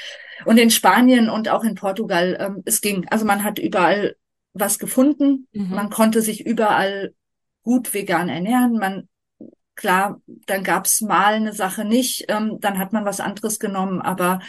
Und 0.44 0.58
in 0.58 0.70
Spanien 0.70 1.30
und 1.30 1.48
auch 1.48 1.64
in 1.64 1.74
Portugal, 1.74 2.36
ähm, 2.40 2.62
es 2.64 2.80
ging. 2.80 3.06
Also 3.08 3.24
man 3.24 3.44
hat 3.44 3.58
überall 3.58 4.16
was 4.52 4.78
gefunden. 4.78 5.48
Mhm. 5.52 5.70
Man 5.70 5.90
konnte 5.90 6.22
sich 6.22 6.44
überall 6.44 7.14
gut 7.62 7.94
vegan 7.94 8.28
ernähren. 8.28 8.78
Man 8.78 9.08
Klar, 9.74 10.20
dann 10.26 10.62
gab's 10.62 11.00
mal 11.00 11.34
eine 11.34 11.52
Sache 11.52 11.84
nicht, 11.84 12.26
ähm, 12.28 12.58
dann 12.60 12.78
hat 12.78 12.92
man 12.92 13.04
was 13.04 13.20
anderes 13.20 13.58
genommen, 13.58 14.00
aber 14.00 14.40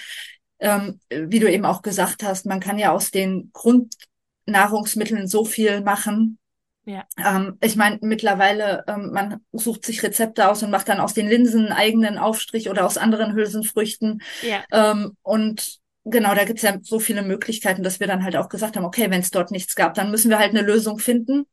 ähm, 0.60 1.00
wie 1.10 1.40
du 1.40 1.52
eben 1.52 1.66
auch 1.66 1.82
gesagt 1.82 2.24
hast, 2.24 2.46
man 2.46 2.60
kann 2.60 2.78
ja 2.78 2.92
aus 2.92 3.12
den 3.12 3.52
Grundnahrungsmitteln 3.54 5.28
so 5.28 5.46
viel 5.46 5.82
machen. 5.82 6.38
Ja. 6.86 7.04
Ähm, 7.18 7.58
ich 7.62 7.76
meine, 7.76 7.98
mittlerweile, 8.02 8.84
ähm, 8.88 9.12
man 9.12 9.42
sucht 9.52 9.86
sich 9.86 10.04
Rezepte 10.04 10.48
aus 10.50 10.62
und 10.62 10.70
macht 10.70 10.88
dann 10.88 11.00
aus 11.00 11.14
den 11.14 11.28
Linsen 11.28 11.66
einen 11.66 11.74
eigenen 11.74 12.18
Aufstrich 12.18 12.70
oder 12.70 12.86
aus 12.86 12.98
anderen 12.98 13.34
Hülsenfrüchten. 13.34 14.22
Ja. 14.44 14.64
Ähm, 14.72 15.18
und 15.24 15.80
genau, 16.04 16.36
da 16.36 16.46
gibt's 16.46 16.62
ja 16.62 16.78
so 16.82 17.00
viele 17.00 17.24
Möglichkeiten, 17.24 17.84
dass 17.84 18.00
wir 18.00 18.08
dann 18.08 18.24
halt 18.24 18.36
auch 18.36 18.50
gesagt 18.50 18.78
haben, 18.78 18.86
okay, 18.86 19.10
wenn 19.10 19.22
es 19.22 19.32
dort 19.32 19.50
nichts 19.52 19.76
gab, 19.76 19.96
dann 19.96 20.12
müssen 20.12 20.30
wir 20.30 20.38
halt 20.38 20.52
eine 20.52 20.62
Lösung 20.62 21.00
finden. 21.00 21.48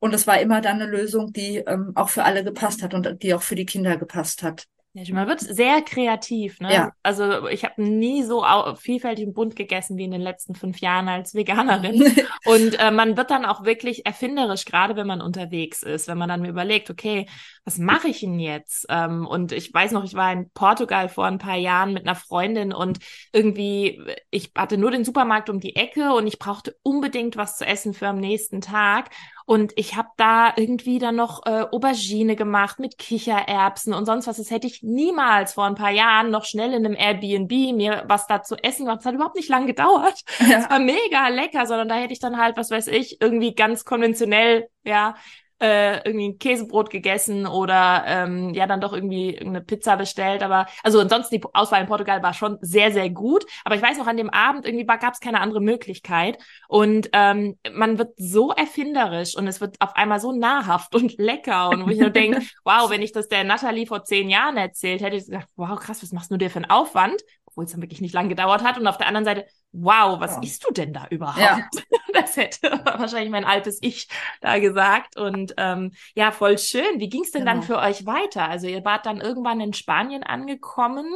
Und 0.00 0.14
es 0.14 0.26
war 0.26 0.40
immer 0.40 0.60
dann 0.60 0.80
eine 0.80 0.90
Lösung, 0.90 1.32
die 1.32 1.58
ähm, 1.58 1.92
auch 1.94 2.08
für 2.08 2.24
alle 2.24 2.42
gepasst 2.42 2.82
hat 2.82 2.94
und 2.94 3.22
die 3.22 3.34
auch 3.34 3.42
für 3.42 3.54
die 3.54 3.66
Kinder 3.66 3.96
gepasst 3.96 4.42
hat. 4.42 4.66
Ja, 4.92 5.04
man 5.14 5.28
wird 5.28 5.38
sehr 5.38 5.82
kreativ, 5.82 6.58
ne? 6.58 6.74
Ja. 6.74 6.92
Also 7.04 7.46
ich 7.46 7.64
habe 7.64 7.80
nie 7.80 8.24
so 8.24 8.44
vielfältig 8.76 9.24
und 9.24 9.34
bunt 9.34 9.54
gegessen 9.54 9.96
wie 9.96 10.04
in 10.04 10.10
den 10.10 10.20
letzten 10.20 10.56
fünf 10.56 10.80
Jahren 10.80 11.08
als 11.08 11.32
Veganerin. 11.32 12.02
und 12.44 12.76
äh, 12.80 12.90
man 12.90 13.16
wird 13.16 13.30
dann 13.30 13.44
auch 13.44 13.64
wirklich 13.64 14.04
erfinderisch, 14.04 14.64
gerade 14.64 14.96
wenn 14.96 15.06
man 15.06 15.20
unterwegs 15.20 15.84
ist, 15.84 16.08
wenn 16.08 16.18
man 16.18 16.28
dann 16.28 16.44
überlegt, 16.44 16.90
okay, 16.90 17.26
was 17.70 17.78
mache 17.78 18.08
ich 18.08 18.18
denn 18.18 18.40
jetzt? 18.40 18.86
Ähm, 18.88 19.24
und 19.28 19.52
ich 19.52 19.72
weiß 19.72 19.92
noch, 19.92 20.02
ich 20.02 20.14
war 20.14 20.32
in 20.32 20.50
Portugal 20.50 21.08
vor 21.08 21.26
ein 21.26 21.38
paar 21.38 21.56
Jahren 21.56 21.92
mit 21.92 22.04
einer 22.04 22.16
Freundin 22.16 22.72
und 22.72 22.98
irgendwie, 23.32 24.02
ich 24.30 24.50
hatte 24.58 24.76
nur 24.76 24.90
den 24.90 25.04
Supermarkt 25.04 25.48
um 25.48 25.60
die 25.60 25.76
Ecke 25.76 26.12
und 26.14 26.26
ich 26.26 26.40
brauchte 26.40 26.74
unbedingt 26.82 27.36
was 27.36 27.58
zu 27.58 27.64
essen 27.64 27.94
für 27.94 28.08
am 28.08 28.18
nächsten 28.18 28.60
Tag. 28.60 29.10
Und 29.46 29.72
ich 29.76 29.94
habe 29.94 30.08
da 30.16 30.52
irgendwie 30.56 30.98
dann 30.98 31.14
noch 31.14 31.46
äh, 31.46 31.64
Aubergine 31.70 32.34
gemacht 32.34 32.80
mit 32.80 32.98
Kichererbsen 32.98 33.94
und 33.94 34.04
sonst 34.04 34.26
was. 34.26 34.38
Das 34.38 34.50
hätte 34.50 34.66
ich 34.66 34.82
niemals 34.82 35.52
vor 35.52 35.64
ein 35.64 35.76
paar 35.76 35.90
Jahren 35.90 36.30
noch 36.30 36.44
schnell 36.44 36.72
in 36.72 36.84
einem 36.84 36.96
Airbnb 36.96 37.52
mir 37.76 38.02
was 38.08 38.26
da 38.26 38.42
zu 38.42 38.56
essen 38.56 38.86
gemacht. 38.86 38.98
Das 38.98 39.06
hat 39.06 39.14
überhaupt 39.14 39.36
nicht 39.36 39.48
lang 39.48 39.68
gedauert. 39.68 40.20
Ja. 40.40 40.58
Es 40.58 40.70
war 40.70 40.80
mega 40.80 41.28
lecker, 41.28 41.66
sondern 41.66 41.88
da 41.88 41.94
hätte 41.94 42.12
ich 42.12 42.18
dann 42.18 42.36
halt, 42.36 42.56
was 42.56 42.72
weiß 42.72 42.88
ich, 42.88 43.20
irgendwie 43.20 43.54
ganz 43.54 43.84
konventionell, 43.84 44.68
ja, 44.82 45.14
äh, 45.60 45.96
irgendwie 46.06 46.28
ein 46.30 46.38
Käsebrot 46.38 46.90
gegessen 46.90 47.46
oder 47.46 48.04
ähm, 48.06 48.54
ja 48.54 48.66
dann 48.66 48.80
doch 48.80 48.92
irgendwie 48.92 49.38
eine 49.38 49.60
Pizza 49.60 49.96
bestellt. 49.96 50.42
Aber 50.42 50.66
also 50.82 51.00
ansonsten 51.00 51.36
die 51.36 51.46
Auswahl 51.52 51.82
in 51.82 51.86
Portugal 51.86 52.22
war 52.22 52.34
schon 52.34 52.58
sehr, 52.60 52.92
sehr 52.92 53.10
gut. 53.10 53.44
Aber 53.64 53.74
ich 53.74 53.82
weiß 53.82 53.98
noch, 53.98 54.06
an 54.06 54.16
dem 54.16 54.30
Abend 54.30 54.66
irgendwie 54.66 54.86
gab 54.86 55.14
es 55.14 55.20
keine 55.20 55.40
andere 55.40 55.60
Möglichkeit. 55.60 56.38
Und 56.68 57.10
ähm, 57.12 57.58
man 57.72 57.98
wird 57.98 58.14
so 58.16 58.50
erfinderisch 58.50 59.36
und 59.36 59.46
es 59.46 59.60
wird 59.60 59.76
auf 59.80 59.94
einmal 59.96 60.20
so 60.20 60.32
nahrhaft 60.32 60.94
und 60.94 61.18
lecker. 61.18 61.70
Und 61.70 61.86
wo 61.86 61.90
ich 61.90 62.00
nur 62.00 62.10
denke, 62.10 62.40
wow, 62.64 62.90
wenn 62.90 63.02
ich 63.02 63.12
das 63.12 63.28
der 63.28 63.44
Natalie 63.44 63.86
vor 63.86 64.04
zehn 64.04 64.30
Jahren 64.30 64.56
erzählt 64.56 65.02
hätte, 65.02 65.16
ich 65.16 65.26
gesagt, 65.26 65.48
wow, 65.56 65.78
krass, 65.78 66.02
was 66.02 66.12
machst 66.12 66.30
du 66.30 66.36
dir 66.36 66.50
für 66.50 66.56
einen 66.56 66.70
Aufwand? 66.70 67.22
Obwohl 67.50 67.64
es 67.64 67.72
dann 67.72 67.82
wirklich 67.82 68.00
nicht 68.00 68.14
lang 68.14 68.28
gedauert 68.28 68.62
hat. 68.62 68.78
Und 68.78 68.86
auf 68.86 68.98
der 68.98 69.06
anderen 69.06 69.24
Seite, 69.24 69.46
wow, 69.72 70.20
was 70.20 70.36
ja. 70.36 70.42
isst 70.42 70.64
du 70.64 70.72
denn 70.72 70.92
da 70.92 71.06
überhaupt? 71.10 71.38
Ja. 71.38 71.68
Das 72.12 72.36
hätte 72.36 72.72
wahrscheinlich 72.84 73.30
mein 73.30 73.44
altes 73.44 73.78
Ich 73.82 74.08
da 74.40 74.58
gesagt. 74.58 75.16
Und 75.16 75.54
ähm, 75.56 75.92
ja, 76.16 76.32
voll 76.32 76.58
schön. 76.58 76.98
Wie 76.98 77.08
ging 77.08 77.22
es 77.22 77.30
denn 77.30 77.42
genau. 77.44 77.52
dann 77.52 77.62
für 77.62 77.78
euch 77.78 78.04
weiter? 78.04 78.48
Also 78.48 78.66
ihr 78.66 78.84
wart 78.84 79.06
dann 79.06 79.20
irgendwann 79.20 79.60
in 79.60 79.74
Spanien 79.74 80.24
angekommen 80.24 81.06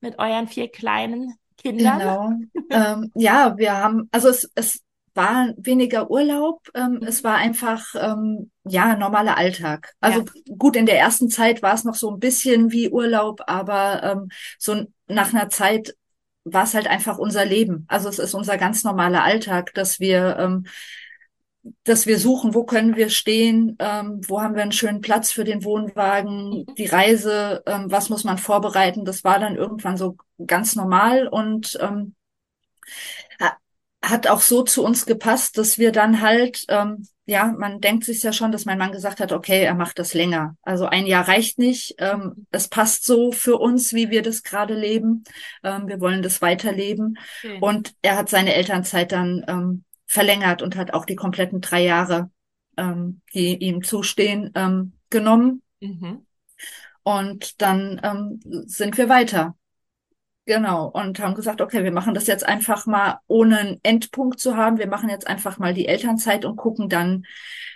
mit 0.00 0.20
euren 0.20 0.46
vier 0.46 0.70
kleinen 0.70 1.34
Kindern. 1.56 1.98
Genau. 1.98 2.32
ähm, 2.70 3.10
ja, 3.16 3.58
wir 3.58 3.76
haben, 3.76 4.08
also 4.12 4.28
es, 4.28 4.48
es 4.54 4.84
war 5.16 5.52
weniger 5.56 6.10
Urlaub, 6.10 6.68
ähm, 6.74 6.92
mhm. 7.00 7.02
es 7.02 7.24
war 7.24 7.36
einfach 7.36 7.94
ähm, 7.98 8.50
ja 8.64 8.96
normaler 8.96 9.36
Alltag. 9.36 9.94
Also 10.00 10.20
ja. 10.20 10.54
gut, 10.56 10.76
in 10.76 10.86
der 10.86 10.98
ersten 10.98 11.30
Zeit 11.30 11.62
war 11.62 11.74
es 11.74 11.84
noch 11.84 11.94
so 11.94 12.10
ein 12.10 12.20
bisschen 12.20 12.70
wie 12.70 12.90
Urlaub, 12.90 13.40
aber 13.46 14.02
ähm, 14.02 14.28
so 14.58 14.84
nach 15.06 15.32
einer 15.32 15.48
Zeit 15.48 15.96
war 16.44 16.64
es 16.64 16.74
halt 16.74 16.86
einfach 16.86 17.18
unser 17.18 17.44
Leben. 17.44 17.84
Also 17.88 18.08
es 18.08 18.18
ist 18.18 18.34
unser 18.34 18.56
ganz 18.56 18.84
normaler 18.84 19.24
Alltag, 19.24 19.74
dass 19.74 20.00
wir 20.00 20.36
ähm, 20.38 20.66
dass 21.82 22.06
wir 22.06 22.20
suchen, 22.20 22.54
wo 22.54 22.62
können 22.62 22.94
wir 22.94 23.10
stehen, 23.10 23.76
ähm, 23.80 24.20
wo 24.28 24.40
haben 24.40 24.54
wir 24.54 24.62
einen 24.62 24.70
schönen 24.70 25.00
Platz 25.00 25.32
für 25.32 25.42
den 25.42 25.64
Wohnwagen, 25.64 26.60
mhm. 26.60 26.74
die 26.76 26.86
Reise, 26.86 27.64
ähm, 27.66 27.90
was 27.90 28.08
muss 28.08 28.22
man 28.22 28.38
vorbereiten. 28.38 29.04
Das 29.04 29.24
war 29.24 29.40
dann 29.40 29.56
irgendwann 29.56 29.96
so 29.96 30.16
ganz 30.46 30.76
normal 30.76 31.26
und 31.26 31.76
ähm, 31.80 32.14
hat 34.02 34.26
auch 34.28 34.40
so 34.40 34.62
zu 34.62 34.84
uns 34.84 35.06
gepasst, 35.06 35.58
dass 35.58 35.78
wir 35.78 35.92
dann 35.92 36.20
halt, 36.20 36.64
ähm, 36.68 37.06
ja, 37.28 37.52
man 37.58 37.80
denkt 37.80 38.04
sich 38.04 38.22
ja 38.22 38.32
schon, 38.32 38.52
dass 38.52 38.64
mein 38.66 38.78
Mann 38.78 38.92
gesagt 38.92 39.18
hat, 39.18 39.32
okay, 39.32 39.64
er 39.64 39.74
macht 39.74 39.98
das 39.98 40.14
länger. 40.14 40.56
Also 40.62 40.86
ein 40.86 41.06
Jahr 41.06 41.26
reicht 41.26 41.58
nicht. 41.58 41.96
Ähm, 41.98 42.46
es 42.52 42.68
passt 42.68 43.04
so 43.04 43.32
für 43.32 43.56
uns, 43.56 43.92
wie 43.92 44.10
wir 44.10 44.22
das 44.22 44.44
gerade 44.44 44.74
leben. 44.74 45.24
Ähm, 45.64 45.88
wir 45.88 46.00
wollen 46.00 46.22
das 46.22 46.40
weiterleben. 46.40 47.18
Okay. 47.42 47.58
Und 47.60 47.94
er 48.00 48.16
hat 48.16 48.28
seine 48.28 48.54
Elternzeit 48.54 49.10
dann 49.10 49.44
ähm, 49.48 49.84
verlängert 50.06 50.62
und 50.62 50.76
hat 50.76 50.94
auch 50.94 51.04
die 51.04 51.16
kompletten 51.16 51.60
drei 51.60 51.82
Jahre, 51.82 52.30
ähm, 52.76 53.20
die 53.34 53.56
ihm 53.56 53.82
zustehen, 53.82 54.52
ähm, 54.54 54.92
genommen. 55.10 55.62
Mhm. 55.80 56.24
Und 57.02 57.60
dann 57.60 58.00
ähm, 58.04 58.40
sind 58.66 58.96
wir 58.98 59.08
weiter. 59.08 59.56
Genau, 60.46 60.86
und 60.86 61.18
haben 61.18 61.34
gesagt, 61.34 61.60
okay, 61.60 61.82
wir 61.82 61.90
machen 61.90 62.14
das 62.14 62.28
jetzt 62.28 62.46
einfach 62.46 62.86
mal 62.86 63.18
ohne 63.26 63.58
einen 63.58 63.80
Endpunkt 63.82 64.38
zu 64.38 64.56
haben. 64.56 64.78
Wir 64.78 64.86
machen 64.86 65.08
jetzt 65.08 65.26
einfach 65.26 65.58
mal 65.58 65.74
die 65.74 65.88
Elternzeit 65.88 66.44
und 66.44 66.56
gucken 66.56 66.88
dann, 66.88 67.26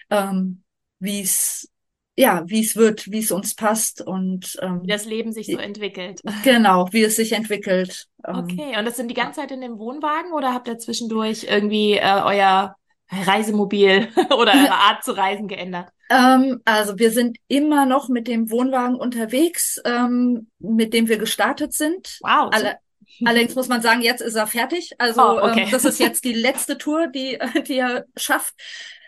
ähm, 0.08 0.62
wie 1.00 1.20
es 1.20 1.68
ja, 2.16 2.42
wie 2.46 2.60
es 2.60 2.76
wird, 2.76 3.10
wie 3.10 3.20
es 3.20 3.32
uns 3.32 3.54
passt 3.54 4.02
und 4.02 4.58
ähm, 4.60 4.82
wie 4.82 4.88
das 4.88 5.06
Leben 5.06 5.32
sich 5.32 5.46
so 5.46 5.56
entwickelt. 5.56 6.20
Genau, 6.44 6.86
wie 6.92 7.02
es 7.02 7.16
sich 7.16 7.32
entwickelt. 7.32 8.06
Ähm, 8.26 8.36
okay, 8.36 8.78
und 8.78 8.84
das 8.84 8.96
sind 8.96 9.08
die 9.08 9.14
ganze 9.14 9.40
Zeit 9.40 9.50
in 9.52 9.62
dem 9.62 9.78
Wohnwagen 9.78 10.32
oder 10.32 10.52
habt 10.52 10.68
ihr 10.68 10.78
zwischendurch 10.78 11.46
irgendwie 11.48 11.94
äh, 11.94 12.20
euer 12.22 12.76
Reisemobil 13.10 14.08
oder 14.30 14.52
eure 14.52 14.72
Art 14.74 15.04
zu 15.04 15.12
reisen 15.12 15.48
geändert? 15.48 15.88
Ähm, 16.10 16.60
also 16.64 16.98
wir 16.98 17.10
sind 17.10 17.38
immer 17.48 17.86
noch 17.86 18.08
mit 18.08 18.26
dem 18.26 18.50
Wohnwagen 18.50 18.96
unterwegs, 18.96 19.80
ähm, 19.84 20.48
mit 20.58 20.92
dem 20.92 21.08
wir 21.08 21.18
gestartet 21.18 21.72
sind. 21.72 22.18
Wow. 22.20 22.50
Alle, 22.52 22.78
allerdings 23.24 23.54
muss 23.54 23.68
man 23.68 23.82
sagen, 23.82 24.02
jetzt 24.02 24.20
ist 24.20 24.34
er 24.34 24.46
fertig. 24.46 24.92
Also 24.98 25.22
oh, 25.22 25.38
okay. 25.42 25.64
ähm, 25.64 25.70
das 25.70 25.84
ist 25.84 26.00
jetzt 26.00 26.24
die 26.24 26.34
letzte 26.34 26.78
Tour, 26.78 27.06
die, 27.06 27.38
die 27.66 27.78
er 27.78 28.06
schafft. 28.16 28.54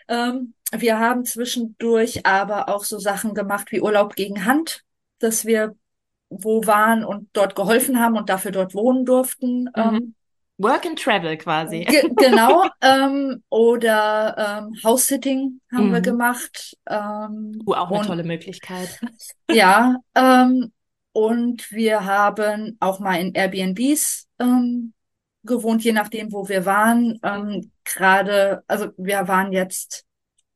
Ähm, 0.07 0.53
wir 0.71 0.99
haben 0.99 1.25
zwischendurch 1.25 2.25
aber 2.25 2.69
auch 2.69 2.83
so 2.83 2.97
Sachen 2.99 3.33
gemacht 3.33 3.71
wie 3.71 3.81
Urlaub 3.81 4.15
gegen 4.15 4.45
Hand, 4.45 4.83
dass 5.19 5.45
wir 5.45 5.75
wo 6.29 6.65
waren 6.65 7.05
und 7.05 7.29
dort 7.33 7.55
geholfen 7.55 7.99
haben 7.99 8.17
und 8.17 8.29
dafür 8.29 8.51
dort 8.51 8.73
wohnen 8.73 9.05
durften. 9.05 9.63
Mhm. 9.65 9.71
Ähm, 9.75 10.15
Work 10.57 10.85
and 10.85 10.99
Travel 10.99 11.37
quasi. 11.37 11.85
genau. 12.15 12.67
Ähm, 12.81 13.43
oder 13.49 14.35
ähm, 14.37 14.75
House-Sitting 14.83 15.61
haben 15.71 15.89
mhm. 15.89 15.93
wir 15.93 16.01
gemacht. 16.01 16.77
Ähm, 16.87 17.61
uh, 17.65 17.73
auch 17.73 17.89
eine 17.89 17.99
und, 17.99 18.07
tolle 18.07 18.23
Möglichkeit. 18.23 18.99
Ja. 19.49 19.97
Ähm, 20.15 20.71
und 21.11 21.71
wir 21.71 22.05
haben 22.05 22.77
auch 22.79 22.99
mal 22.99 23.19
in 23.19 23.33
Airbnbs 23.33 24.27
ähm, 24.39 24.93
gewohnt, 25.43 25.83
je 25.83 25.91
nachdem, 25.91 26.31
wo 26.31 26.49
wir 26.49 26.65
waren. 26.65 27.19
Ähm, 27.23 27.71
Gerade, 27.83 28.63
also 28.67 28.89
wir 28.97 29.27
waren 29.27 29.51
jetzt 29.51 30.05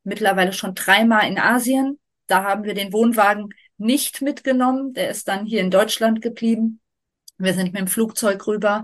mittlerweile 0.03 0.53
schon 0.53 0.73
dreimal 0.73 1.27
in 1.27 1.37
Asien. 1.37 1.99
Da 2.27 2.43
haben 2.43 2.63
wir 2.63 2.73
den 2.73 2.93
Wohnwagen 2.93 3.49
nicht 3.77 4.21
mitgenommen. 4.21 4.93
Der 4.93 5.09
ist 5.09 5.27
dann 5.27 5.45
hier 5.45 5.61
in 5.61 5.71
Deutschland 5.71 6.21
geblieben. 6.21 6.81
Wir 7.37 7.53
sind 7.53 7.73
mit 7.73 7.81
dem 7.81 7.87
Flugzeug 7.87 8.47
rüber 8.47 8.83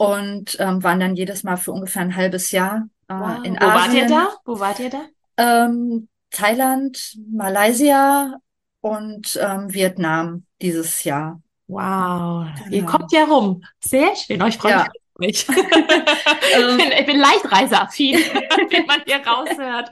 und 0.00 0.56
ähm, 0.58 0.82
waren 0.82 0.98
dann 0.98 1.14
jedes 1.14 1.42
Mal 1.42 1.58
für 1.58 1.72
ungefähr 1.72 2.00
ein 2.00 2.16
halbes 2.16 2.52
Jahr 2.52 2.88
äh, 3.08 3.12
wow. 3.12 3.44
in 3.44 3.54
Wo 3.60 3.66
Asien. 3.66 3.68
Wo 3.68 3.74
wart 3.74 3.92
ihr 3.92 4.08
da? 4.08 4.28
Wo 4.46 4.60
wart 4.60 4.78
ihr 4.78 4.88
da? 4.88 5.04
Ähm, 5.36 6.08
Thailand, 6.30 7.18
Malaysia 7.30 8.34
und 8.80 9.38
ähm, 9.42 9.74
Vietnam 9.74 10.46
dieses 10.62 11.04
Jahr. 11.04 11.42
Wow, 11.66 12.46
genau. 12.64 12.76
ihr 12.76 12.86
kommt 12.86 13.12
ja 13.12 13.24
rum. 13.24 13.62
Sehr 13.78 14.16
schön. 14.16 14.42
Oh, 14.42 14.46
ich 14.46 14.56
freue 14.56 14.72
ja. 14.72 14.88
mich. 15.18 15.46
ich, 15.48 15.56
bin, 15.56 16.92
ich 16.98 17.06
bin 17.06 17.18
leicht 17.18 17.52
reiseaffin, 17.52 18.16
wie 18.70 18.86
man 18.86 19.02
hier 19.04 19.18
raushört. 19.18 19.90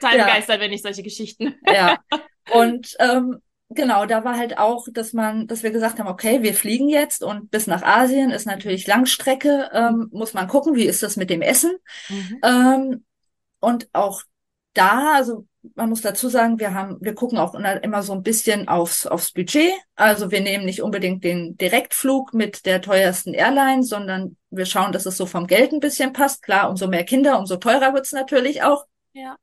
Total 0.00 0.16
ja. 0.16 0.24
begeistert, 0.24 0.60
wenn 0.60 0.72
ich 0.72 0.80
solche 0.80 1.02
Geschichten. 1.02 1.56
ja. 1.66 1.98
Und 2.52 2.96
ähm, 2.98 3.42
genau, 3.74 4.06
da 4.06 4.24
war 4.24 4.36
halt 4.36 4.58
auch, 4.58 4.86
dass 4.92 5.12
man, 5.12 5.46
dass 5.46 5.62
wir 5.62 5.70
gesagt 5.70 5.98
haben, 5.98 6.08
okay, 6.08 6.42
wir 6.42 6.54
fliegen 6.54 6.88
jetzt 6.88 7.22
und 7.22 7.50
bis 7.50 7.66
nach 7.66 7.82
Asien 7.82 8.30
ist 8.30 8.46
natürlich 8.46 8.86
Langstrecke, 8.86 9.70
ähm, 9.72 10.08
muss 10.12 10.34
man 10.34 10.48
gucken, 10.48 10.74
wie 10.74 10.84
ist 10.84 11.02
das 11.02 11.16
mit 11.16 11.30
dem 11.30 11.42
Essen. 11.42 11.72
Mhm. 12.08 12.40
Ähm, 12.42 13.04
und 13.60 13.88
auch 13.92 14.22
da, 14.74 15.14
also 15.14 15.46
man 15.74 15.88
muss 15.88 16.00
dazu 16.00 16.28
sagen, 16.28 16.58
wir 16.58 16.74
haben, 16.74 16.98
wir 17.00 17.14
gucken 17.14 17.38
auch 17.38 17.54
immer 17.54 18.02
so 18.02 18.12
ein 18.12 18.22
bisschen 18.22 18.68
aufs, 18.68 19.06
aufs 19.06 19.32
Budget. 19.32 19.72
Also 19.94 20.30
wir 20.30 20.40
nehmen 20.40 20.64
nicht 20.64 20.82
unbedingt 20.82 21.22
den 21.22 21.56
Direktflug 21.56 22.34
mit 22.34 22.66
der 22.66 22.80
teuersten 22.80 23.32
Airline, 23.32 23.84
sondern 23.84 24.36
wir 24.50 24.66
schauen, 24.66 24.92
dass 24.92 25.06
es 25.06 25.16
so 25.16 25.26
vom 25.26 25.46
Geld 25.46 25.72
ein 25.72 25.80
bisschen 25.80 26.12
passt. 26.12 26.42
Klar, 26.42 26.68
umso 26.68 26.88
mehr 26.88 27.04
Kinder, 27.04 27.38
umso 27.38 27.56
teurer 27.56 27.94
wird's 27.94 28.12
natürlich 28.12 28.62
auch. 28.62 28.86
Ja. 29.12 29.36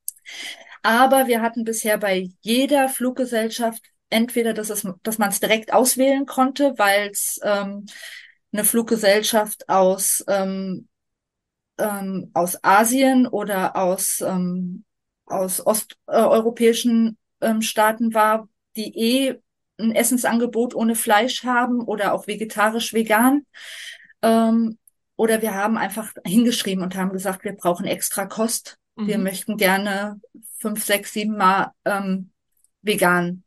Aber 0.83 1.27
wir 1.27 1.41
hatten 1.41 1.63
bisher 1.63 1.97
bei 1.97 2.29
jeder 2.41 2.89
Fluggesellschaft 2.89 3.83
entweder, 4.09 4.53
dass, 4.53 4.69
es, 4.69 4.87
dass 5.03 5.17
man 5.17 5.29
es 5.29 5.39
direkt 5.39 5.73
auswählen 5.73 6.25
konnte, 6.25 6.73
weil 6.77 7.09
es 7.09 7.39
ähm, 7.43 7.85
eine 8.51 8.63
Fluggesellschaft 8.63 9.69
aus, 9.69 10.23
ähm, 10.27 10.87
ähm, 11.77 12.31
aus 12.33 12.63
Asien 12.63 13.27
oder 13.27 13.75
aus, 13.75 14.21
ähm, 14.21 14.83
aus 15.25 15.65
osteuropäischen 15.65 17.17
äh, 17.39 17.49
ähm, 17.49 17.61
Staaten 17.61 18.13
war, 18.13 18.49
die 18.75 18.97
eh 18.97 19.39
ein 19.77 19.93
Essensangebot 19.93 20.75
ohne 20.75 20.95
Fleisch 20.95 21.43
haben 21.43 21.81
oder 21.81 22.13
auch 22.13 22.27
vegetarisch 22.27 22.93
vegan. 22.93 23.45
Ähm, 24.21 24.77
oder 25.15 25.41
wir 25.41 25.53
haben 25.53 25.77
einfach 25.77 26.13
hingeschrieben 26.25 26.83
und 26.83 26.95
haben 26.95 27.11
gesagt, 27.11 27.43
wir 27.43 27.53
brauchen 27.53 27.85
extra 27.85 28.25
Kost. 28.25 28.77
Mhm. 28.95 29.07
Wir 29.07 29.17
möchten 29.17 29.57
gerne 29.57 30.19
fünf, 30.57 30.83
sechs, 30.83 31.13
sieben 31.13 31.37
Mal 31.37 31.71
ähm, 31.85 32.31
vegan 32.81 33.43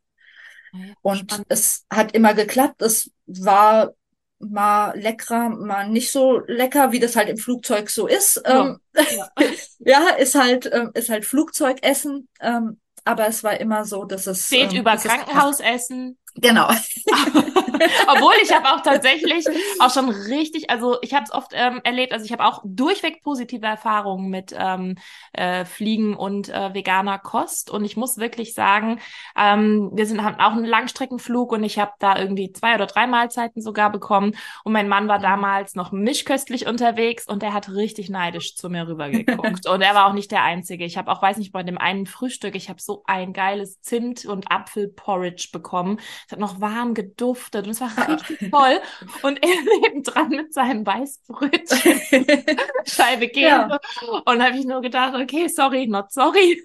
und 1.03 1.19
Spannend. 1.19 1.47
es 1.49 1.85
hat 1.91 2.15
immer 2.15 2.35
geklappt. 2.35 2.83
Es 2.83 3.11
war 3.27 3.93
mal 4.39 4.99
leckerer, 4.99 5.51
mal 5.51 5.89
nicht 5.89 6.11
so 6.11 6.41
lecker, 6.47 6.93
wie 6.93 6.99
das 6.99 7.17
halt 7.17 7.29
im 7.29 7.37
Flugzeug 7.37 7.91
so 7.91 8.07
ist. 8.07 8.43
Ja, 8.45 8.67
ähm, 8.67 8.79
ja. 9.17 9.29
ja 9.79 10.09
ist 10.11 10.35
halt, 10.35 10.71
ähm, 10.73 10.91
ist 10.95 11.09
halt 11.09 11.25
Flugzeugessen. 11.25 12.29
Ähm, 12.41 12.81
aber 13.05 13.27
es 13.27 13.43
war 13.43 13.59
immer 13.59 13.85
so, 13.85 14.05
dass 14.05 14.27
es. 14.27 14.49
Zählt 14.49 14.73
ähm, 14.73 14.81
über 14.81 14.97
Krankenhausessen. 14.97 16.19
Genau. 16.35 16.71
Obwohl 18.09 18.35
ich 18.43 18.53
habe 18.53 18.69
auch 18.69 18.81
tatsächlich 18.83 19.47
auch 19.81 19.93
schon 19.93 20.09
richtig, 20.09 20.71
also 20.71 20.99
ich 21.03 21.15
habe 21.15 21.25
es 21.25 21.33
oft 21.33 21.53
ähm, 21.55 21.81
erlebt, 21.85 22.13
also 22.13 22.25
ich 22.25 22.33
habe 22.33 22.45
auch 22.45 22.63
durchweg 22.65 23.23
positive 23.23 23.67
Erfahrungen 23.67 24.31
mit 24.31 24.55
ähm, 24.57 24.97
äh, 25.33 25.65
Fliegen 25.65 26.15
und 26.15 26.49
äh, 26.49 26.75
veganer 26.75 27.19
Kost 27.19 27.71
und 27.71 27.85
ich 27.85 27.97
muss 27.97 28.19
wirklich 28.19 28.55
sagen, 28.55 29.01
ähm, 29.37 29.91
wir 29.93 30.07
sind 30.07 30.23
haben 30.23 30.41
auch 30.41 30.53
einen 30.53 30.65
Langstreckenflug 30.65 31.53
und 31.53 31.65
ich 31.65 31.79
habe 31.79 31.93
da 31.99 32.19
irgendwie 32.19 32.53
zwei 32.53 32.75
oder 32.75 32.87
drei 32.87 33.07
Mahlzeiten 33.07 33.63
sogar 33.63 33.91
bekommen 33.91 34.35
und 34.65 34.73
mein 34.73 34.89
Mann 34.89 35.09
war 35.09 35.19
mhm. 35.19 35.23
damals 35.23 35.75
noch 35.75 35.93
mischköstlich 35.93 36.67
unterwegs 36.67 37.27
und 37.27 37.43
er 37.43 37.53
hat 37.53 37.69
richtig 37.71 38.11
neidisch 38.11 38.57
zu 38.57 38.69
mir 38.69 38.87
rübergeguckt 38.87 39.67
und 39.69 39.83
er 39.83 39.95
war 39.95 40.07
auch 40.07 40.13
nicht 40.15 40.31
der 40.31 40.43
Einzige. 40.43 40.85
Ich 40.85 40.97
habe 40.97 41.11
auch, 41.11 41.23
weiß 41.23 41.37
nicht, 41.39 41.53
bei 41.53 41.63
dem 41.63 41.79
einen 41.79 42.07
Frühstück, 42.07 42.55
ich 42.55 42.69
habe 42.69 42.81
so 42.81 43.03
ein 43.07 43.33
geiles 43.33 43.81
Zimt 43.81 44.25
und 44.25 44.51
Apfelporridge 44.51 45.49
bekommen 45.53 45.99
Es 46.27 46.33
hat 46.33 46.39
noch 46.39 46.61
warm 46.61 46.95
geduftet 46.95 47.67
es 47.73 47.81
war 47.81 48.09
richtig 48.09 48.51
toll. 48.51 48.81
Und 49.23 49.43
er 49.43 49.49
nebendran 49.81 50.29
mit 50.31 50.55
seinem 50.55 50.87
Weißbrötchen, 50.87 52.01
Scheibe 52.87 53.29
Käse. 53.29 53.47
Ja. 53.47 53.81
Und 54.25 54.43
habe 54.43 54.57
ich 54.57 54.65
nur 54.65 54.81
gedacht, 54.81 55.15
okay, 55.15 55.49
sorry, 55.49 55.87
not 55.87 56.13
sorry. 56.13 56.63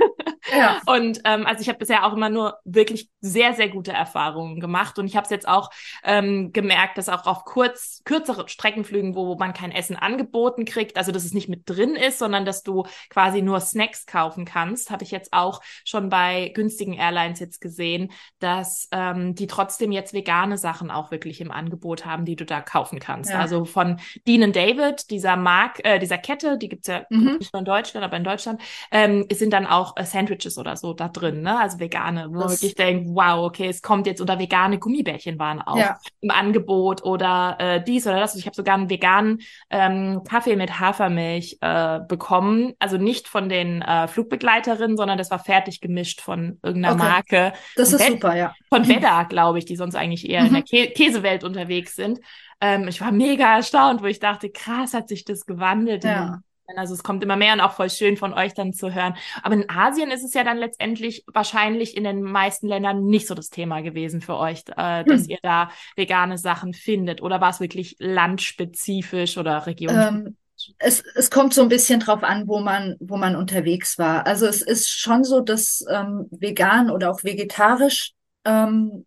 Ja. 0.52 0.82
Und 0.86 1.22
ähm, 1.26 1.46
also 1.46 1.62
ich 1.62 1.70
habe 1.70 1.80
bisher 1.80 2.06
auch 2.06 2.14
immer 2.14 2.30
nur 2.30 2.58
wirklich 2.64 3.10
sehr, 3.22 3.54
sehr 3.54 3.70
gute 3.70 3.92
Erfahrungen 3.92 4.60
gemacht. 4.60 5.00
Und 5.00 5.08
ich 5.08 5.16
habe 5.16 5.26
es 5.26 5.30
jetzt 5.32 5.48
auch 5.48 5.70
ähm, 6.04 6.52
gemerkt, 6.54 6.98
dass 6.98 7.10
auch 7.10 7.26
auf 7.26 7.44
kurz, 7.46 8.02
kürzere 8.06 8.48
Streckenflügen, 8.48 9.16
wo 9.16 9.36
man 9.36 9.54
kein 9.54 9.72
Essen 9.72 9.96
angeboten 9.96 10.66
kriegt, 10.66 10.98
also 10.98 11.12
dass 11.12 11.26
es 11.26 11.34
nicht 11.34 11.50
mit 11.50 11.64
drin 11.70 11.96
ist, 11.96 12.20
sondern 12.20 12.46
dass 12.46 12.64
du 12.64 12.86
quasi 13.10 13.42
nur 13.42 13.60
Snacks 13.60 14.06
kaufen 14.06 14.46
kannst, 14.46 14.92
habe 14.92 15.04
ich 15.04 15.12
jetzt 15.12 15.34
auch 15.34 15.62
schon 15.84 16.10
bei 16.10 16.52
günstigen 16.54 16.94
Airlines 16.94 17.40
jetzt 17.40 17.62
gesehen, 17.62 18.12
dass 18.40 18.88
ähm, 18.92 19.36
die 19.36 19.48
trotzdem 19.48 19.92
jetzt 19.92 20.14
vegane 20.14 20.58
Sachen 20.58 20.92
auch 20.98 21.12
wirklich 21.12 21.42
im 21.42 21.52
Angebot 21.52 22.06
haben, 22.06 22.26
die 22.26 22.36
du 22.36 22.46
da 22.46 22.62
kaufen 22.62 23.00
kannst. 23.00 23.32
Ja. 23.32 23.40
Also 23.40 23.66
von 23.66 24.00
Dean 24.28 24.52
David, 24.52 25.10
dieser 25.10 25.36
Mark, 25.36 25.80
äh, 25.84 26.00
dieser 26.00 26.18
Kette, 26.18 26.58
die 26.58 26.70
gibt's 26.70 26.88
ja 26.88 27.04
mhm. 27.10 27.38
nicht 27.40 27.54
nur 27.54 27.60
in 27.60 27.66
Deutschland, 27.66 28.06
aber 28.06 28.18
in 28.18 28.24
Deutschland, 28.24 28.62
ähm, 28.92 29.26
sind 29.32 29.54
dann 29.54 29.66
auch 29.66 29.96
äh, 29.98 30.04
Sandwiches 30.04 30.58
oder 30.58 30.76
so 30.76 30.94
da 30.94 31.08
drin, 31.08 31.42
ne? 31.42 31.60
Also 31.60 31.80
vegane, 31.80 32.28
wo 32.30 32.40
man 32.40 32.50
wirklich 32.50 32.76
denkt, 32.76 33.08
wow, 33.10 33.46
okay, 33.46 33.68
es 33.68 33.82
kommt 33.82 34.08
jetzt, 34.08 34.22
oder 34.22 34.40
vegane 34.40 34.80
Gummibärchen 34.80 35.40
waren 35.40 35.62
auch 35.62 35.78
ja. 35.78 35.98
im 36.22 36.32
Angebot 36.32 37.04
oder 37.04 37.56
äh, 37.60 37.84
dies 37.84 38.08
oder 38.08 38.20
das. 38.20 38.36
Ich 38.36 38.46
habe 38.46 38.56
sogar 38.56 38.76
einen 38.76 38.90
veganen 38.90 39.42
ähm, 39.70 40.22
Kaffee 40.28 40.56
mit 40.56 40.80
Hafermilch 40.80 41.58
äh, 41.62 42.00
bekommen. 42.08 42.74
Also 42.80 42.98
nicht 42.98 43.28
von 43.28 43.50
den 43.50 43.82
äh, 43.82 44.08
Flugbegleiterinnen, 44.08 44.98
sondern 44.98 45.18
das 45.18 45.32
war 45.32 45.40
fertig 45.40 45.82
gemischt 45.82 46.22
von 46.22 46.60
irgendeiner 46.64 46.96
okay. 46.96 47.04
Marke. 47.04 47.54
Das 47.76 47.94
ist 47.94 48.00
Bed 48.00 48.14
super, 48.14 48.36
ja. 48.36 48.54
Von 48.70 48.88
Veda, 48.88 49.24
glaube 49.24 49.60
ich, 49.60 49.66
die 49.66 49.76
sonst 49.76 49.96
eigentlich 49.96 50.30
eher 50.30 50.42
mhm. 50.42 50.48
in 50.48 50.54
der 50.54 50.62
mhm. 50.62 50.66
Kä 50.86 50.94
Käsewelt 50.94 51.44
unterwegs 51.44 51.96
sind. 51.96 52.20
Ähm, 52.62 52.88
ich 52.88 53.02
war 53.02 53.12
mega 53.12 53.56
erstaunt, 53.56 54.02
wo 54.02 54.06
ich 54.06 54.20
dachte, 54.20 54.50
krass, 54.50 54.94
hat 54.94 55.10
sich 55.10 55.26
das 55.26 55.46
gewandelt. 55.46 56.04
Ja. 56.04 56.42
Also 56.76 56.94
es 56.94 57.04
kommt 57.04 57.24
immer 57.24 57.38
mehr 57.38 57.54
und 57.54 57.62
auch 57.62 57.72
voll 57.72 57.90
schön 57.90 58.18
von 58.18 58.34
euch 58.34 58.54
dann 58.54 58.74
zu 58.74 58.94
hören. 58.94 59.16
Aber 59.42 59.56
in 59.56 59.70
Asien 59.70 60.12
ist 60.12 60.24
es 60.24 60.34
ja 60.34 60.44
dann 60.44 60.58
letztendlich 60.58 61.24
wahrscheinlich 61.32 61.96
in 61.96 62.04
den 62.04 62.22
meisten 62.22 62.68
Ländern 62.68 63.06
nicht 63.06 63.28
so 63.28 63.36
das 63.36 63.50
Thema 63.50 63.82
gewesen 63.82 64.20
für 64.20 64.36
euch, 64.36 64.64
äh, 64.76 65.06
dass 65.06 65.22
hm. 65.24 65.30
ihr 65.30 65.40
da 65.42 65.70
vegane 65.96 66.38
Sachen 66.38 66.74
findet. 66.74 67.22
Oder 67.22 67.40
war 67.40 67.52
es 67.52 67.62
wirklich 67.62 67.96
landspezifisch 68.00 69.38
oder 69.38 69.66
regionspezifisch? 69.66 70.28
Ähm, 70.28 70.38
es, 70.80 71.04
es 71.16 71.32
kommt 71.32 71.54
so 71.54 71.62
ein 71.62 71.70
bisschen 71.70 72.00
drauf 72.00 72.24
an, 72.24 72.48
wo 72.48 72.60
man, 72.60 72.96
wo 73.00 73.16
man 73.16 73.36
unterwegs 73.36 73.98
war. 73.98 74.26
Also 74.26 74.46
es 74.46 74.62
ist 74.62 74.90
schon 74.90 75.24
so, 75.24 75.40
dass 75.40 75.86
ähm, 75.90 76.28
vegan 76.32 76.90
oder 76.90 77.12
auch 77.12 77.24
vegetarisch 77.24 78.14
ähm, 78.44 79.06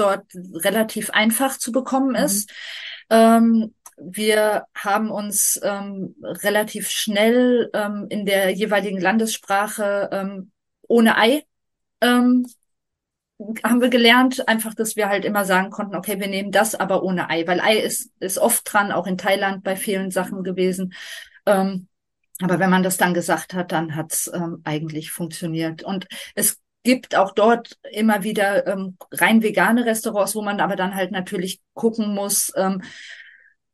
dort 0.00 0.24
relativ 0.34 1.10
einfach 1.10 1.58
zu 1.58 1.72
bekommen 1.72 2.10
mhm. 2.10 2.16
ist. 2.16 2.50
Ähm, 3.10 3.74
wir 3.96 4.64
haben 4.74 5.10
uns 5.10 5.60
ähm, 5.62 6.16
relativ 6.22 6.88
schnell 6.88 7.70
ähm, 7.74 8.06
in 8.08 8.24
der 8.24 8.50
jeweiligen 8.50 9.00
Landessprache 9.00 10.08
ähm, 10.10 10.50
ohne 10.88 11.18
Ei 11.18 11.44
ähm, 12.00 12.46
haben 13.64 13.80
wir 13.80 13.88
gelernt, 13.88 14.46
einfach, 14.48 14.74
dass 14.74 14.96
wir 14.96 15.08
halt 15.08 15.24
immer 15.24 15.44
sagen 15.44 15.70
konnten, 15.70 15.96
okay, 15.96 16.20
wir 16.20 16.28
nehmen 16.28 16.52
das, 16.52 16.74
aber 16.74 17.02
ohne 17.02 17.30
Ei, 17.30 17.46
weil 17.46 17.60
Ei 17.60 17.78
ist, 17.78 18.10
ist 18.20 18.38
oft 18.38 18.70
dran, 18.70 18.92
auch 18.92 19.06
in 19.06 19.16
Thailand 19.16 19.64
bei 19.64 19.76
vielen 19.76 20.10
Sachen 20.10 20.42
gewesen. 20.44 20.92
Ähm, 21.46 21.88
aber 22.42 22.58
wenn 22.58 22.70
man 22.70 22.82
das 22.82 22.96
dann 22.96 23.14
gesagt 23.14 23.54
hat, 23.54 23.72
dann 23.72 23.96
hat's 23.96 24.30
ähm, 24.32 24.60
eigentlich 24.64 25.10
funktioniert. 25.10 25.82
Und 25.82 26.06
es 26.34 26.58
gibt 26.82 27.14
auch 27.14 27.32
dort 27.32 27.78
immer 27.92 28.22
wieder 28.22 28.66
ähm, 28.66 28.96
rein 29.12 29.42
vegane 29.42 29.84
Restaurants, 29.84 30.34
wo 30.34 30.42
man 30.42 30.60
aber 30.60 30.76
dann 30.76 30.94
halt 30.94 31.10
natürlich 31.10 31.60
gucken 31.74 32.14
muss, 32.14 32.52
ähm, 32.56 32.82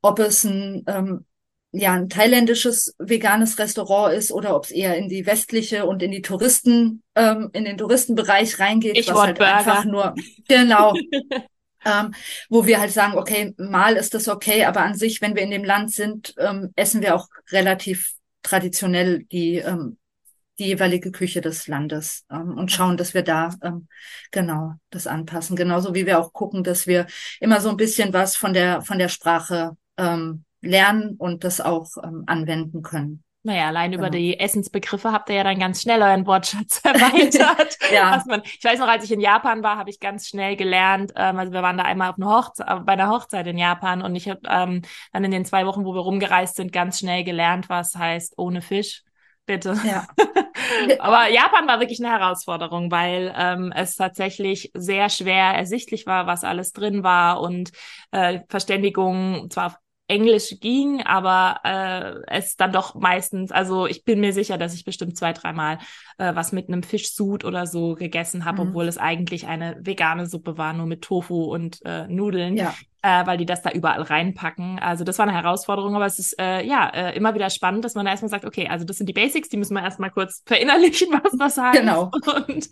ob 0.03 0.19
es 0.19 0.45
ein, 0.45 0.85
ähm, 0.87 1.25
ja, 1.73 1.93
ein 1.93 2.09
thailändisches 2.09 2.95
veganes 2.99 3.59
Restaurant 3.59 4.15
ist 4.15 4.33
oder 4.33 4.57
ob 4.57 4.65
es 4.65 4.71
eher 4.71 4.97
in 4.97 5.09
die 5.09 5.27
westliche 5.27 5.87
und 5.87 6.03
in 6.03 6.11
die 6.11 6.23
Touristen, 6.23 7.03
ähm, 7.15 7.51
in 7.53 7.65
den 7.65 7.77
Touristenbereich 7.77 8.59
reingeht, 8.59 8.97
ich 8.97 9.09
was 9.09 9.19
halt 9.19 9.39
Burger. 9.39 9.57
einfach 9.57 9.85
nur, 9.85 10.15
genau, 10.49 10.95
ähm, 11.85 12.15
wo 12.49 12.67
wir 12.67 12.81
halt 12.81 12.93
sagen, 12.93 13.17
okay, 13.17 13.55
mal 13.57 13.97
ist 13.97 14.15
das 14.15 14.29
okay, 14.29 14.65
aber 14.65 14.83
an 14.83 14.95
sich, 14.95 15.21
wenn 15.21 15.37
wir 15.37 15.43
in 15.43 15.51
dem 15.51 15.65
Land 15.65 15.93
sind, 15.93 16.35
ähm, 16.39 16.73
essen 16.77 17.03
wir 17.03 17.15
auch 17.15 17.29
relativ 17.53 18.15
traditionell 18.43 19.25
die 19.25 19.57
ähm, 19.57 19.99
die 20.59 20.67
jeweilige 20.67 21.11
Küche 21.11 21.41
des 21.41 21.67
Landes 21.67 22.25
ähm, 22.31 22.57
und 22.57 22.73
schauen, 22.73 22.97
dass 22.97 23.15
wir 23.15 23.23
da 23.23 23.55
ähm, 23.63 23.89
genau 24.31 24.75
das 24.91 25.07
anpassen. 25.07 25.57
Genauso 25.57 25.95
wie 25.95 26.07
wir 26.07 26.19
auch 26.19 26.33
gucken, 26.33 26.65
dass 26.65 26.87
wir 26.87 27.07
immer 27.41 27.61
so 27.61 27.71
ein 27.71 27.77
bisschen 27.77 28.13
was 28.13 28.37
von 28.37 28.53
der 28.53 28.83
von 28.83 28.99
der 28.99 29.09
Sprache 29.09 29.77
ähm, 29.97 30.45
lernen 30.61 31.17
und 31.17 31.45
das 31.45 31.61
auch 31.61 31.89
ähm, 32.03 32.25
anwenden 32.27 32.83
können. 32.83 33.23
Naja, 33.47 33.69
allein 33.69 33.93
genau. 33.93 34.03
über 34.03 34.11
die 34.11 34.41
Essensbegriffe 34.41 35.13
habt 35.13 35.29
ihr 35.29 35.37
ja 35.37 35.45
dann 35.45 35.61
ganz 35.61 35.81
schnell 35.81 36.03
euren 36.03 36.27
Wortschatz 36.27 36.81
erweitert. 36.85 37.79
ja. 37.93 38.21
Man, 38.27 38.43
ich 38.45 38.65
weiß 38.65 38.81
noch, 38.81 38.89
als 38.89 39.05
ich 39.05 39.13
in 39.13 39.21
Japan 39.21 39.63
war, 39.63 39.77
habe 39.77 39.89
ich 39.89 40.01
ganz 40.01 40.27
schnell 40.27 40.57
gelernt. 40.57 41.13
Ähm, 41.15 41.39
also 41.39 41.53
wir 41.53 41.63
waren 41.63 41.79
da 41.79 41.85
einmal 41.85 42.11
auf 42.11 42.17
einer 42.17 42.27
Hochzeit, 42.27 42.85
bei 42.85 42.95
einer 42.95 43.09
Hochzeit 43.09 43.47
in 43.47 43.57
Japan 43.57 44.03
und 44.03 44.17
ich 44.17 44.29
habe 44.29 44.41
ähm, 44.49 44.83
dann 45.13 45.23
in 45.23 45.31
den 45.31 45.45
zwei 45.45 45.65
Wochen, 45.65 45.85
wo 45.85 45.95
wir 45.95 46.01
rumgereist 46.01 46.57
sind, 46.57 46.73
ganz 46.73 46.99
schnell 46.99 47.23
gelernt, 47.23 47.69
was 47.69 47.95
heißt 47.95 48.35
ohne 48.37 48.63
Fisch. 48.63 49.05
Bitte. 49.47 49.77
Ja. 49.87 50.07
Aber 50.99 51.29
Japan 51.31 51.69
war 51.69 51.79
wirklich 51.79 52.05
eine 52.05 52.11
Herausforderung, 52.19 52.91
weil 52.91 53.33
ähm, 53.37 53.73
es 53.75 53.95
tatsächlich 53.95 54.73
sehr 54.75 55.09
schwer 55.09 55.55
ersichtlich 55.55 56.05
war, 56.07 56.27
was 56.27 56.43
alles 56.43 56.73
drin 56.73 57.05
war 57.05 57.41
und 57.41 57.71
äh, 58.11 58.41
Verständigung 58.49 59.49
zwar 59.51 59.67
auf 59.67 59.77
Englisch 60.09 60.57
ging, 60.61 61.03
aber 61.03 61.61
äh, 61.65 62.37
es 62.37 62.57
dann 62.57 62.73
doch 62.73 62.95
meistens, 62.95 63.51
also 63.51 63.87
ich 63.87 64.05
bin 64.05 64.21
mir 64.21 64.33
sicher, 64.33 64.57
dass 64.57 64.75
ich 64.75 64.85
bestimmt 64.85 65.17
zwei, 65.17 65.33
dreimal 65.33 65.79
äh, 66.19 66.35
was 66.35 66.53
mit 66.53 66.69
einem 66.69 66.85
Fischsud 66.85 67.45
oder 67.45 67.67
so 67.67 67.95
gegessen 67.95 68.45
habe, 68.45 68.63
mhm. 68.63 68.69
obwohl 68.69 68.87
es 68.87 68.99
eigentlich 68.99 69.49
eine 69.49 69.77
vegane 69.81 70.27
Suppe 70.27 70.59
war, 70.59 70.73
nur 70.75 70.87
mit 70.87 71.03
Tofu 71.03 71.45
und 71.45 71.85
äh, 71.85 72.07
Nudeln, 72.07 72.57
ja. 72.57 72.73
äh, 73.03 73.27
weil 73.27 73.37
die 73.37 73.47
das 73.47 73.63
da 73.63 73.73
überall 73.73 74.03
reinpacken. 74.03 74.79
Also 74.79 75.03
das 75.03 75.19
war 75.19 75.27
eine 75.27 75.37
Herausforderung, 75.37 75.97
aber 75.97 76.07
es 76.07 76.21
ist 76.21 76.41
äh, 76.41 76.65
ja 76.65 76.89
äh, 76.89 77.17
immer 77.17 77.35
wieder 77.35 77.51
spannend, 77.51 77.85
dass 77.85 77.97
man 77.97 78.05
da 78.05 78.13
erstmal 78.13 78.31
sagt, 78.31 78.45
okay, 78.45 78.69
also 78.69 78.85
das 78.85 78.99
sind 78.99 79.09
die 79.09 79.13
Basics, 79.13 79.49
die 79.49 79.57
müssen 79.57 79.75
wir 79.75 79.83
erstmal 79.83 80.11
kurz 80.13 80.45
verinnerlichen, 80.47 81.09
was 81.25 81.33
das 81.37 81.57
heißt. 81.57 81.81
Genau. 81.81 82.13
Und 82.47 82.71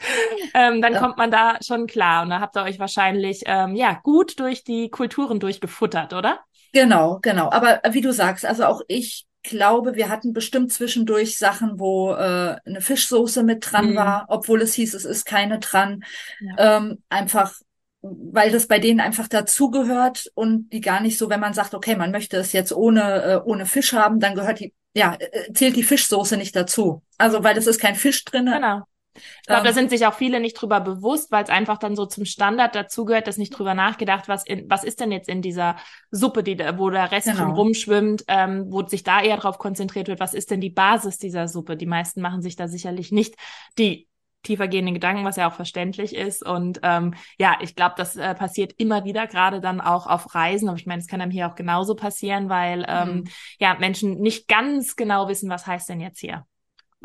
ähm, 0.54 0.80
dann 0.80 0.92
ja. 0.92 1.00
kommt 1.00 1.16
man 1.16 1.32
da 1.32 1.58
schon 1.66 1.88
klar. 1.88 2.22
Und 2.22 2.30
da 2.30 2.38
habt 2.38 2.56
ihr 2.56 2.62
euch 2.62 2.78
wahrscheinlich 2.78 3.42
ähm, 3.46 3.74
ja 3.74 3.98
gut 4.04 4.38
durch 4.38 4.62
die 4.62 4.88
Kulturen 4.88 5.40
durchgefuttert, 5.40 6.12
oder? 6.12 6.38
Genau, 6.74 7.20
genau. 7.22 7.50
Aber 7.50 7.80
wie 7.92 8.00
du 8.00 8.12
sagst, 8.12 8.44
also 8.44 8.64
auch 8.64 8.82
ich 8.88 9.26
glaube, 9.44 9.94
wir 9.94 10.08
hatten 10.08 10.32
bestimmt 10.32 10.72
zwischendurch 10.72 11.38
Sachen, 11.38 11.78
wo 11.78 12.12
äh, 12.12 12.56
eine 12.64 12.80
Fischsoße 12.80 13.44
mit 13.44 13.70
dran 13.70 13.90
mhm. 13.90 13.96
war, 13.96 14.26
obwohl 14.28 14.60
es 14.60 14.74
hieß, 14.74 14.92
es 14.94 15.04
ist 15.04 15.24
keine 15.24 15.60
dran. 15.60 16.04
Ja. 16.40 16.78
Ähm, 16.78 17.02
einfach, 17.08 17.54
weil 18.02 18.50
das 18.50 18.66
bei 18.66 18.80
denen 18.80 19.00
einfach 19.00 19.28
dazugehört 19.28 20.32
und 20.34 20.70
die 20.70 20.80
gar 20.80 21.00
nicht 21.00 21.16
so, 21.16 21.30
wenn 21.30 21.40
man 21.40 21.54
sagt, 21.54 21.74
okay, 21.74 21.94
man 21.94 22.10
möchte 22.10 22.38
es 22.38 22.52
jetzt 22.52 22.72
ohne 22.72 23.22
äh, 23.22 23.40
ohne 23.44 23.66
Fisch 23.66 23.92
haben, 23.92 24.18
dann 24.18 24.34
gehört 24.34 24.58
die, 24.58 24.74
ja, 24.96 25.16
äh, 25.18 25.52
zählt 25.52 25.76
die 25.76 25.84
Fischsoße 25.84 26.36
nicht 26.36 26.56
dazu. 26.56 27.02
Also 27.18 27.44
weil 27.44 27.56
es 27.56 27.68
ist 27.68 27.80
kein 27.80 27.94
Fisch 27.94 28.24
drin. 28.24 28.46
Genau. 28.46 28.82
Ich 29.14 29.46
glaube, 29.46 29.60
ähm, 29.60 29.66
da 29.66 29.72
sind 29.72 29.90
sich 29.90 30.06
auch 30.06 30.14
viele 30.14 30.40
nicht 30.40 30.54
drüber 30.54 30.80
bewusst, 30.80 31.30
weil 31.30 31.44
es 31.44 31.50
einfach 31.50 31.78
dann 31.78 31.96
so 31.96 32.06
zum 32.06 32.24
Standard 32.24 32.74
dazugehört, 32.74 33.26
dass 33.26 33.36
nicht 33.36 33.50
drüber 33.50 33.74
nachgedacht, 33.74 34.28
was 34.28 34.44
in, 34.44 34.68
was 34.68 34.84
ist 34.84 35.00
denn 35.00 35.12
jetzt 35.12 35.28
in 35.28 35.42
dieser 35.42 35.76
Suppe, 36.10 36.42
die 36.42 36.56
da, 36.56 36.78
wo 36.78 36.90
der 36.90 37.10
Rest 37.12 37.28
genau. 37.28 37.54
rumschwimmt, 37.54 38.24
ähm, 38.28 38.66
wo 38.68 38.86
sich 38.86 39.02
da 39.02 39.22
eher 39.22 39.36
drauf 39.36 39.58
konzentriert 39.58 40.08
wird, 40.08 40.20
was 40.20 40.34
ist 40.34 40.50
denn 40.50 40.60
die 40.60 40.70
Basis 40.70 41.18
dieser 41.18 41.48
Suppe? 41.48 41.76
Die 41.76 41.86
meisten 41.86 42.20
machen 42.20 42.42
sich 42.42 42.56
da 42.56 42.68
sicherlich 42.68 43.12
nicht 43.12 43.36
die 43.78 44.08
tiefergehenden 44.44 44.94
Gedanken, 44.94 45.24
was 45.24 45.36
ja 45.36 45.48
auch 45.48 45.54
verständlich 45.54 46.14
ist. 46.14 46.44
Und 46.44 46.80
ähm, 46.82 47.14
ja, 47.38 47.56
ich 47.60 47.74
glaube, 47.74 47.94
das 47.96 48.14
äh, 48.14 48.34
passiert 48.34 48.74
immer 48.76 49.04
wieder, 49.04 49.26
gerade 49.26 49.60
dann 49.60 49.80
auch 49.80 50.06
auf 50.06 50.34
Reisen. 50.34 50.68
Aber 50.68 50.78
ich 50.78 50.86
meine, 50.86 51.00
es 51.00 51.08
kann 51.08 51.20
einem 51.20 51.32
hier 51.32 51.48
auch 51.48 51.54
genauso 51.54 51.94
passieren, 51.94 52.48
weil 52.48 52.84
ähm, 52.86 53.08
mhm. 53.08 53.24
ja 53.58 53.74
Menschen 53.78 54.20
nicht 54.20 54.46
ganz 54.46 54.96
genau 54.96 55.28
wissen, 55.28 55.50
was 55.50 55.66
heißt 55.66 55.88
denn 55.88 56.00
jetzt 56.00 56.20
hier 56.20 56.46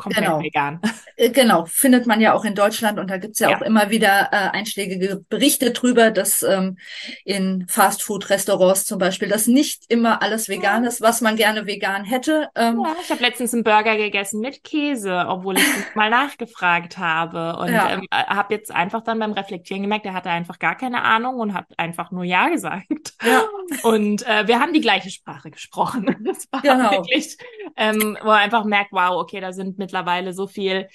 komplett 0.00 0.24
genau. 0.24 0.42
vegan. 0.42 0.80
Äh, 1.16 1.30
genau, 1.30 1.66
findet 1.66 2.06
man 2.06 2.20
ja 2.20 2.32
auch 2.32 2.44
in 2.46 2.54
Deutschland 2.54 2.98
und 2.98 3.10
da 3.10 3.18
gibt's 3.18 3.40
ja, 3.40 3.50
ja. 3.50 3.56
auch 3.58 3.60
immer 3.60 3.90
wieder 3.90 4.30
äh, 4.32 4.56
einschlägige 4.56 5.22
Berichte 5.28 5.72
drüber, 5.72 6.10
dass 6.10 6.42
ähm, 6.42 6.78
in 7.24 7.66
Fastfood-Restaurants 7.68 8.86
zum 8.86 8.98
Beispiel 8.98 9.28
das 9.28 9.46
nicht 9.46 9.84
immer 9.88 10.22
alles 10.22 10.48
vegan 10.48 10.84
ist, 10.84 11.02
was 11.02 11.20
man 11.20 11.36
gerne 11.36 11.66
vegan 11.66 12.04
hätte. 12.04 12.48
Ähm, 12.54 12.80
ja, 12.82 12.96
ich 13.02 13.10
habe 13.10 13.22
letztens 13.22 13.52
einen 13.52 13.64
Burger 13.64 13.96
gegessen 13.96 14.40
mit 14.40 14.64
Käse, 14.64 15.26
obwohl 15.28 15.58
ich 15.58 15.94
mal 15.94 16.08
nachgefragt 16.08 16.96
habe 16.96 17.56
und 17.58 17.72
ja. 17.72 17.90
ähm, 17.90 18.06
äh, 18.10 18.24
habe 18.24 18.54
jetzt 18.54 18.70
einfach 18.70 19.02
dann 19.02 19.18
beim 19.18 19.32
Reflektieren 19.32 19.82
gemerkt, 19.82 20.06
er 20.06 20.14
hatte 20.14 20.30
einfach 20.30 20.58
gar 20.58 20.76
keine 20.76 21.02
Ahnung 21.02 21.36
und 21.36 21.52
hat 21.52 21.66
einfach 21.76 22.10
nur 22.12 22.24
Ja 22.24 22.48
gesagt. 22.48 23.14
Ja. 23.22 23.44
Und 23.82 24.26
äh, 24.26 24.46
wir 24.46 24.60
haben 24.60 24.72
die 24.72 24.80
gleiche 24.80 25.10
Sprache 25.10 25.50
gesprochen. 25.50 26.16
Das 26.30 26.46
war 26.52 26.60
genau. 26.60 26.90
wirklich, 26.92 27.36
ähm, 27.76 28.16
wo 28.22 28.28
er 28.28 28.36
einfach 28.36 28.64
merkt, 28.64 28.92
wow, 28.92 29.20
okay, 29.20 29.40
da 29.40 29.52
sind 29.52 29.78
mit 29.78 29.89
mittlerweile 29.90 30.32
so 30.32 30.46
viel 30.46 30.88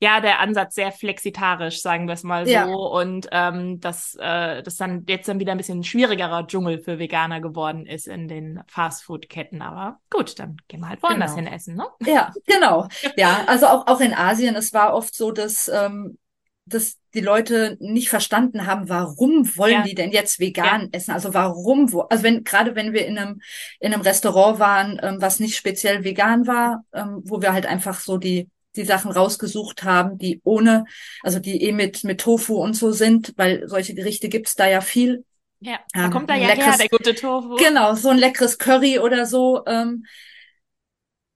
ja, 0.00 0.20
der 0.20 0.40
Ansatz 0.40 0.74
sehr 0.74 0.92
flexitarisch, 0.92 1.80
sagen 1.80 2.06
wir 2.06 2.12
es 2.14 2.24
mal 2.24 2.44
so. 2.44 2.52
Ja. 2.52 2.66
Und 2.66 3.28
ähm, 3.32 3.80
dass 3.80 4.14
äh, 4.20 4.62
das 4.62 4.76
dann 4.76 5.04
jetzt 5.08 5.28
dann 5.28 5.40
wieder 5.40 5.52
ein 5.52 5.56
bisschen 5.56 5.82
schwierigerer 5.82 6.46
Dschungel 6.46 6.78
für 6.78 6.98
Veganer 6.98 7.40
geworden 7.40 7.86
ist 7.86 8.06
in 8.06 8.28
den 8.28 8.60
Fastfood-Ketten. 8.66 9.62
Aber 9.62 10.00
gut, 10.10 10.38
dann 10.38 10.56
gehen 10.68 10.80
wir 10.80 10.90
halt 10.90 11.02
woanders 11.02 11.34
Genau. 11.34 11.46
hin 11.46 11.54
essen, 11.54 11.76
ne? 11.76 11.86
Ja, 12.04 12.32
genau. 12.46 12.88
Ja, 13.16 13.44
also 13.46 13.66
auch, 13.66 13.86
auch 13.86 14.00
in 14.00 14.12
Asien, 14.12 14.56
es 14.56 14.74
war 14.74 14.92
oft 14.92 15.14
so, 15.14 15.30
dass, 15.30 15.68
ähm, 15.68 16.18
dass 16.66 16.96
die 17.12 17.20
Leute 17.20 17.76
nicht 17.80 18.08
verstanden 18.08 18.66
haben, 18.66 18.88
warum 18.88 19.56
wollen 19.56 19.72
Ja. 19.72 19.82
die 19.82 19.94
denn 19.94 20.10
jetzt 20.12 20.40
vegan 20.40 20.88
essen? 20.92 21.12
Also 21.12 21.34
warum, 21.34 21.92
wo, 21.92 22.00
also 22.02 22.22
wenn, 22.24 22.42
gerade 22.42 22.74
wenn 22.74 22.92
wir 22.92 23.06
in 23.06 23.18
einem, 23.18 23.40
in 23.80 23.92
einem 23.92 24.02
Restaurant 24.02 24.58
waren, 24.58 24.98
ähm, 25.02 25.16
was 25.20 25.40
nicht 25.40 25.56
speziell 25.56 26.04
vegan 26.04 26.46
war, 26.46 26.84
ähm, 26.92 27.20
wo 27.24 27.42
wir 27.42 27.52
halt 27.52 27.66
einfach 27.66 28.00
so 28.00 28.16
die, 28.16 28.48
die 28.76 28.84
Sachen 28.84 29.12
rausgesucht 29.12 29.84
haben, 29.84 30.18
die 30.18 30.40
ohne, 30.42 30.84
also 31.22 31.38
die 31.38 31.62
eh 31.62 31.72
mit, 31.72 32.02
mit 32.02 32.20
Tofu 32.20 32.56
und 32.56 32.74
so 32.74 32.92
sind, 32.92 33.34
weil 33.36 33.68
solche 33.68 33.94
Gerichte 33.94 34.28
gibt's 34.28 34.54
da 34.54 34.66
ja 34.66 34.80
viel. 34.80 35.24
Ja, 35.60 35.78
da 35.92 36.06
Ähm, 36.06 36.10
kommt 36.10 36.30
da 36.30 36.34
ja 36.34 36.48
her, 36.48 36.56
leckeres- 36.56 36.78
der 36.78 36.88
gute 36.88 37.14
Tofu. 37.14 37.56
Genau, 37.56 37.94
so 37.94 38.08
ein 38.08 38.18
leckeres 38.18 38.58
Curry 38.58 38.98
oder 38.98 39.26
so. 39.26 39.62
Ähm, 39.66 40.04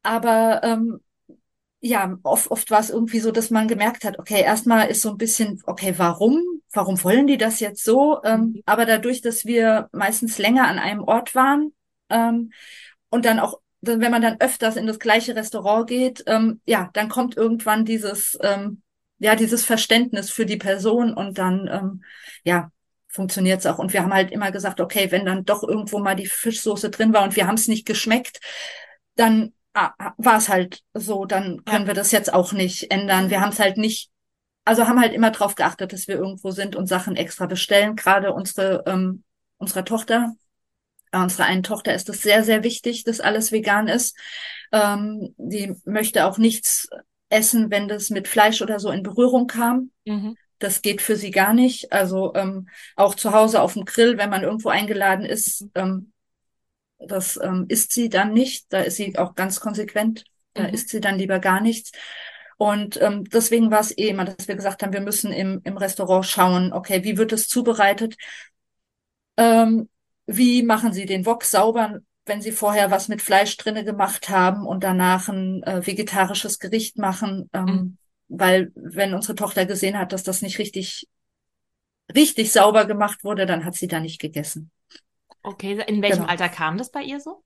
aber 0.03 0.61
ähm, 0.65 1.01
ja, 1.81 2.19
oft, 2.25 2.51
oft 2.51 2.71
war 2.71 2.81
es 2.81 2.91
irgendwie 2.91 3.21
so, 3.21 3.31
dass 3.31 3.51
man 3.51 3.69
gemerkt 3.69 4.05
hat, 4.05 4.19
okay, 4.19 4.43
erstmal 4.43 4.89
ist 4.89 5.03
so 5.03 5.11
ein 5.11 5.17
bisschen, 5.17 5.63
okay, 5.67 5.95
warum? 5.97 6.43
Warum 6.73 7.03
wollen 7.05 7.27
die 7.27 7.39
das 7.39 7.61
jetzt 7.61 7.85
so? 7.85 8.21
Ähm, 8.25 8.41
Mhm. 8.41 8.63
aber 8.67 8.85
dadurch, 8.85 9.21
dass 9.23 9.45
wir 9.45 9.89
meistens 9.93 10.39
länger 10.39 10.67
an 10.69 10.79
einem 10.79 11.03
Ort 11.05 11.35
waren 11.35 11.73
ähm, 12.11 12.53
und 13.11 13.25
dann 13.25 13.39
auch, 13.39 13.61
wenn 13.81 14.01
man 14.11 14.23
dann 14.23 14.41
öfters 14.41 14.77
in 14.77 14.87
das 14.87 14.99
gleiche 14.99 15.37
Restaurant 15.37 15.89
geht, 15.89 16.25
ähm, 16.27 16.61
ja, 16.67 16.91
dann 16.95 17.09
kommt 17.09 17.37
irgendwann 17.37 17.85
dieses, 17.85 18.37
ähm, 18.43 18.83
ja, 19.21 19.37
dieses 19.37 19.65
Verständnis 19.65 20.31
für 20.31 20.47
die 20.47 20.57
Person 20.57 21.15
und 21.15 21.39
dann, 21.39 21.69
ähm, 21.73 22.03
ja, 22.45 22.71
funktioniert's 23.09 23.67
auch. 23.67 23.79
Und 23.79 23.93
wir 23.93 24.03
haben 24.03 24.13
halt 24.13 24.31
immer 24.33 24.51
gesagt, 24.53 24.81
okay, 24.81 25.11
wenn 25.11 25.25
dann 25.25 25.45
doch 25.45 25.63
irgendwo 25.63 25.99
mal 26.01 26.17
die 26.17 26.27
Fischsoße 26.27 26.91
drin 26.91 27.13
war 27.13 27.23
und 27.25 27.37
wir 27.37 27.47
haben 27.47 27.55
es 27.55 27.69
nicht 27.69 27.87
geschmeckt, 27.87 28.41
dann 29.17 29.53
war 30.17 30.37
es 30.37 30.49
halt 30.49 30.83
so, 30.95 31.25
dann 31.25 31.65
können 31.65 31.87
wir 31.87 31.95
das 31.95 32.13
jetzt 32.13 32.33
auch 32.33 32.53
nicht 32.53 32.91
ändern. 32.91 33.31
Wir 33.31 33.41
haben 33.41 33.53
es 33.53 33.59
halt 33.59 33.77
nicht, 33.77 34.11
also 34.65 34.87
haben 34.87 35.01
halt 35.01 35.13
immer 35.13 35.31
drauf 35.31 35.55
geachtet, 35.55 35.93
dass 35.93 36.09
wir 36.09 36.17
irgendwo 36.17 36.51
sind 36.51 36.77
und 36.77 36.87
Sachen 36.87 37.17
extra 37.17 37.47
bestellen. 37.47 37.97
Gerade 37.97 38.33
unsere, 38.33 38.85
ähm, 38.87 39.25
unserer 39.59 39.85
Tochter, 39.85 40.35
äh, 41.13 41.19
unserer 41.19 41.47
einen 41.47 41.63
Tochter 41.63 41.95
ist 41.95 42.09
es 42.09 42.23
sehr, 42.23 42.45
sehr 42.45 42.63
wichtig, 42.63 43.05
dass 43.05 43.21
alles 43.21 43.53
vegan 43.53 43.89
ist. 43.89 44.17
Ähm, 44.73 45.35
die 45.37 45.75
möchte 45.85 46.27
auch 46.27 46.39
nichts 46.39 46.89
essen, 47.31 47.71
wenn 47.71 47.89
das 47.89 48.11
mit 48.11 48.29
Fleisch 48.29 48.63
oder 48.63 48.81
so 48.81 48.91
in 48.91 49.03
Berührung 49.03 49.47
kam. 49.47 49.91
Mhm. 50.05 50.37
Das 50.59 50.83
geht 50.83 51.03
für 51.03 51.17
sie 51.17 51.31
gar 51.31 51.53
nicht. 51.53 51.93
Also 51.93 52.35
ähm, 52.35 52.69
auch 52.97 53.15
zu 53.15 53.33
Hause 53.33 53.63
auf 53.63 53.75
dem 53.75 53.85
Grill, 53.85 54.19
wenn 54.19 54.31
man 54.31 54.43
irgendwo 54.43 54.71
eingeladen 54.71 55.25
ist, 55.25 55.67
ähm, 55.75 56.13
das 56.99 57.39
ähm, 57.43 57.67
isst 57.69 57.93
sie 57.93 58.09
dann 58.09 58.33
nicht. 58.33 58.67
Da 58.73 58.81
ist 58.81 58.97
sie 58.97 59.17
auch 59.19 59.35
ganz 59.35 59.61
konsequent. 59.61 60.25
Da 60.55 60.65
Mhm. 60.65 60.75
isst 60.75 60.89
sie 60.91 61.01
dann 61.01 61.19
lieber 61.19 61.39
gar 61.39 61.61
nichts. 61.61 61.93
Und 62.57 63.01
ähm, 63.01 63.25
deswegen 63.25 63.71
war 63.71 63.81
es 63.81 63.97
eh 63.97 64.09
immer, 64.09 64.25
dass 64.25 64.49
wir 64.49 64.57
gesagt 64.57 64.83
haben, 64.83 64.93
wir 64.93 65.01
müssen 65.01 65.33
im, 65.33 65.61
im 65.65 65.77
Restaurant 65.77 66.27
schauen, 66.27 66.73
okay, 66.73 67.05
wie 67.05 67.17
wird 67.17 67.33
es 67.33 67.49
zubereitet? 67.49 68.17
Ähm, 69.37 69.89
wie 70.27 70.63
machen 70.63 70.93
sie 70.93 71.07
den 71.07 71.25
Wok 71.27 71.45
sauber, 71.45 72.01
wenn 72.27 72.43
sie 72.43 72.53
vorher 72.53 72.91
was 72.91 73.09
mit 73.09 73.23
Fleisch 73.23 73.57
drinne 73.57 73.85
gemacht 73.85 74.29
haben 74.29 74.67
und 74.67 74.85
danach 74.85 75.29
ein 75.29 75.63
äh, 75.63 75.87
vegetarisches 75.87 76.59
Gericht 76.59 76.99
machen? 76.99 77.49
Ähm, 77.53 77.67
Mhm. 77.67 77.97
Weil 78.31 78.73
wenn 78.75 79.15
unsere 79.15 79.35
Tochter 79.37 79.65
gesehen 79.65 79.99
hat, 79.99 80.13
dass 80.13 80.23
das 80.23 80.43
nicht 80.43 80.59
richtig, 80.59 81.09
richtig 82.15 82.53
sauber 82.53 82.85
gemacht 82.87 83.25
wurde, 83.25 83.47
dann 83.47 83.65
hat 83.65 83.75
sie 83.75 83.89
da 83.89 83.99
nicht 84.01 84.21
gegessen. 84.21 84.71
Okay, 85.43 85.83
in 85.87 86.03
welchem 86.03 86.19
Genau. 86.19 86.29
Alter 86.29 86.49
kam 86.49 86.79
das 86.79 86.91
bei 86.91 87.03
ihr 87.03 87.21
so? 87.21 87.43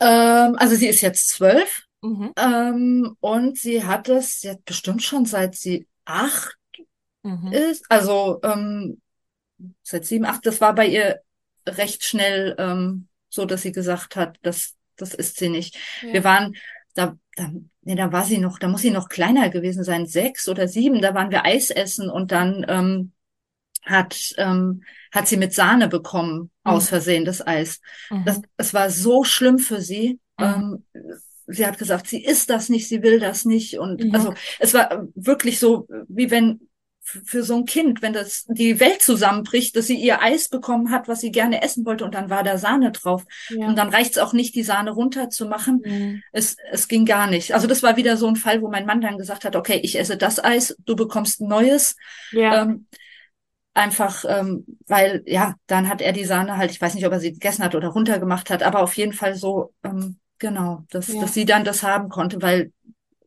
Ähm, 0.00 0.56
also 0.58 0.74
sie 0.76 0.86
ist 0.88 1.00
jetzt 1.00 1.28
zwölf 1.28 1.84
Mhm. 2.00 2.32
ähm, 2.36 3.16
und 3.20 3.58
sie 3.58 3.84
hat 3.84 4.08
es 4.08 4.42
jetzt 4.42 4.64
bestimmt 4.64 5.02
schon 5.02 5.24
seit 5.26 5.56
sie 5.56 5.88
acht 6.04 6.56
Mhm. 7.24 7.52
ist. 7.52 7.84
Also 7.90 8.38
ähm, 8.44 9.00
seit 9.82 10.06
sieben, 10.06 10.24
acht. 10.24 10.46
Das 10.46 10.60
war 10.60 10.74
bei 10.74 10.86
ihr 10.86 11.20
recht 11.66 12.04
schnell 12.04 12.54
ähm, 12.58 13.08
so, 13.28 13.44
dass 13.44 13.62
sie 13.62 13.72
gesagt 13.72 14.16
hat, 14.16 14.38
das, 14.42 14.76
das 14.96 15.14
ist 15.14 15.38
sie 15.38 15.48
nicht. 15.48 15.76
Ja. 16.02 16.12
Wir 16.12 16.24
waren 16.24 16.54
da, 16.94 17.18
da, 17.36 17.50
nee, 17.82 17.94
da 17.96 18.12
war 18.12 18.24
sie 18.24 18.38
noch, 18.38 18.58
da 18.58 18.68
muss 18.68 18.82
sie 18.82 18.90
noch 18.90 19.08
kleiner 19.08 19.50
gewesen 19.50 19.84
sein, 19.84 20.06
sechs 20.06 20.48
oder 20.48 20.68
sieben. 20.68 21.02
Da 21.02 21.14
waren 21.14 21.30
wir 21.30 21.44
Eis 21.44 21.70
essen 21.70 22.08
und 22.10 22.32
dann 22.32 22.64
ähm, 22.68 23.12
hat 23.84 24.34
ähm, 24.38 24.82
hat 25.12 25.28
sie 25.28 25.36
mit 25.36 25.54
Sahne 25.54 25.88
bekommen 25.88 26.50
aus 26.68 26.84
Mhm. 26.84 26.88
Versehen 26.88 27.24
das 27.24 27.46
Eis. 27.46 27.80
Mhm. 28.10 28.24
Das, 28.24 28.40
es 28.56 28.74
war 28.74 28.90
so 28.90 29.24
schlimm 29.24 29.58
für 29.58 29.80
sie. 29.80 30.18
Mhm. 30.38 30.44
Ähm, 30.44 30.84
sie 31.46 31.66
hat 31.66 31.78
gesagt, 31.78 32.06
sie 32.08 32.22
isst 32.24 32.50
das 32.50 32.68
nicht, 32.68 32.88
sie 32.88 33.02
will 33.02 33.20
das 33.20 33.44
nicht. 33.44 33.78
Und 33.78 34.04
Mhm. 34.04 34.14
also 34.14 34.34
es 34.58 34.74
war 34.74 35.06
wirklich 35.14 35.58
so, 35.58 35.88
wie 36.08 36.30
wenn 36.30 36.60
für 37.24 37.42
so 37.42 37.56
ein 37.56 37.64
Kind, 37.64 38.02
wenn 38.02 38.12
das 38.12 38.44
die 38.48 38.80
Welt 38.80 39.00
zusammenbricht, 39.00 39.74
dass 39.74 39.86
sie 39.86 39.96
ihr 39.96 40.20
Eis 40.20 40.50
bekommen 40.50 40.90
hat, 40.90 41.08
was 41.08 41.22
sie 41.22 41.32
gerne 41.32 41.62
essen 41.62 41.86
wollte, 41.86 42.04
und 42.04 42.14
dann 42.14 42.28
war 42.28 42.42
da 42.42 42.58
Sahne 42.58 42.92
drauf. 42.92 43.24
Ja. 43.48 43.66
Und 43.66 43.76
dann 43.78 43.88
reicht's 43.88 44.18
auch 44.18 44.34
nicht, 44.34 44.54
die 44.54 44.62
Sahne 44.62 44.90
runterzumachen. 44.90 45.80
Mhm. 45.82 46.22
Es, 46.32 46.58
es 46.70 46.86
ging 46.86 47.06
gar 47.06 47.26
nicht. 47.26 47.54
Also 47.54 47.66
das 47.66 47.82
war 47.82 47.96
wieder 47.96 48.18
so 48.18 48.26
ein 48.26 48.36
Fall, 48.36 48.60
wo 48.60 48.68
mein 48.68 48.84
Mann 48.84 49.00
dann 49.00 49.16
gesagt 49.16 49.46
hat, 49.46 49.56
okay, 49.56 49.80
ich 49.82 49.98
esse 49.98 50.18
das 50.18 50.42
Eis, 50.44 50.76
du 50.84 50.96
bekommst 50.96 51.40
neues. 51.40 51.96
Ja. 52.30 52.64
Ähm, 52.64 52.86
einfach, 53.78 54.24
ähm, 54.28 54.64
weil, 54.86 55.22
ja, 55.26 55.54
dann 55.66 55.88
hat 55.88 56.00
er 56.00 56.12
die 56.12 56.24
Sahne 56.24 56.56
halt, 56.56 56.70
ich 56.70 56.80
weiß 56.80 56.94
nicht, 56.94 57.06
ob 57.06 57.12
er 57.12 57.20
sie 57.20 57.32
gegessen 57.32 57.64
hat 57.64 57.74
oder 57.74 57.88
runtergemacht 57.88 58.50
hat, 58.50 58.62
aber 58.62 58.82
auf 58.82 58.96
jeden 58.96 59.12
Fall 59.12 59.34
so, 59.34 59.72
ähm, 59.84 60.18
genau, 60.38 60.84
dass, 60.90 61.08
Ja. 61.08 61.20
dass 61.22 61.34
sie 61.34 61.44
dann 61.44 61.64
das 61.64 61.82
haben 61.82 62.08
konnte, 62.08 62.42
weil 62.42 62.72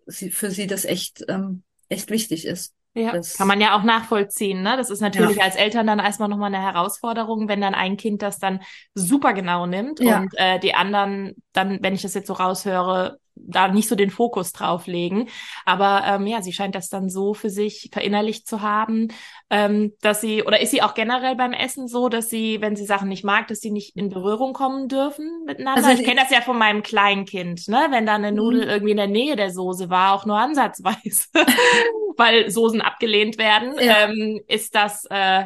sie, 0.05 0.29
für 0.29 0.51
sie 0.51 0.67
das 0.67 0.85
echt, 0.85 1.23
ähm, 1.29 1.63
echt 1.89 2.09
wichtig 2.11 2.45
ist. 2.45 2.73
Ja, 2.93 3.13
Das- 3.13 3.37
kann 3.37 3.47
man 3.47 3.61
ja 3.61 3.77
auch 3.77 3.83
nachvollziehen, 3.83 4.63
ne? 4.63 4.75
Das 4.75 4.89
ist 4.89 4.99
natürlich 4.99 5.41
als 5.41 5.55
Eltern 5.55 5.87
dann 5.87 5.99
erstmal 5.99 6.27
nochmal 6.27 6.53
eine 6.53 6.61
Herausforderung, 6.61 7.47
wenn 7.47 7.61
dann 7.61 7.73
ein 7.73 7.95
Kind 7.95 8.21
das 8.21 8.37
dann 8.37 8.59
super 8.93 9.31
genau 9.33 9.65
nimmt 9.65 10.01
Ja. 10.01 10.19
und 10.19 10.33
äh, 10.35 10.59
die 10.59 10.73
anderen 10.73 11.35
dann, 11.53 11.79
wenn 11.81 11.93
ich 11.95 12.01
das 12.01 12.13
jetzt 12.15 12.27
so 12.27 12.33
raushöre, 12.33 13.17
da 13.47 13.67
nicht 13.67 13.87
so 13.87 13.95
den 13.95 14.09
Fokus 14.11 14.53
drauf 14.53 14.87
legen. 14.87 15.27
Aber 15.65 16.03
ähm, 16.05 16.27
ja, 16.27 16.41
sie 16.41 16.53
scheint 16.53 16.75
das 16.75 16.89
dann 16.89 17.09
so 17.09 17.33
für 17.33 17.49
sich 17.49 17.89
verinnerlicht 17.91 18.47
zu 18.47 18.61
haben, 18.61 19.09
ähm, 19.49 19.93
dass 20.01 20.21
sie, 20.21 20.43
oder 20.43 20.61
ist 20.61 20.71
sie 20.71 20.81
auch 20.81 20.93
generell 20.93 21.35
beim 21.35 21.53
Essen 21.53 21.87
so, 21.87 22.09
dass 22.09 22.29
sie, 22.29 22.61
wenn 22.61 22.75
sie 22.75 22.85
Sachen 22.85 23.09
nicht 23.09 23.23
mag, 23.23 23.47
dass 23.47 23.59
sie 23.59 23.71
nicht 23.71 23.95
in 23.95 24.09
Berührung 24.09 24.53
kommen 24.53 24.87
dürfen 24.87 25.43
miteinander? 25.45 25.87
Also 25.87 26.01
ich 26.01 26.07
kenne 26.07 26.21
das 26.21 26.31
ja 26.31 26.41
von 26.41 26.57
meinem 26.57 26.83
Kleinkind, 26.83 27.67
ne? 27.67 27.87
Wenn 27.91 28.05
da 28.05 28.15
eine 28.15 28.31
Mhm. 28.31 28.37
Nudel 28.37 28.63
irgendwie 28.63 28.91
in 28.91 28.97
der 28.97 29.07
Nähe 29.07 29.35
der 29.35 29.51
Soße 29.51 29.89
war, 29.89 30.13
auch 30.13 30.25
nur 30.25 30.37
ansatzweise, 30.37 31.25
weil 32.17 32.49
Soßen 32.49 32.81
abgelehnt 32.81 33.37
werden, 33.37 33.73
Ja. 33.79 34.05
ähm, 34.05 34.41
ist 34.47 34.75
das 34.75 35.05
äh, 35.09 35.45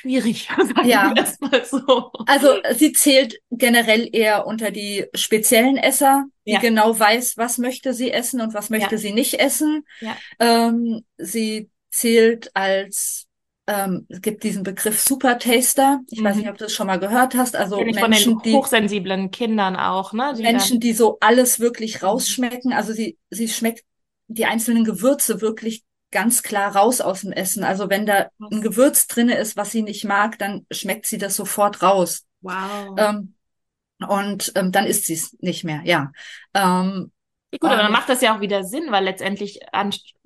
schwierig, 0.00 0.48
sagen 0.56 0.86
Ja. 0.88 1.12
wir 1.14 1.22
es 1.22 1.40
mal 1.40 1.64
so. 1.64 2.10
Also 2.26 2.48
sie 2.74 2.92
zählt 2.92 3.38
generell 3.50 4.08
eher 4.12 4.46
unter 4.46 4.70
die 4.70 5.06
speziellen 5.14 5.76
Esser, 5.76 6.24
die 6.46 6.52
Ja. 6.52 6.60
genau 6.60 6.98
weiß, 6.98 7.36
was 7.36 7.58
möchte 7.58 7.94
sie 7.94 8.10
essen 8.10 8.40
und 8.40 8.54
was 8.54 8.70
möchte 8.70 8.96
Ja. 8.96 8.98
sie 8.98 9.12
nicht 9.12 9.34
essen. 9.40 9.84
Ja. 10.00 10.16
Ähm, 10.38 11.04
sie 11.18 11.70
zählt 11.90 12.50
als, 12.54 13.26
ähm, 13.66 14.06
es 14.08 14.20
gibt 14.20 14.42
diesen 14.44 14.62
Begriff 14.62 15.00
Supertaster. 15.00 16.00
Ich 16.10 16.22
weiß 16.22 16.34
Mhm. 16.36 16.40
nicht, 16.42 16.50
ob 16.50 16.58
du 16.58 16.64
das 16.64 16.72
schon 16.74 16.86
mal 16.86 16.98
gehört 17.00 17.34
hast. 17.34 17.56
Also 17.56 17.80
Menschen, 17.80 18.34
den 18.38 18.42
die 18.44 18.52
hochsensiblen 18.54 19.30
Kindern 19.30 19.76
auch, 19.76 20.12
ne? 20.12 20.34
Die 20.36 20.42
Menschen, 20.42 20.78
die 20.78 20.92
so 20.92 21.16
alles 21.20 21.58
wirklich 21.58 22.02
rausschmecken. 22.02 22.72
Also 22.72 22.92
sie, 22.92 23.16
sie 23.30 23.48
schmeckt 23.48 23.82
die 24.28 24.44
einzelnen 24.44 24.84
Gewürze 24.84 25.40
wirklich 25.40 25.84
ganz 26.16 26.42
klar 26.42 26.74
raus 26.74 27.02
aus 27.02 27.20
dem 27.20 27.32
Essen. 27.32 27.62
Also 27.62 27.90
wenn 27.90 28.06
da 28.06 28.28
ein 28.40 28.62
Gewürz 28.62 29.06
drinne 29.06 29.36
ist, 29.36 29.54
was 29.56 29.70
sie 29.70 29.82
nicht 29.82 30.04
mag, 30.04 30.38
dann 30.38 30.66
schmeckt 30.70 31.04
sie 31.06 31.18
das 31.18 31.36
sofort 31.36 31.82
raus. 31.82 32.24
Wow. 32.40 32.94
Ähm, 32.96 33.34
und 34.08 34.52
ähm, 34.54 34.72
dann 34.72 34.86
isst 34.86 35.04
sie 35.04 35.12
es 35.14 35.36
nicht 35.40 35.64
mehr, 35.64 35.82
ja. 35.84 36.12
Ähm, 36.54 37.12
Gut, 37.50 37.70
aber 37.70 37.82
dann 37.82 37.92
macht 37.92 38.08
das 38.08 38.22
ja 38.22 38.34
auch 38.34 38.40
wieder 38.40 38.64
Sinn, 38.64 38.86
weil 38.90 39.04
letztendlich 39.04 39.60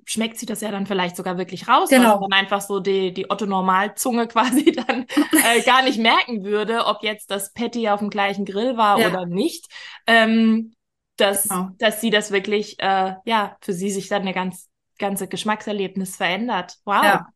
schmeckt 0.05 0.37
sie 0.39 0.45
das 0.45 0.61
ja 0.61 0.71
dann 0.71 0.85
vielleicht 0.85 1.15
sogar 1.17 1.37
wirklich 1.37 1.67
raus, 1.67 1.89
Genau. 1.89 2.15
was 2.21 2.29
dann 2.29 2.39
einfach 2.39 2.61
so 2.61 2.79
die, 2.79 3.13
die 3.13 3.29
Otto-Normalzunge 3.29 4.27
quasi 4.29 4.71
dann 4.71 5.05
äh, 5.45 5.61
gar 5.63 5.83
nicht 5.83 5.99
merken 5.99 6.43
würde, 6.45 6.85
ob 6.85 7.03
jetzt 7.03 7.31
das 7.31 7.51
Patty 7.53 7.89
auf 7.89 7.99
dem 7.99 8.09
gleichen 8.09 8.45
Grill 8.45 8.77
war 8.77 8.97
Ja. 8.99 9.09
oder 9.09 9.25
nicht. 9.25 9.67
Ähm, 10.07 10.73
dass, 11.17 11.49
Genau. 11.49 11.69
dass 11.77 12.01
sie 12.01 12.09
das 12.09 12.31
wirklich, 12.31 12.79
äh, 12.79 13.13
ja, 13.25 13.57
für 13.61 13.73
sie 13.73 13.91
sich 13.91 14.07
dann 14.07 14.23
eine 14.23 14.33
ganz, 14.33 14.69
ganze 15.01 15.27
Geschmackserlebnis 15.27 16.15
verändert. 16.17 16.77
Wow. 16.85 17.03
Ja, 17.03 17.27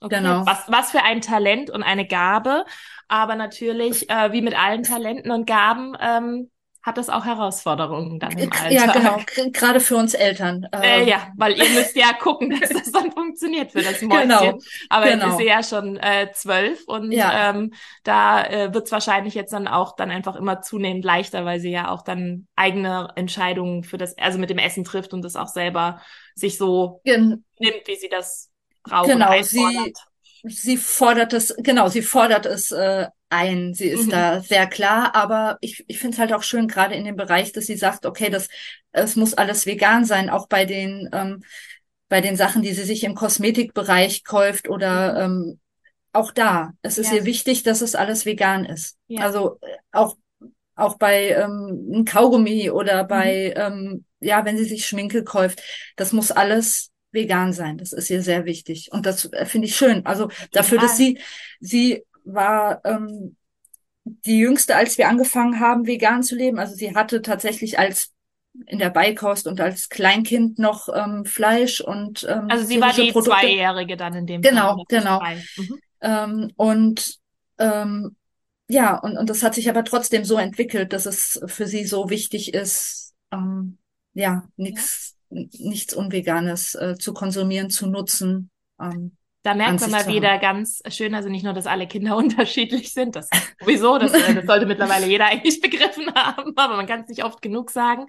Okay. 0.00 0.16
genau. 0.20 0.46
Was, 0.46 0.64
was 0.68 0.90
für 0.92 1.02
ein 1.02 1.20
Talent 1.20 1.70
und 1.70 1.82
eine 1.82 2.06
Gabe. 2.06 2.64
Aber 3.08 3.36
natürlich, 3.36 4.08
äh, 4.10 4.32
wie 4.32 4.42
mit 4.42 4.58
allen 4.58 4.84
Talenten 4.84 5.30
und 5.32 5.46
Gaben, 5.46 5.96
ähm, 6.00 6.50
hat 6.82 6.96
das 6.96 7.08
auch 7.08 7.24
Herausforderungen 7.24 8.18
dann 8.18 8.32
im 8.38 8.52
Alltag. 8.52 8.70
Ja, 8.70 8.92
genau. 8.92 9.50
Gerade 9.52 9.80
für 9.80 9.96
uns 9.96 10.14
Eltern. 10.14 10.66
Äh, 10.72 11.02
ähm. 11.02 11.08
ja, 11.08 11.32
weil 11.36 11.58
ihr 11.58 11.68
müsst 11.70 11.96
ja 11.96 12.12
gucken, 12.18 12.58
dass 12.58 12.70
das 12.70 12.92
dann 12.92 13.10
funktioniert 13.12 13.72
für 13.72 13.82
das 13.82 14.00
Mäuschen. 14.00 14.28
Genau. 14.28 14.58
Aber 14.88 15.06
genau. 15.06 15.24
jetzt 15.24 15.32
ist 15.32 15.38
sie 15.38 15.46
ja 15.46 15.62
schon 15.62 15.96
äh, 15.96 16.30
zwölf 16.32 16.84
und 16.86 17.12
ja. 17.12 17.50
ähm, 17.50 17.72
da 18.04 18.44
äh, 18.44 18.72
wird 18.72 18.86
es 18.86 18.92
wahrscheinlich 18.92 19.34
jetzt 19.34 19.52
dann 19.52 19.68
auch 19.68 19.96
dann 19.96 20.10
einfach 20.10 20.36
immer 20.36 20.62
zunehmend 20.62 21.04
leichter, 21.04 21.44
weil 21.44 21.60
sie 21.60 21.70
ja 21.70 21.90
auch 21.90 22.02
dann 22.02 22.46
eigene 22.56 23.08
Entscheidungen 23.16 23.82
für 23.82 23.98
das, 23.98 24.16
also 24.16 24.38
mit 24.38 24.50
dem 24.50 24.58
Essen 24.58 24.84
trifft 24.84 25.12
und 25.12 25.22
das 25.22 25.36
auch 25.36 25.48
selber 25.48 26.00
sich 26.34 26.56
so 26.56 27.00
Gen 27.04 27.44
nimmt, 27.58 27.86
wie 27.86 27.96
sie 27.96 28.08
das 28.08 28.50
braucht. 28.82 29.08
Genau, 29.08 29.42
sie, 29.42 29.94
sie 30.44 30.76
fordert 30.76 31.32
es, 31.32 31.54
genau, 31.58 31.88
sie 31.88 32.02
fordert 32.02 32.46
es 32.46 32.70
äh, 32.70 33.06
ein. 33.28 33.74
Sie 33.74 33.88
ist 33.88 34.06
mhm. 34.06 34.10
da 34.10 34.40
sehr 34.40 34.66
klar, 34.66 35.14
aber 35.14 35.58
ich, 35.60 35.84
ich 35.88 35.98
finde 35.98 36.14
es 36.14 36.18
halt 36.18 36.32
auch 36.32 36.42
schön, 36.42 36.68
gerade 36.68 36.94
in 36.94 37.04
dem 37.04 37.16
Bereich, 37.16 37.52
dass 37.52 37.66
sie 37.66 37.76
sagt, 37.76 38.06
okay, 38.06 38.30
das, 38.30 38.48
es 38.92 39.16
muss 39.16 39.34
alles 39.34 39.66
vegan 39.66 40.04
sein, 40.04 40.30
auch 40.30 40.48
bei 40.48 40.64
den, 40.64 41.08
ähm, 41.12 41.42
bei 42.08 42.20
den 42.20 42.36
Sachen, 42.36 42.62
die 42.62 42.72
sie 42.72 42.84
sich 42.84 43.04
im 43.04 43.14
Kosmetikbereich 43.14 44.24
kauft 44.24 44.68
oder 44.68 45.28
mhm. 45.28 45.48
ähm, 45.48 45.60
auch 46.12 46.32
da. 46.32 46.72
Es 46.82 46.98
ist 46.98 47.10
ja. 47.10 47.18
ihr 47.18 47.24
wichtig, 47.24 47.62
dass 47.62 47.80
es 47.80 47.94
alles 47.94 48.24
vegan 48.24 48.64
ist. 48.64 48.96
Ja. 49.08 49.22
Also 49.22 49.58
äh, 49.60 49.76
auch 49.92 50.16
auch 50.78 50.96
bei 50.96 51.30
ähm, 51.30 52.04
Kaugummi 52.06 52.70
oder 52.70 53.02
mhm. 53.02 53.08
bei, 53.08 53.54
mhm. 53.56 53.62
ähm, 53.62 54.04
ja, 54.20 54.44
wenn 54.44 54.56
sie 54.56 54.64
sich 54.64 54.86
Schminke 54.86 55.24
kauft, 55.24 55.60
das 55.96 56.12
muss 56.12 56.30
alles 56.30 56.90
vegan 57.12 57.52
sein. 57.52 57.78
Das 57.78 57.92
ist 57.92 58.10
ihr 58.10 58.22
sehr 58.22 58.44
wichtig. 58.44 58.90
Und 58.92 59.06
das 59.06 59.32
äh, 59.32 59.46
finde 59.46 59.66
ich 59.66 59.76
schön. 59.76 60.04
Also 60.06 60.28
dafür, 60.52 60.78
dass 60.78 60.96
sie, 60.96 61.18
sie 61.60 62.04
war 62.24 62.80
ähm, 62.84 63.36
die 64.04 64.38
jüngste, 64.38 64.76
als 64.76 64.98
wir 64.98 65.08
angefangen 65.08 65.60
haben, 65.60 65.86
vegan 65.86 66.22
zu 66.22 66.36
leben. 66.36 66.58
Also 66.58 66.74
sie 66.74 66.94
hatte 66.94 67.22
tatsächlich 67.22 67.78
als 67.78 68.12
in 68.66 68.78
der 68.78 68.90
Beikost 68.90 69.46
und 69.46 69.60
als 69.60 69.88
Kleinkind 69.88 70.58
noch 70.58 70.88
ähm, 70.92 71.24
Fleisch 71.24 71.80
und 71.80 72.26
ähm, 72.28 72.46
also 72.48 72.64
sie 72.64 72.80
war 72.80 72.92
die 72.92 73.12
Produkte. 73.12 73.40
zweijährige 73.40 73.96
dann 73.96 74.14
in 74.14 74.26
dem 74.26 74.42
genau 74.42 74.74
Fall, 74.74 74.84
genau 74.88 75.22
mhm. 75.56 75.78
ähm, 76.00 76.52
und 76.56 77.18
ähm, 77.58 78.16
ja 78.68 78.96
und 78.96 79.16
und 79.16 79.30
das 79.30 79.42
hat 79.42 79.54
sich 79.54 79.70
aber 79.70 79.84
trotzdem 79.84 80.24
so 80.24 80.38
entwickelt, 80.38 80.92
dass 80.92 81.06
es 81.06 81.40
für 81.46 81.66
sie 81.66 81.84
so 81.84 82.10
wichtig 82.10 82.52
ist 82.52 83.14
ähm, 83.32 83.78
ja 84.14 84.48
nichts. 84.56 85.17
Nichts 85.30 85.94
unveganes 85.94 86.74
äh, 86.74 86.96
zu 86.98 87.12
konsumieren 87.12 87.70
zu 87.70 87.86
nutzen 87.86 88.50
ähm, 88.80 89.16
da 89.48 89.54
merkt 89.54 89.80
man 89.80 89.90
mal 89.90 90.06
wieder 90.08 90.36
ganz 90.38 90.82
schön, 90.88 91.14
also 91.14 91.28
nicht 91.28 91.44
nur, 91.44 91.54
dass 91.54 91.66
alle 91.66 91.86
Kinder 91.86 92.16
unterschiedlich 92.18 92.92
sind, 92.92 93.16
das 93.16 93.30
sowieso, 93.60 93.98
das, 93.98 94.12
äh, 94.12 94.34
das 94.34 94.46
sollte 94.46 94.66
mittlerweile 94.66 95.06
jeder 95.06 95.26
eigentlich 95.30 95.60
begriffen 95.60 96.12
haben, 96.14 96.52
aber 96.56 96.76
man 96.76 96.86
kann 96.86 97.00
es 97.00 97.08
nicht 97.08 97.24
oft 97.24 97.40
genug 97.40 97.70
sagen. 97.70 98.06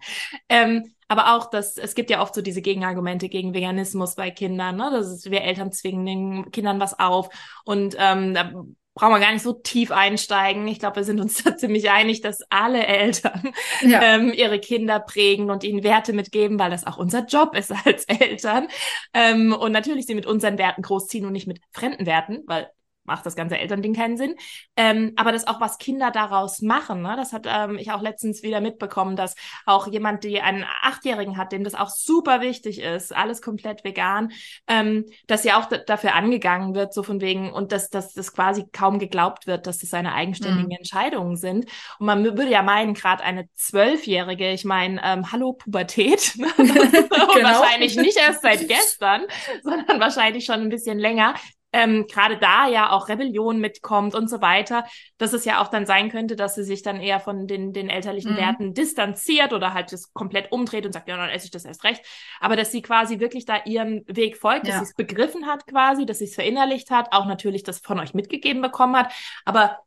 Ähm, 0.49 0.93
aber 1.07 1.35
auch, 1.35 1.49
dass 1.49 1.77
es 1.77 1.95
gibt 1.95 2.09
ja 2.09 2.21
oft 2.21 2.35
so 2.35 2.41
diese 2.41 2.61
Gegenargumente 2.61 3.29
gegen 3.29 3.53
Veganismus 3.53 4.15
bei 4.15 4.31
Kindern, 4.31 4.75
ne? 4.75 4.89
Das 4.91 5.07
ist, 5.07 5.31
wir 5.31 5.41
Eltern 5.41 5.71
zwingen 5.71 6.05
den 6.05 6.51
Kindern 6.51 6.79
was 6.79 6.99
auf 6.99 7.29
und 7.63 7.95
ähm, 7.97 8.33
da 8.33 8.51
brauchen 8.99 9.13
wir 9.13 9.19
gar 9.21 9.31
nicht 9.31 9.43
so 9.43 9.53
tief 9.53 9.91
einsteigen. 9.91 10.67
Ich 10.67 10.79
glaube, 10.79 10.97
wir 10.97 11.03
sind 11.05 11.21
uns 11.21 11.41
da 11.43 11.55
ziemlich 11.55 11.89
einig, 11.89 12.19
dass 12.19 12.41
alle 12.49 12.85
Eltern 12.85 13.53
ja. 13.81 14.01
ähm, 14.03 14.33
ihre 14.33 14.59
Kinder 14.59 14.99
prägen 14.99 15.49
und 15.49 15.63
ihnen 15.63 15.83
Werte 15.83 16.11
mitgeben, 16.11 16.59
weil 16.59 16.69
das 16.69 16.85
auch 16.85 16.97
unser 16.97 17.25
Job 17.25 17.55
ist 17.55 17.71
als 17.85 18.03
Eltern. 18.05 18.67
Ähm, 19.13 19.53
und 19.53 19.71
natürlich 19.71 20.05
sie 20.05 20.15
mit 20.15 20.25
unseren 20.25 20.57
Werten 20.57 20.81
großziehen 20.81 21.25
und 21.25 21.31
nicht 21.31 21.47
mit 21.47 21.61
fremden 21.71 22.05
Werten, 22.05 22.43
weil 22.45 22.69
macht 23.09 23.25
das 23.25 23.35
ganze 23.35 23.57
Elternding 23.57 23.93
keinen 23.93 24.17
Sinn. 24.17 24.35
Ähm, 24.77 25.13
aber 25.17 25.31
das 25.31 25.47
auch, 25.47 25.59
was 25.59 25.77
Kinder 25.77 26.11
daraus 26.11 26.61
machen, 26.61 27.01
ne? 27.01 27.15
das 27.17 27.33
hat 27.33 27.45
ähm, 27.47 27.77
ich 27.77 27.91
auch 27.91 28.01
letztens 28.01 28.43
wieder 28.43 28.61
mitbekommen, 28.61 29.15
dass 29.15 29.35
auch 29.65 29.87
jemand, 29.87 30.23
die 30.23 30.39
einen 30.41 30.65
Achtjährigen 30.81 31.37
hat, 31.37 31.51
dem 31.51 31.63
das 31.63 31.75
auch 31.75 31.89
super 31.89 32.41
wichtig 32.41 32.79
ist, 32.79 33.15
alles 33.15 33.41
komplett 33.41 33.83
vegan, 33.83 34.31
ähm, 34.67 35.05
dass 35.27 35.43
ja 35.43 35.59
auch 35.59 35.65
dafür 35.65 36.13
angegangen 36.15 36.75
wird, 36.75 36.93
so 36.93 37.03
von 37.03 37.19
wegen, 37.19 37.51
und 37.51 37.71
dass, 37.71 37.89
dass 37.89 38.13
das 38.13 38.33
quasi 38.33 38.65
kaum 38.71 38.99
geglaubt 38.99 39.47
wird, 39.47 39.67
dass 39.67 39.79
das 39.79 39.89
seine 39.89 40.13
eigenständigen 40.13 40.67
mhm. 40.67 40.77
Entscheidungen 40.77 41.35
sind. 41.35 41.65
Und 41.99 42.05
man 42.05 42.23
würde 42.23 42.49
ja 42.49 42.61
meinen, 42.61 42.93
gerade 42.93 43.23
eine 43.23 43.49
Zwölfjährige, 43.55 44.51
ich 44.51 44.65
meine, 44.65 45.01
ähm, 45.03 45.31
hallo 45.31 45.53
Pubertät, 45.53 46.33
ne? 46.37 46.47
genau. 46.57 47.43
wahrscheinlich 47.43 47.95
nicht 47.95 48.17
erst 48.17 48.43
seit 48.43 48.67
gestern, 48.67 49.23
sondern 49.63 49.99
wahrscheinlich 49.99 50.45
schon 50.45 50.61
ein 50.61 50.69
bisschen 50.69 50.99
länger, 50.99 51.33
ähm, 51.71 52.07
gerade 52.07 52.37
da 52.37 52.67
ja 52.67 52.91
auch 52.91 53.09
Rebellion 53.09 53.59
mitkommt 53.59 54.15
und 54.15 54.29
so 54.29 54.41
weiter, 54.41 54.85
dass 55.17 55.33
es 55.33 55.45
ja 55.45 55.61
auch 55.61 55.67
dann 55.67 55.85
sein 55.85 56.09
könnte, 56.09 56.35
dass 56.35 56.55
sie 56.55 56.63
sich 56.63 56.81
dann 56.81 56.99
eher 56.99 57.19
von 57.19 57.47
den, 57.47 57.73
den 57.73 57.89
elterlichen 57.89 58.33
mhm. 58.33 58.37
Werten 58.37 58.73
distanziert 58.73 59.53
oder 59.53 59.73
halt 59.73 59.91
das 59.91 60.13
komplett 60.13 60.51
umdreht 60.51 60.85
und 60.85 60.93
sagt, 60.93 61.07
ja, 61.07 61.17
dann 61.17 61.29
esse 61.29 61.45
ich 61.45 61.51
das 61.51 61.65
erst 61.65 61.83
recht. 61.83 62.03
Aber 62.39 62.55
dass 62.55 62.71
sie 62.71 62.81
quasi 62.81 63.19
wirklich 63.19 63.45
da 63.45 63.63
ihrem 63.65 64.03
Weg 64.07 64.37
folgt, 64.37 64.67
ja. 64.67 64.73
dass 64.73 64.79
sie 64.79 64.89
es 64.91 64.95
begriffen 64.95 65.45
hat 65.45 65.67
quasi, 65.67 66.05
dass 66.05 66.19
sie 66.19 66.25
es 66.25 66.35
verinnerlicht 66.35 66.89
hat, 66.89 67.13
auch 67.13 67.25
natürlich 67.25 67.63
das 67.63 67.79
von 67.79 67.99
euch 67.99 68.13
mitgegeben 68.13 68.61
bekommen 68.61 68.95
hat, 68.95 69.13
aber 69.45 69.77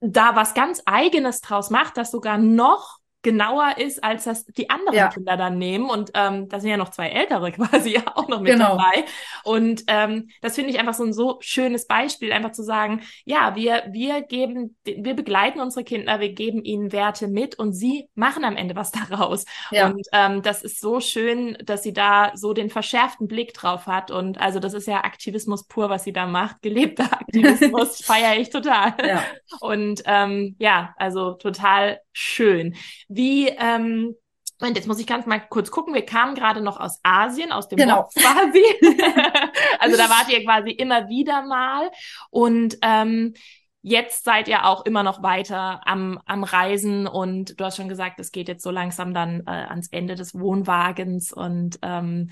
da 0.00 0.34
was 0.34 0.54
ganz 0.54 0.82
eigenes 0.86 1.40
draus 1.40 1.70
macht, 1.70 1.96
das 1.96 2.10
sogar 2.10 2.38
noch 2.38 2.99
genauer 3.22 3.76
ist, 3.78 4.02
als 4.02 4.24
das 4.24 4.46
die 4.46 4.70
anderen 4.70 4.96
ja. 4.96 5.08
Kinder 5.08 5.36
dann 5.36 5.58
nehmen. 5.58 5.90
Und 5.90 6.10
ähm, 6.14 6.48
da 6.48 6.60
sind 6.60 6.70
ja 6.70 6.76
noch 6.76 6.90
zwei 6.90 7.08
ältere 7.08 7.52
quasi 7.52 8.00
auch 8.14 8.28
noch 8.28 8.40
mit 8.40 8.52
genau. 8.52 8.76
dabei. 8.76 9.04
Und 9.44 9.84
ähm, 9.88 10.28
das 10.40 10.54
finde 10.54 10.70
ich 10.70 10.78
einfach 10.78 10.94
so 10.94 11.04
ein 11.04 11.12
so 11.12 11.38
schönes 11.40 11.86
Beispiel, 11.86 12.32
einfach 12.32 12.52
zu 12.52 12.62
sagen, 12.62 13.02
ja, 13.24 13.54
wir, 13.56 13.84
wir 13.90 14.22
geben, 14.22 14.76
wir 14.84 15.14
begleiten 15.14 15.60
unsere 15.60 15.84
Kinder, 15.84 16.20
wir 16.20 16.32
geben 16.32 16.64
ihnen 16.64 16.92
Werte 16.92 17.28
mit 17.28 17.58
und 17.58 17.72
sie 17.72 18.08
machen 18.14 18.44
am 18.44 18.56
Ende 18.56 18.74
was 18.74 18.90
daraus. 19.10 19.44
Ja. 19.70 19.88
Und 19.88 20.06
ähm, 20.12 20.42
das 20.42 20.62
ist 20.62 20.80
so 20.80 21.00
schön, 21.00 21.58
dass 21.62 21.82
sie 21.82 21.92
da 21.92 22.32
so 22.34 22.54
den 22.54 22.70
verschärften 22.70 23.28
Blick 23.28 23.52
drauf 23.52 23.86
hat. 23.86 24.10
Und 24.10 24.40
also 24.40 24.60
das 24.60 24.72
ist 24.74 24.86
ja 24.86 25.04
Aktivismus 25.04 25.66
pur, 25.66 25.90
was 25.90 26.04
sie 26.04 26.12
da 26.12 26.26
macht. 26.26 26.62
Gelebter 26.62 27.04
Aktivismus 27.12 28.02
feiere 28.02 28.38
ich 28.38 28.50
total. 28.50 28.94
Ja. 29.06 29.24
Und 29.60 30.02
ähm, 30.06 30.56
ja, 30.58 30.94
also 30.96 31.32
total 31.34 32.00
schön. 32.12 32.74
Wie, 33.08 33.48
ähm, 33.48 34.14
und 34.60 34.76
jetzt 34.76 34.86
muss 34.86 35.00
ich 35.00 35.06
ganz 35.06 35.26
mal 35.26 35.40
kurz 35.40 35.70
gucken. 35.70 35.94
Wir 35.94 36.04
kamen 36.04 36.34
gerade 36.34 36.60
noch 36.60 36.78
aus 36.78 37.00
Asien, 37.02 37.50
aus 37.50 37.68
dem 37.68 37.78
genau. 37.78 38.02
Box 38.02 38.14
quasi. 38.14 38.62
also 39.78 39.96
da 39.96 40.10
wart 40.10 40.30
ihr 40.30 40.44
quasi 40.44 40.70
immer 40.70 41.08
wieder 41.08 41.42
mal. 41.42 41.90
Und 42.30 42.76
ähm, 42.82 43.34
jetzt 43.82 44.24
seid 44.24 44.48
ihr 44.48 44.66
auch 44.66 44.84
immer 44.84 45.02
noch 45.02 45.22
weiter 45.22 45.80
am, 45.86 46.20
am 46.26 46.44
Reisen 46.44 47.06
und 47.06 47.58
du 47.58 47.64
hast 47.64 47.76
schon 47.76 47.88
gesagt, 47.88 48.20
es 48.20 48.32
geht 48.32 48.48
jetzt 48.48 48.62
so 48.62 48.70
langsam 48.70 49.14
dann 49.14 49.40
äh, 49.46 49.50
ans 49.50 49.88
Ende 49.88 50.14
des 50.14 50.38
Wohnwagens 50.38 51.32
und 51.32 51.78
ähm, 51.82 52.30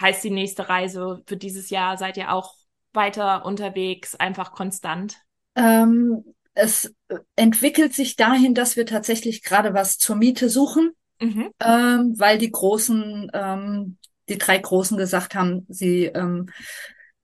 heißt 0.00 0.24
die 0.24 0.30
nächste 0.30 0.68
Reise 0.68 1.22
für 1.26 1.36
dieses 1.36 1.70
Jahr, 1.70 1.98
seid 1.98 2.16
ihr 2.16 2.32
auch 2.32 2.54
weiter 2.92 3.44
unterwegs, 3.44 4.14
einfach 4.14 4.52
konstant? 4.52 5.18
Ähm, 5.54 6.24
es 6.56 6.92
entwickelt 7.36 7.94
sich 7.94 8.16
dahin, 8.16 8.54
dass 8.54 8.76
wir 8.76 8.86
tatsächlich 8.86 9.42
gerade 9.42 9.74
was 9.74 9.98
zur 9.98 10.16
Miete 10.16 10.48
suchen, 10.48 10.90
mhm. 11.20 11.50
ähm, 11.60 12.14
weil 12.16 12.38
die 12.38 12.50
Großen, 12.50 13.30
ähm, 13.32 13.98
die 14.28 14.38
drei 14.38 14.58
Großen 14.58 14.96
gesagt 14.96 15.34
haben, 15.34 15.66
sie 15.68 16.06
ähm, 16.06 16.48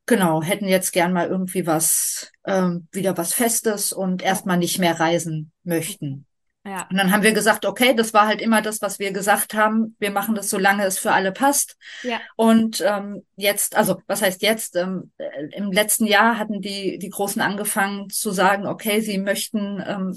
genau 0.06 0.42
hätten 0.42 0.68
jetzt 0.68 0.92
gern 0.92 1.14
mal 1.14 1.28
irgendwie 1.28 1.66
was, 1.66 2.30
ähm, 2.44 2.86
wieder 2.92 3.16
was 3.16 3.32
Festes 3.32 3.92
und 3.92 4.22
erstmal 4.22 4.58
nicht 4.58 4.78
mehr 4.78 5.00
reisen 5.00 5.50
möchten. 5.64 6.26
Ja. 6.64 6.86
Und 6.88 6.96
dann 6.96 7.10
haben 7.10 7.24
wir 7.24 7.32
gesagt, 7.32 7.66
okay, 7.66 7.92
das 7.94 8.14
war 8.14 8.26
halt 8.26 8.40
immer 8.40 8.62
das, 8.62 8.80
was 8.82 9.00
wir 9.00 9.12
gesagt 9.12 9.54
haben. 9.54 9.96
Wir 9.98 10.12
machen 10.12 10.36
das, 10.36 10.48
solange 10.48 10.84
es 10.84 10.98
für 10.98 11.12
alle 11.12 11.32
passt. 11.32 11.76
Ja. 12.04 12.20
Und 12.36 12.80
ähm, 12.86 13.24
jetzt, 13.34 13.76
also 13.76 14.00
was 14.06 14.22
heißt 14.22 14.42
jetzt? 14.42 14.76
Ähm, 14.76 15.10
äh, 15.18 15.46
Im 15.56 15.72
letzten 15.72 16.06
Jahr 16.06 16.38
hatten 16.38 16.60
die 16.60 16.98
die 16.98 17.10
Großen 17.10 17.42
angefangen 17.42 18.10
zu 18.10 18.30
sagen, 18.30 18.66
okay, 18.66 19.00
sie 19.00 19.18
möchten 19.18 19.82
ähm, 19.84 20.16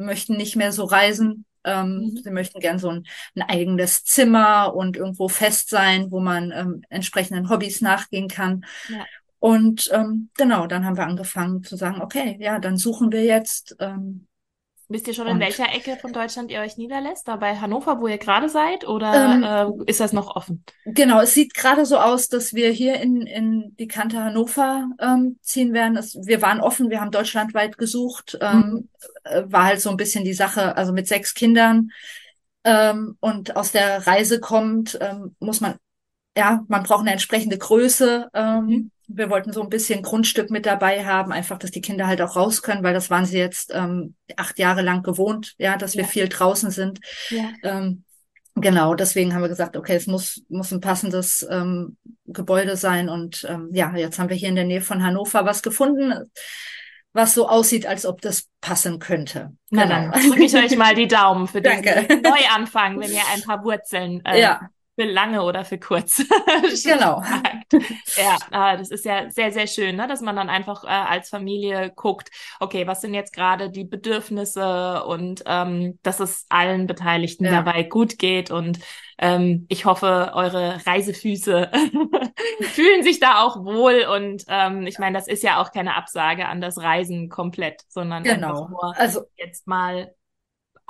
möchten 0.00 0.36
nicht 0.36 0.56
mehr 0.56 0.72
so 0.72 0.84
reisen. 0.84 1.44
Ähm, 1.62 1.98
mhm. 1.98 2.16
Sie 2.16 2.30
möchten 2.30 2.60
gern 2.60 2.78
so 2.78 2.88
ein, 2.88 3.06
ein 3.36 3.42
eigenes 3.42 4.04
Zimmer 4.04 4.74
und 4.74 4.96
irgendwo 4.96 5.28
fest 5.28 5.68
sein, 5.68 6.10
wo 6.10 6.20
man 6.20 6.52
ähm, 6.52 6.82
entsprechenden 6.88 7.50
Hobbys 7.50 7.80
nachgehen 7.80 8.28
kann. 8.28 8.64
Ja. 8.88 9.04
Und 9.38 9.88
ähm, 9.92 10.30
genau, 10.36 10.66
dann 10.66 10.84
haben 10.84 10.96
wir 10.96 11.06
angefangen 11.06 11.62
zu 11.62 11.76
sagen, 11.76 12.02
okay, 12.02 12.36
ja, 12.40 12.58
dann 12.58 12.76
suchen 12.76 13.12
wir 13.12 13.24
jetzt 13.24 13.76
ähm, 13.78 14.26
Wisst 14.90 15.06
ihr 15.06 15.14
schon, 15.14 15.28
in 15.28 15.34
und, 15.34 15.40
welcher 15.40 15.72
Ecke 15.72 15.96
von 15.96 16.12
Deutschland 16.12 16.50
ihr 16.50 16.60
euch 16.60 16.76
niederlässt? 16.76 17.28
Da 17.28 17.36
bei 17.36 17.56
Hannover, 17.56 18.00
wo 18.00 18.08
ihr 18.08 18.18
gerade 18.18 18.48
seid? 18.48 18.86
Oder 18.88 19.70
ähm, 19.70 19.84
äh, 19.84 19.90
ist 19.90 20.00
das 20.00 20.12
noch 20.12 20.34
offen? 20.34 20.64
Genau, 20.84 21.20
es 21.20 21.32
sieht 21.32 21.54
gerade 21.54 21.86
so 21.86 21.96
aus, 21.96 22.28
dass 22.28 22.54
wir 22.54 22.70
hier 22.70 23.00
in, 23.00 23.22
in 23.22 23.76
die 23.78 23.86
Kante 23.86 24.22
Hannover 24.22 24.88
ähm, 24.98 25.38
ziehen 25.42 25.72
werden. 25.72 25.96
Es, 25.96 26.16
wir 26.16 26.42
waren 26.42 26.60
offen, 26.60 26.90
wir 26.90 27.00
haben 27.00 27.12
deutschlandweit 27.12 27.78
gesucht. 27.78 28.36
Ähm, 28.40 28.58
mhm. 28.58 28.88
Äh, 29.22 29.42
war 29.46 29.64
halt 29.64 29.80
so 29.80 29.90
ein 29.90 29.96
bisschen 29.96 30.24
die 30.24 30.34
Sache, 30.34 30.76
also 30.76 30.92
mit 30.92 31.06
sechs 31.06 31.34
Kindern 31.34 31.90
ähm, 32.64 33.16
und 33.20 33.56
aus 33.56 33.72
der 33.72 34.06
Reise 34.06 34.40
kommt, 34.40 34.98
ähm, 35.00 35.36
muss 35.38 35.60
man 35.60 35.76
ja, 36.36 36.64
man 36.68 36.82
braucht 36.82 37.00
eine 37.00 37.12
entsprechende 37.12 37.58
Größe. 37.58 38.28
Ähm, 38.34 38.66
mhm. 38.66 38.90
Wir 39.08 39.30
wollten 39.30 39.52
so 39.52 39.62
ein 39.62 39.68
bisschen 39.68 40.02
Grundstück 40.02 40.50
mit 40.50 40.66
dabei 40.66 41.04
haben, 41.04 41.32
einfach, 41.32 41.58
dass 41.58 41.72
die 41.72 41.80
Kinder 41.80 42.06
halt 42.06 42.22
auch 42.22 42.36
raus 42.36 42.62
können, 42.62 42.84
weil 42.84 42.94
das 42.94 43.10
waren 43.10 43.26
sie 43.26 43.38
jetzt 43.38 43.72
ähm, 43.74 44.14
acht 44.36 44.58
Jahre 44.58 44.82
lang 44.82 45.02
gewohnt, 45.02 45.54
ja, 45.58 45.76
dass 45.76 45.94
ja. 45.94 46.02
wir 46.02 46.08
viel 46.08 46.28
draußen 46.28 46.70
sind. 46.70 47.00
Ja. 47.30 47.50
Ähm, 47.64 48.04
genau, 48.54 48.94
deswegen 48.94 49.34
haben 49.34 49.42
wir 49.42 49.48
gesagt, 49.48 49.76
okay, 49.76 49.96
es 49.96 50.06
muss 50.06 50.44
muss 50.48 50.70
ein 50.70 50.80
passendes 50.80 51.44
ähm, 51.50 51.96
Gebäude 52.26 52.76
sein 52.76 53.08
und 53.08 53.44
ähm, 53.50 53.70
ja, 53.72 53.92
jetzt 53.96 54.20
haben 54.20 54.28
wir 54.28 54.36
hier 54.36 54.48
in 54.48 54.54
der 54.54 54.64
Nähe 54.64 54.80
von 54.80 55.02
Hannover 55.02 55.44
was 55.44 55.62
gefunden 55.62 56.30
was 57.12 57.34
so 57.34 57.48
aussieht, 57.48 57.86
als 57.86 58.06
ob 58.06 58.20
das 58.20 58.48
passen 58.60 59.00
könnte. 59.00 59.50
Na 59.70 59.82
genau. 59.82 60.12
dann 60.12 60.30
drücke 60.30 60.44
ich 60.44 60.54
euch 60.54 60.76
mal 60.76 60.94
die 60.94 61.08
Daumen 61.08 61.48
für 61.48 61.60
den 61.60 61.82
Neuanfang, 62.22 63.00
wenn 63.00 63.10
ihr 63.10 63.22
ein 63.34 63.42
paar 63.42 63.64
Wurzeln 63.64 64.24
äh, 64.24 64.40
ja 64.40 64.70
für 64.98 65.04
lange 65.04 65.42
oder 65.42 65.64
für 65.64 65.78
kurz. 65.78 66.18
genau. 66.84 67.22
ja, 68.16 68.76
das 68.76 68.90
ist 68.90 69.04
ja 69.04 69.30
sehr, 69.30 69.52
sehr 69.52 69.66
schön, 69.66 69.96
ne? 69.96 70.06
dass 70.06 70.20
man 70.20 70.36
dann 70.36 70.50
einfach 70.50 70.84
äh, 70.84 70.88
als 70.88 71.28
Familie 71.28 71.92
guckt, 71.94 72.30
okay, 72.58 72.86
was 72.86 73.00
sind 73.00 73.14
jetzt 73.14 73.32
gerade 73.32 73.70
die 73.70 73.84
Bedürfnisse 73.84 75.04
und 75.04 75.42
ähm, 75.46 75.98
dass 76.02 76.20
es 76.20 76.46
allen 76.48 76.86
Beteiligten 76.86 77.44
ja. 77.44 77.50
dabei 77.62 77.82
gut 77.84 78.18
geht 78.18 78.50
und 78.50 78.78
ähm, 79.18 79.66
ich 79.68 79.84
hoffe, 79.84 80.32
eure 80.34 80.84
Reisefüße 80.86 81.70
fühlen 82.62 83.02
sich 83.02 83.20
da 83.20 83.42
auch 83.42 83.64
wohl 83.64 84.06
und 84.12 84.44
ähm, 84.48 84.86
ich 84.86 84.98
meine, 84.98 85.16
das 85.16 85.28
ist 85.28 85.42
ja 85.42 85.60
auch 85.60 85.72
keine 85.72 85.94
Absage 85.94 86.46
an 86.46 86.60
das 86.60 86.78
Reisen 86.78 87.28
komplett, 87.28 87.82
sondern 87.88 88.22
genau. 88.22 88.48
einfach 88.48 88.68
nur 88.70 88.98
also 88.98 89.22
jetzt 89.36 89.66
mal 89.66 90.14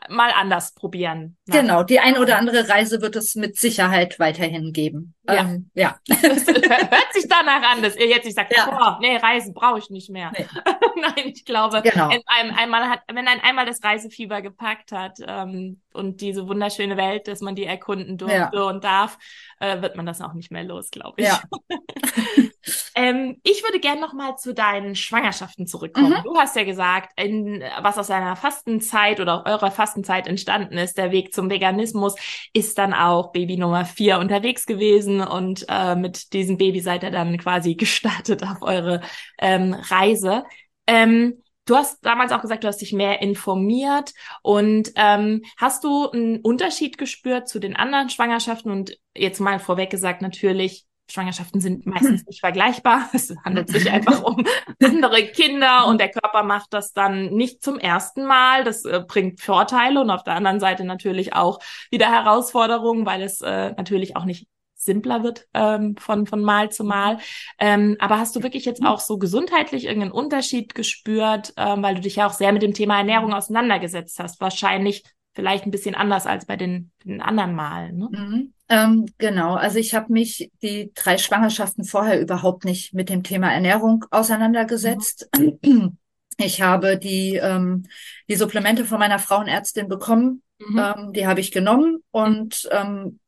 mal 0.08 0.32
anders 0.32 0.74
probieren. 0.74 1.36
Genau, 1.50 1.82
die 1.82 2.00
ein 2.00 2.18
oder 2.18 2.38
andere 2.38 2.68
Reise 2.68 3.00
wird 3.00 3.16
es 3.16 3.34
mit 3.34 3.58
Sicherheit 3.58 4.18
weiterhin 4.18 4.72
geben. 4.72 5.14
Ja. 5.28 5.40
Ähm, 5.42 5.70
ja. 5.74 5.96
Das 6.08 6.46
hört 6.46 7.12
sich 7.12 7.26
danach 7.28 7.62
an, 7.70 7.82
dass 7.82 7.96
ihr 7.96 8.06
jetzt 8.06 8.24
nicht 8.24 8.36
sagt, 8.36 8.54
ja. 8.56 8.66
boah, 8.66 8.98
nee, 9.00 9.16
Reisen 9.16 9.54
brauche 9.54 9.78
ich 9.78 9.90
nicht 9.90 10.10
mehr. 10.10 10.32
Nee. 10.36 10.46
Nein, 11.00 11.32
ich 11.34 11.44
glaube, 11.44 11.82
genau. 11.82 12.08
einem, 12.26 12.56
einmal 12.56 12.88
hat, 12.88 13.00
wenn 13.12 13.26
ein 13.26 13.40
einmal 13.40 13.66
das 13.66 13.82
Reisefieber 13.82 14.42
gepackt 14.42 14.92
hat 14.92 15.18
ähm, 15.26 15.80
und 15.92 16.20
diese 16.20 16.48
wunderschöne 16.48 16.96
Welt, 16.96 17.26
dass 17.28 17.40
man 17.40 17.54
die 17.54 17.64
erkunden 17.64 18.18
durfte 18.18 18.56
ja. 18.56 18.62
und 18.62 18.84
darf, 18.84 19.18
äh, 19.60 19.80
wird 19.82 19.96
man 19.96 20.06
das 20.06 20.20
auch 20.20 20.34
nicht 20.34 20.50
mehr 20.50 20.64
los, 20.64 20.90
glaube 20.90 21.20
ich. 21.20 21.26
Ja. 21.26 21.40
ähm, 22.94 23.40
ich 23.42 23.62
würde 23.62 23.80
gerne 23.80 24.00
noch 24.00 24.12
mal 24.12 24.36
zu 24.36 24.54
deinen 24.54 24.94
Schwangerschaften 24.94 25.66
zurückkommen. 25.66 26.10
Mhm. 26.18 26.24
Du 26.24 26.36
hast 26.36 26.56
ja 26.56 26.64
gesagt, 26.64 27.18
in, 27.20 27.62
was 27.80 27.98
aus 27.98 28.08
deiner 28.08 28.36
Fastenzeit 28.36 29.20
oder 29.20 29.44
eurer 29.46 29.70
Fastenzeit 29.70 30.26
entstanden 30.26 30.76
ist, 30.76 30.98
der 30.98 31.10
Weg 31.10 31.34
zum 31.40 31.50
Veganismus, 31.50 32.14
ist 32.52 32.76
dann 32.78 32.92
auch 32.92 33.32
Baby 33.32 33.56
Nummer 33.56 33.84
vier 33.84 34.18
unterwegs 34.18 34.66
gewesen 34.66 35.20
und 35.20 35.64
äh, 35.68 35.96
mit 35.96 36.32
diesem 36.34 36.58
Baby 36.58 36.80
seid 36.80 37.02
ihr 37.02 37.10
dann 37.10 37.38
quasi 37.38 37.74
gestartet 37.76 38.42
auf 38.42 38.62
eure 38.62 39.00
ähm, 39.38 39.74
Reise. 39.74 40.44
Ähm, 40.86 41.42
Du 41.66 41.76
hast 41.76 42.04
damals 42.04 42.32
auch 42.32 42.40
gesagt, 42.40 42.64
du 42.64 42.68
hast 42.68 42.80
dich 42.80 42.92
mehr 42.92 43.22
informiert 43.22 44.12
und 44.42 44.90
ähm, 44.96 45.42
hast 45.56 45.84
du 45.84 46.10
einen 46.10 46.40
Unterschied 46.40 46.98
gespürt 46.98 47.48
zu 47.48 47.60
den 47.60 47.76
anderen 47.76 48.10
Schwangerschaften? 48.10 48.72
Und 48.72 48.98
jetzt 49.14 49.38
mal 49.38 49.60
vorweg 49.60 49.88
gesagt, 49.88 50.20
natürlich, 50.20 50.86
Schwangerschaften 51.10 51.60
sind 51.60 51.86
meistens 51.86 52.24
nicht 52.26 52.40
vergleichbar. 52.40 53.08
Es 53.12 53.34
handelt 53.44 53.68
sich 53.68 53.90
einfach 53.90 54.22
um 54.22 54.44
andere 54.82 55.26
Kinder 55.26 55.86
und 55.86 56.00
der 56.00 56.10
Körper 56.10 56.42
macht 56.42 56.72
das 56.72 56.92
dann 56.92 57.34
nicht 57.34 57.62
zum 57.62 57.78
ersten 57.78 58.24
Mal. 58.24 58.64
Das 58.64 58.84
äh, 58.84 59.02
bringt 59.06 59.40
Vorteile 59.40 60.00
und 60.00 60.10
auf 60.10 60.24
der 60.24 60.34
anderen 60.34 60.60
Seite 60.60 60.84
natürlich 60.84 61.34
auch 61.34 61.58
wieder 61.90 62.10
Herausforderungen, 62.10 63.06
weil 63.06 63.22
es 63.22 63.40
äh, 63.40 63.72
natürlich 63.72 64.16
auch 64.16 64.24
nicht 64.24 64.46
simpler 64.80 65.22
wird 65.22 65.46
ähm, 65.52 65.96
von, 65.96 66.26
von 66.26 66.40
Mal 66.40 66.70
zu 66.70 66.84
Mal. 66.84 67.18
Ähm, 67.58 67.96
aber 67.98 68.18
hast 68.18 68.34
du 68.34 68.42
wirklich 68.42 68.64
jetzt 68.64 68.84
auch 68.84 69.00
so 69.00 69.18
gesundheitlich 69.18 69.84
irgendeinen 69.84 70.12
Unterschied 70.12 70.74
gespürt, 70.74 71.52
ähm, 71.56 71.82
weil 71.82 71.96
du 71.96 72.00
dich 72.00 72.16
ja 72.16 72.26
auch 72.26 72.32
sehr 72.32 72.52
mit 72.52 72.62
dem 72.62 72.72
Thema 72.72 72.96
Ernährung 72.98 73.34
auseinandergesetzt 73.34 74.18
hast? 74.18 74.40
Wahrscheinlich 74.40 75.04
vielleicht 75.34 75.66
ein 75.66 75.70
bisschen 75.70 75.94
anders 75.94 76.26
als 76.26 76.46
bei 76.46 76.56
den, 76.56 76.90
den 77.04 77.20
anderen 77.20 77.54
Malen. 77.54 77.98
Ne? 77.98 78.08
Mhm. 78.10 78.54
Ähm, 78.70 79.06
genau, 79.18 79.56
also 79.56 79.78
ich 79.78 79.94
habe 79.94 80.12
mich 80.12 80.50
die 80.62 80.92
drei 80.94 81.18
Schwangerschaften 81.18 81.84
vorher 81.84 82.20
überhaupt 82.20 82.64
nicht 82.64 82.94
mit 82.94 83.08
dem 83.08 83.24
Thema 83.24 83.52
Ernährung 83.52 84.04
auseinandergesetzt. 84.10 85.28
Mhm. 85.62 85.98
Ich 86.38 86.62
habe 86.62 86.96
die, 86.96 87.34
ähm, 87.34 87.86
die 88.28 88.36
Supplemente 88.36 88.84
von 88.84 88.98
meiner 88.98 89.18
Frauenärztin 89.18 89.88
bekommen. 89.88 90.42
Mhm. 90.58 90.78
Ähm, 90.78 91.12
die 91.12 91.26
habe 91.26 91.40
ich 91.40 91.50
genommen 91.50 92.02
und 92.12 92.68
ähm, 92.70 93.18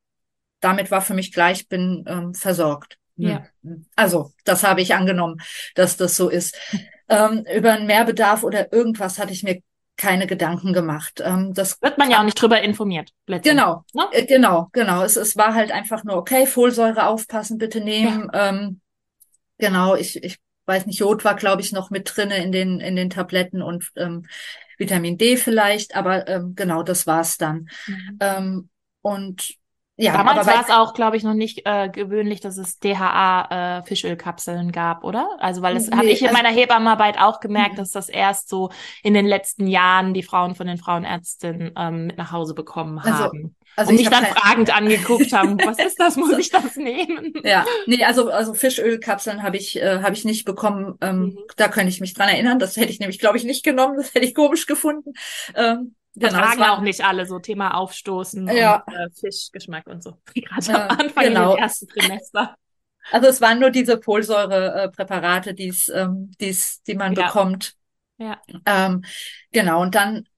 damit 0.61 0.91
war 0.91 1.03
für 1.03 1.15
mich 1.15 1.33
gleich, 1.33 1.69
bin 1.69 2.05
ähm, 2.07 2.35
versorgt. 2.35 2.97
Hm. 3.19 3.29
Ja. 3.29 3.47
Also, 3.97 4.33
das 4.45 4.63
habe 4.63 4.81
ich 4.81 4.95
angenommen, 4.95 5.41
dass 5.75 5.97
das 5.97 6.17
so 6.17 6.29
ist. 6.29 6.57
Ähm, 7.09 7.45
über 7.55 7.73
einen 7.73 7.87
Mehrbedarf 7.87 8.43
oder 8.43 8.73
irgendwas 8.73 9.19
hatte 9.19 9.33
ich 9.35 9.43
mir 9.43 9.61
keine 9.97 10.27
Gedanken 10.27 10.73
gemacht. 10.73 11.23
Ähm, 11.25 11.53
das 11.55 11.81
wird 11.83 11.99
man 11.99 12.11
ja 12.11 12.21
auch 12.21 12.25
nicht 12.25 12.41
drüber 12.41 12.61
informiert. 12.63 13.13
Genau, 13.27 13.85
ne? 13.93 14.05
äh, 14.13 14.25
genau, 14.25 14.69
genau. 14.73 15.03
Es, 15.03 15.17
es 15.17 15.37
war 15.37 15.55
halt 15.55 15.71
einfach 15.71 16.05
nur 16.05 16.17
okay, 16.17 16.47
Folsäure 16.47 17.07
aufpassen, 17.07 17.59
bitte 17.59 17.81
nehmen. 17.81 18.31
Ja. 18.33 18.49
Ähm, 18.49 18.81
genau, 19.59 19.95
ich, 19.95 20.23
ich 20.23 20.39
weiß 20.67 20.87
nicht, 20.87 20.99
Jod 20.99 21.25
war 21.25 21.35
glaube 21.35 21.63
ich 21.63 21.73
noch 21.73 21.91
mit 21.91 22.11
drinne 22.15 22.43
in 22.43 22.53
den 22.53 22.81
in 22.81 22.97
den 22.97 23.11
Tabletten 23.11 23.63
und 23.63 23.91
ähm, 23.97 24.27
Vitamin 24.79 25.19
D 25.19 25.37
vielleicht, 25.37 25.95
aber 25.95 26.27
ähm, 26.27 26.55
genau, 26.55 26.83
das 26.83 27.07
war's 27.07 27.37
dann. 27.37 27.69
Mhm. 27.87 28.19
Ähm, 28.21 28.69
und 29.03 29.62
ja, 30.03 30.13
Damals 30.13 30.47
war 30.47 30.61
es 30.61 30.71
auch, 30.71 30.95
glaube 30.95 31.17
ich, 31.17 31.23
noch 31.23 31.35
nicht 31.35 31.63
äh, 31.65 31.89
gewöhnlich, 31.89 32.41
dass 32.41 32.57
es 32.57 32.79
DHA 32.79 33.79
äh, 33.79 33.83
Fischölkapseln 33.85 34.73
gab, 34.73 35.05
oder? 35.05 35.29
Also 35.39 35.63
weil 35.63 35.75
das 35.75 35.89
nee, 35.89 35.97
habe 35.97 36.07
ich 36.09 36.23
in 36.23 36.29
also, 36.29 36.43
meiner 36.43 36.55
Hebammenarbeit 36.55 37.19
auch 37.19 37.41
gemerkt, 37.41 37.75
mhm. 37.75 37.77
dass 37.77 37.91
das 37.93 38.09
erst 38.09 38.49
so 38.49 38.71
in 39.03 39.15
den 39.15 39.27
letzten 39.27 39.67
Jahren 39.67 40.15
die 40.15 40.23
Frauen 40.23 40.55
von 40.55 40.67
den 40.67 40.79
Frauenärztinnen 40.79 41.73
ähm, 41.77 42.07
mit 42.07 42.19
nach 42.19 42.33
Hause 42.33 42.55
bekommen 42.55 42.99
also, 42.99 43.13
haben. 43.13 43.57
Also 43.77 43.91
und 43.91 43.97
mich 43.97 44.11
dann 44.11 44.25
kein... 44.25 44.35
fragend 44.35 44.77
angeguckt 44.77 45.33
haben, 45.33 45.59
was 45.65 45.79
ist 45.79 45.99
das, 45.99 46.17
muss 46.17 46.37
ich 46.37 46.51
das 46.51 46.77
nehmen? 46.77 47.33
Ja, 47.45 47.65
nee, 47.87 48.05
also 48.05 48.31
also 48.31 48.55
Fischölkapseln 48.55 49.43
habe 49.43 49.57
ich 49.57 49.81
äh, 49.81 50.01
habe 50.03 50.15
ich 50.15 50.25
nicht 50.25 50.45
bekommen. 50.45 50.99
Ähm, 51.01 51.21
mhm. 51.21 51.39
Da 51.57 51.69
könnte 51.69 51.91
ich 51.91 52.01
mich 52.01 52.15
dran 52.15 52.29
erinnern. 52.29 52.59
Das 52.59 52.77
hätte 52.77 52.91
ich 52.91 53.01
nämlich, 53.01 53.19
glaube 53.19 53.39
ich, 53.39 53.45
nicht 53.45 53.65
genommen. 53.65 53.97
Das 53.97 54.15
hätte 54.15 54.27
ich 54.27 54.35
komisch 54.35 54.67
gefunden. 54.67 55.13
Ähm, 55.55 55.95
Genau, 56.15 56.33
Vertragen 56.33 56.63
auch 56.63 56.81
nicht 56.81 57.05
alle 57.05 57.27
so 57.27 57.39
Thema 57.39 57.75
Aufstoßen 57.75 58.47
ja. 58.49 58.83
und 58.87 58.95
äh, 58.95 59.09
Fischgeschmack 59.19 59.87
und 59.87 60.03
so. 60.03 60.19
Gerade 60.35 60.67
ja, 60.73 60.89
am 60.89 60.99
Anfang 60.99 61.25
genau. 61.25 61.55
im 61.55 61.63
ersten 61.63 61.89
Trimester. 61.89 62.57
Also 63.11 63.29
es 63.29 63.41
waren 63.41 63.59
nur 63.59 63.71
diese 63.71 64.01
Folsäurepräparate, 64.01 65.55
die's, 65.55 65.89
ähm, 65.89 66.31
die's, 66.41 66.83
die 66.83 66.95
man 66.95 67.15
ja. 67.15 67.27
bekommt. 67.27 67.75
Ja. 68.19 68.41
Ähm, 68.67 69.05
genau, 69.51 69.83
und 69.83 69.95
dann 69.95 70.29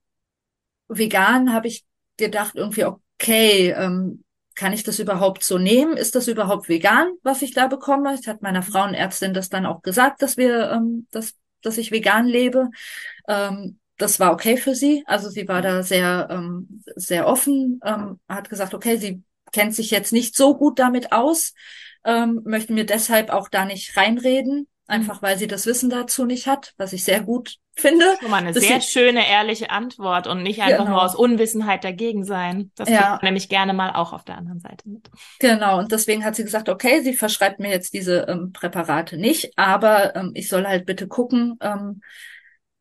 vegan 0.87 1.53
habe 1.53 1.67
ich 1.67 1.85
gedacht, 2.17 2.55
irgendwie, 2.55 2.85
okay, 2.85 3.71
ähm, 3.71 4.23
kann 4.55 4.73
ich 4.73 4.83
das 4.83 4.99
überhaupt 4.99 5.43
so 5.43 5.57
nehmen? 5.57 5.97
Ist 5.97 6.15
das 6.15 6.27
überhaupt 6.27 6.69
vegan, 6.69 7.13
was 7.23 7.41
ich 7.41 7.53
da 7.53 7.67
bekomme? 7.67 8.15
Ich 8.15 8.27
hat 8.27 8.41
meiner 8.41 8.63
Frauenärztin 8.63 9.33
das 9.33 9.49
dann 9.49 9.65
auch 9.65 9.81
gesagt, 9.81 10.21
dass 10.21 10.37
wir, 10.37 10.71
ähm, 10.71 11.07
dass, 11.11 11.35
dass 11.61 11.77
ich 11.77 11.91
vegan 11.91 12.25
lebe. 12.25 12.69
Ähm, 13.27 13.79
das 13.97 14.19
war 14.19 14.33
okay 14.33 14.57
für 14.57 14.75
sie. 14.75 15.03
Also 15.05 15.29
sie 15.29 15.47
war 15.47 15.61
da 15.61 15.83
sehr, 15.83 16.27
ähm, 16.29 16.81
sehr 16.95 17.27
offen, 17.27 17.79
ähm, 17.85 18.19
hat 18.27 18.49
gesagt, 18.49 18.73
okay, 18.73 18.97
sie 18.97 19.23
kennt 19.51 19.73
sich 19.73 19.91
jetzt 19.91 20.11
nicht 20.11 20.35
so 20.35 20.57
gut 20.57 20.79
damit 20.79 21.11
aus, 21.11 21.53
ähm, 22.03 22.41
möchte 22.45 22.73
mir 22.73 22.85
deshalb 22.85 23.29
auch 23.29 23.47
da 23.49 23.65
nicht 23.65 23.95
reinreden, 23.95 24.67
einfach 24.87 25.21
weil 25.21 25.37
sie 25.37 25.47
das 25.47 25.65
Wissen 25.65 25.89
dazu 25.89 26.25
nicht 26.25 26.45
hat, 26.45 26.73
was 26.77 26.93
ich 26.93 27.03
sehr 27.03 27.21
gut 27.21 27.55
finde. 27.73 28.05
Schon 28.19 28.31
mal 28.31 28.37
eine 28.37 28.53
sehr 28.53 28.81
schöne, 28.81 29.27
ehrliche 29.27 29.69
Antwort 29.69 30.27
und 30.27 30.43
nicht 30.43 30.61
einfach 30.61 30.85
genau. 30.85 30.91
nur 30.91 31.03
aus 31.03 31.15
Unwissenheit 31.15 31.83
dagegen 31.83 32.23
sein. 32.23 32.71
Das 32.75 32.89
ja. 32.89 33.19
nämlich 33.23 33.49
gerne 33.49 33.73
mal 33.73 33.91
auch 33.91 34.13
auf 34.13 34.23
der 34.23 34.37
anderen 34.37 34.59
Seite 34.59 34.87
mit. 34.87 35.09
Genau, 35.39 35.79
und 35.79 35.91
deswegen 35.91 36.23
hat 36.23 36.35
sie 36.35 36.43
gesagt, 36.43 36.69
okay, 36.69 37.01
sie 37.01 37.13
verschreibt 37.13 37.59
mir 37.59 37.69
jetzt 37.69 37.93
diese 37.93 38.25
ähm, 38.27 38.51
Präparate 38.51 39.17
nicht, 39.17 39.57
aber 39.57 40.15
ähm, 40.15 40.31
ich 40.35 40.47
soll 40.49 40.65
halt 40.65 40.85
bitte 40.85 41.07
gucken, 41.07 41.57
ähm, 41.61 42.01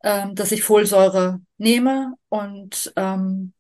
ähm, 0.05 0.35
dass 0.35 0.53
ich 0.53 0.63
Folsäure 0.63 1.41
nehme 1.57 2.13
und 2.29 2.93
ähm, 2.95 3.55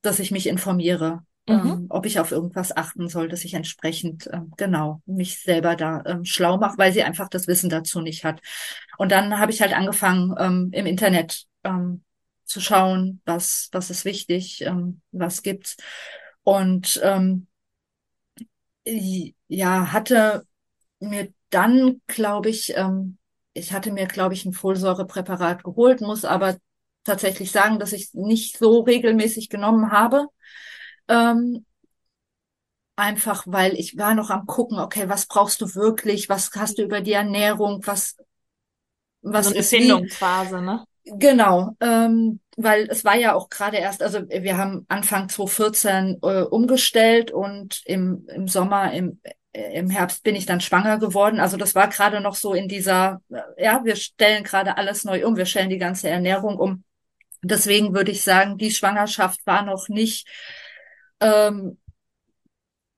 dass 0.00 0.18
ich 0.18 0.30
mich 0.30 0.46
informiere, 0.46 1.22
mhm. 1.46 1.54
ähm, 1.54 1.86
ob 1.90 2.06
ich 2.06 2.18
auf 2.18 2.32
irgendwas 2.32 2.74
achten 2.74 3.10
soll, 3.10 3.28
dass 3.28 3.44
ich 3.44 3.52
entsprechend 3.52 4.28
ähm, 4.32 4.52
genau 4.56 5.02
mich 5.04 5.42
selber 5.42 5.76
da 5.76 6.02
ähm, 6.06 6.24
schlau 6.24 6.56
mache, 6.56 6.78
weil 6.78 6.92
sie 6.92 7.02
einfach 7.02 7.28
das 7.28 7.46
Wissen 7.46 7.68
dazu 7.68 8.00
nicht 8.00 8.24
hat. 8.24 8.40
Und 8.96 9.12
dann 9.12 9.38
habe 9.38 9.52
ich 9.52 9.60
halt 9.60 9.74
angefangen 9.74 10.34
ähm, 10.38 10.70
im 10.72 10.86
Internet 10.86 11.44
ähm, 11.62 12.02
zu 12.44 12.60
schauen, 12.60 13.20
was 13.26 13.68
was 13.72 13.90
ist 13.90 14.06
wichtig, 14.06 14.62
ähm, 14.62 15.02
was 15.12 15.42
gibt's 15.42 15.76
und 16.42 16.98
ähm, 17.02 17.48
ja 19.48 19.92
hatte 19.92 20.46
mir 21.00 21.28
dann 21.50 22.00
glaube 22.06 22.48
ich 22.48 22.74
ähm, 22.76 23.18
ich 23.56 23.72
hatte 23.72 23.92
mir, 23.92 24.06
glaube 24.06 24.34
ich, 24.34 24.44
ein 24.44 24.52
Folsäurepräparat 24.52 25.64
geholt, 25.64 26.00
muss 26.00 26.24
aber 26.24 26.56
tatsächlich 27.04 27.52
sagen, 27.52 27.78
dass 27.78 27.92
ich 27.92 28.12
nicht 28.14 28.58
so 28.58 28.80
regelmäßig 28.80 29.48
genommen 29.48 29.92
habe. 29.92 30.26
Ähm, 31.08 31.64
einfach, 32.96 33.44
weil 33.46 33.74
ich 33.74 33.96
war 33.96 34.14
noch 34.14 34.30
am 34.30 34.46
gucken, 34.46 34.78
okay, 34.78 35.08
was 35.08 35.26
brauchst 35.26 35.60
du 35.60 35.74
wirklich, 35.74 36.28
was 36.28 36.50
hast 36.54 36.78
du 36.78 36.82
über 36.82 37.00
die 37.00 37.12
Ernährung, 37.12 37.82
was 37.86 38.16
was 39.22 39.46
so 39.46 39.50
eine 39.50 39.60
ist 39.60 39.70
Findungsphase, 39.70 40.62
ne? 40.62 40.84
Genau, 41.04 41.76
ähm, 41.80 42.40
weil 42.56 42.88
es 42.90 43.04
war 43.04 43.16
ja 43.16 43.34
auch 43.34 43.48
gerade 43.48 43.76
erst, 43.76 44.02
also 44.02 44.22
wir 44.28 44.56
haben 44.56 44.86
Anfang 44.88 45.28
2014 45.28 46.18
äh, 46.22 46.42
umgestellt 46.42 47.30
und 47.30 47.82
im, 47.84 48.26
im 48.28 48.48
Sommer, 48.48 48.92
im, 48.92 49.20
im 49.56 49.90
Herbst 49.90 50.22
bin 50.22 50.36
ich 50.36 50.46
dann 50.46 50.60
schwanger 50.60 50.98
geworden. 50.98 51.40
Also 51.40 51.56
das 51.56 51.74
war 51.74 51.88
gerade 51.88 52.20
noch 52.20 52.34
so 52.34 52.54
in 52.54 52.68
dieser, 52.68 53.20
äh, 53.30 53.64
ja, 53.64 53.84
wir 53.84 53.96
stellen 53.96 54.44
gerade 54.44 54.76
alles 54.76 55.04
neu 55.04 55.26
um, 55.26 55.36
wir 55.36 55.46
stellen 55.46 55.70
die 55.70 55.78
ganze 55.78 56.08
Ernährung 56.08 56.58
um. 56.58 56.84
Deswegen 57.42 57.94
würde 57.94 58.10
ich 58.10 58.22
sagen, 58.22 58.58
die 58.58 58.70
Schwangerschaft 58.70 59.46
war 59.46 59.62
noch 59.62 59.88
nicht 59.88 60.26
ähm, 61.20 61.78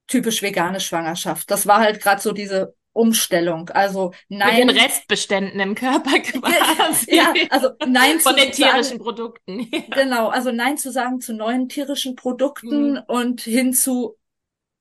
typisch 0.06 0.42
vegane 0.42 0.80
Schwangerschaft. 0.80 1.50
Das 1.50 1.66
war 1.66 1.80
halt 1.80 2.00
gerade 2.00 2.20
so 2.20 2.32
diese 2.32 2.74
Umstellung. 2.98 3.68
Also 3.70 4.12
nein. 4.28 4.66
Mit 4.66 4.76
den 4.76 4.82
Restbeständen 4.82 5.60
im 5.60 5.74
Körper 5.74 6.18
quasi. 6.20 7.14
ja, 7.14 7.32
also 7.50 7.70
nein 7.86 8.18
Von 8.18 8.36
den 8.36 8.50
tierischen 8.50 8.84
sagen, 8.84 8.98
Produkten. 8.98 9.70
Genau, 9.90 10.28
also 10.28 10.50
nein 10.50 10.76
zu 10.76 10.90
sagen 10.90 11.20
zu 11.20 11.32
neuen 11.32 11.68
tierischen 11.68 12.16
Produkten 12.16 12.92
mhm. 12.92 13.02
und 13.06 13.42
hin 13.42 13.72
zu, 13.72 14.16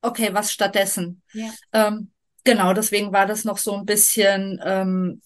okay, 0.02 0.32
was 0.32 0.52
stattdessen? 0.52 1.22
Ja. 1.32 1.50
Ähm, 1.72 2.10
genau, 2.44 2.72
deswegen 2.72 3.12
war 3.12 3.26
das 3.26 3.44
noch 3.44 3.58
so 3.58 3.74
ein 3.74 3.84
bisschen, 3.84 4.60
ähm, 4.64 5.22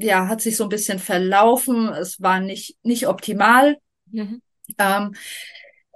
ja, 0.00 0.28
hat 0.28 0.40
sich 0.40 0.56
so 0.56 0.64
ein 0.64 0.70
bisschen 0.70 0.98
verlaufen. 0.98 1.88
Es 1.88 2.20
war 2.20 2.40
nicht, 2.40 2.76
nicht 2.82 3.08
optimal. 3.08 3.76
Mhm. 4.10 4.42
Ähm, 4.78 5.14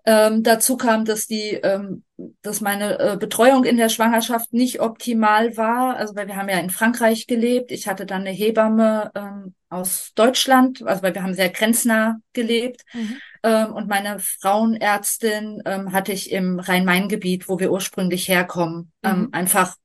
ähm, 0.07 0.43
dazu 0.43 0.76
kam, 0.76 1.07
dass 1.07 1.26
die, 1.26 1.53
ähm, 1.62 2.05
dass 2.43 2.61
meine 2.61 2.99
äh, 2.99 3.16
Betreuung 3.16 3.64
in 3.64 3.78
der 3.78 3.89
Schwangerschaft 3.89 4.53
nicht 4.53 4.80
optimal 4.80 5.57
war. 5.57 5.97
Also 5.97 6.14
weil 6.14 6.26
wir 6.26 6.37
haben 6.37 6.51
ja 6.51 6.59
in 6.59 6.70
Frankreich 6.70 7.26
gelebt. 7.26 7.72
Ich 7.72 7.89
hatte 7.89 8.05
dann 8.05 8.20
eine 8.20 8.30
Hebamme 8.30 9.11
ähm, 9.14 9.55
aus 9.70 10.12
Deutschland, 10.14 10.82
also 10.87 11.03
weil 11.03 11.14
wir 11.14 11.22
haben 11.22 11.35
sehr 11.35 11.49
grenznah 11.49 12.18
gelebt. 12.35 12.82
Mhm. 12.93 13.16
Ähm, 13.45 13.74
und 13.74 13.88
meine 13.88 14.18
Frauenärztin 14.18 15.62
ähm, 15.66 15.92
hatte 15.92 16.12
ich 16.12 16.32
im 16.32 16.59
Rhein-Main-Gebiet, 16.59 17.49
wo 17.49 17.61
wir 17.61 17.70
ursprünglich 17.70 18.26
herkommen, 18.26 18.90
ähm, 19.03 19.20
mhm. 19.20 19.28
einfach 19.32 19.76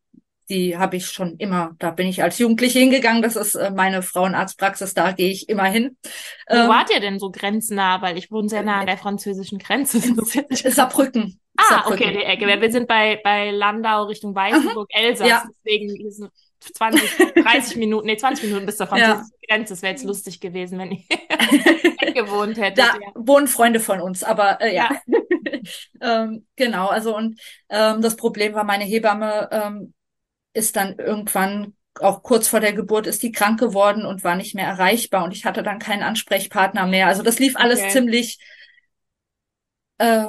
die 0.50 0.78
habe 0.78 0.98
ich 0.98 1.06
schon 1.06 1.38
immer, 1.38 1.76
da 1.78 1.92
bin 1.92 2.08
ich 2.08 2.24
als 2.24 2.40
Jugendliche 2.40 2.80
hingegangen, 2.80 3.22
das 3.22 3.36
ist 3.36 3.54
äh, 3.54 3.70
meine 3.70 4.02
Frauenarztpraxis, 4.02 4.96
da 4.96 5.12
gehe 5.12 5.30
ich 5.30 5.48
immer 5.48 5.66
hin. 5.66 5.96
Wo 6.50 6.56
ähm, 6.56 6.68
wart 6.68 6.90
ihr 6.92 7.00
denn 7.00 7.20
so 7.20 7.30
grenznah? 7.30 8.02
Weil 8.02 8.18
ich 8.18 8.32
wohne 8.32 8.50
sehr 8.50 8.64
nah 8.64 8.80
an 8.80 8.88
der 8.88 8.98
französischen 8.98 9.60
Grenze. 9.60 10.00
Saarbrücken. 10.72 11.40
Ah, 11.56 11.64
Saarbrücken. 11.70 12.04
okay, 12.04 12.18
die 12.18 12.24
Ecke. 12.24 12.62
Wir 12.62 12.72
sind 12.72 12.88
bei, 12.88 13.22
bei 13.24 13.52
Landau 13.52 14.06
Richtung 14.06 14.34
Weißenburg, 14.34 14.90
Elsass, 14.92 15.28
ja. 15.28 15.44
deswegen 15.64 15.96
20, 16.62 17.34
30 17.44 17.76
Minuten, 17.78 18.08
nee, 18.08 18.18
20 18.18 18.46
Minuten 18.46 18.66
bis 18.66 18.78
zur 18.78 18.88
französischen 18.88 19.32
ja. 19.42 19.56
Grenze. 19.56 19.74
Das 19.74 19.82
wäre 19.82 19.94
jetzt 19.94 20.04
lustig 20.04 20.40
gewesen, 20.40 20.80
wenn 20.80 20.92
ihr 20.92 21.04
gewohnt 22.14 22.58
hättet. 22.58 22.80
Da 22.80 22.96
ja. 23.00 23.12
wohnen 23.16 23.48
Freunde 23.48 23.80
von 23.80 24.02
uns, 24.02 24.24
aber 24.24 24.62
äh, 24.62 24.76
ja. 24.76 24.90
ja. 25.06 26.24
ähm, 26.24 26.46
genau, 26.56 26.88
also 26.88 27.16
und 27.16 27.40
ähm, 27.70 28.02
das 28.02 28.16
Problem 28.16 28.54
war, 28.54 28.64
meine 28.64 28.84
Hebamme 28.84 29.50
ähm, 29.52 29.94
ist 30.54 30.76
dann 30.76 30.98
irgendwann 30.98 31.76
auch 32.00 32.24
kurz 32.24 32.48
vor 32.48 32.62
der 32.62 32.72
Geburt 32.72 33.08
ist 33.08 33.24
die 33.24 33.32
krank 33.32 33.60
geworden 33.60 34.06
und 34.06 34.24
war 34.24 34.36
nicht 34.36 34.56
mehr 34.56 34.68
erreichbar 34.68 35.26
und 35.26 35.34
ich 35.34 35.44
hatte 35.44 35.64
dann 35.64 35.80
keinen 35.80 36.04
Ansprechpartner 36.04 36.86
mehr. 36.88 37.08
Also 37.08 37.24
das 37.24 37.40
lief 37.40 37.58
alles 37.58 37.80
okay. 37.80 37.90
ziemlich 37.90 38.40
äh, 39.98 40.28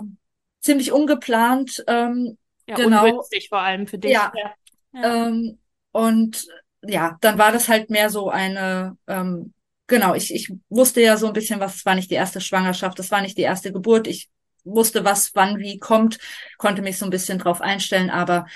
ziemlich 0.61 0.93
ungeplant. 0.93 1.85
Ähm, 1.87 2.39
ja, 2.67 2.77
genau. 2.77 3.23
vor 3.49 3.59
allem 3.59 3.87
für 3.87 3.99
dich. 3.99 4.13
Ja. 4.13 4.33
ja. 4.35 5.27
Ähm, 5.29 5.60
und 5.93 6.47
ja, 6.83 7.19
dann 7.21 7.39
war 7.39 7.53
das 7.53 7.69
halt 7.69 7.91
mehr 7.91 8.11
so 8.11 8.31
eine, 8.31 8.97
ähm, 9.07 9.53
genau, 9.87 10.15
ich, 10.15 10.35
ich 10.35 10.53
wusste 10.69 11.01
ja 11.03 11.17
so 11.17 11.27
ein 11.27 11.33
bisschen 11.33 11.61
was, 11.61 11.77
es 11.77 11.87
war 11.87 11.95
nicht 11.95 12.11
die 12.11 12.15
erste 12.15 12.41
Schwangerschaft, 12.41 12.99
es 12.99 13.11
war 13.11 13.21
nicht 13.21 13.37
die 13.37 13.43
erste 13.43 13.73
Geburt. 13.73 14.07
Ich 14.07 14.31
wusste, 14.65 15.05
was 15.05 15.35
wann 15.35 15.59
wie 15.59 15.79
kommt, 15.79 16.19
konnte 16.59 16.83
mich 16.83 16.99
so 16.99 17.05
ein 17.05 17.11
bisschen 17.11 17.39
drauf 17.39 17.61
einstellen, 17.61 18.11
aber 18.11 18.47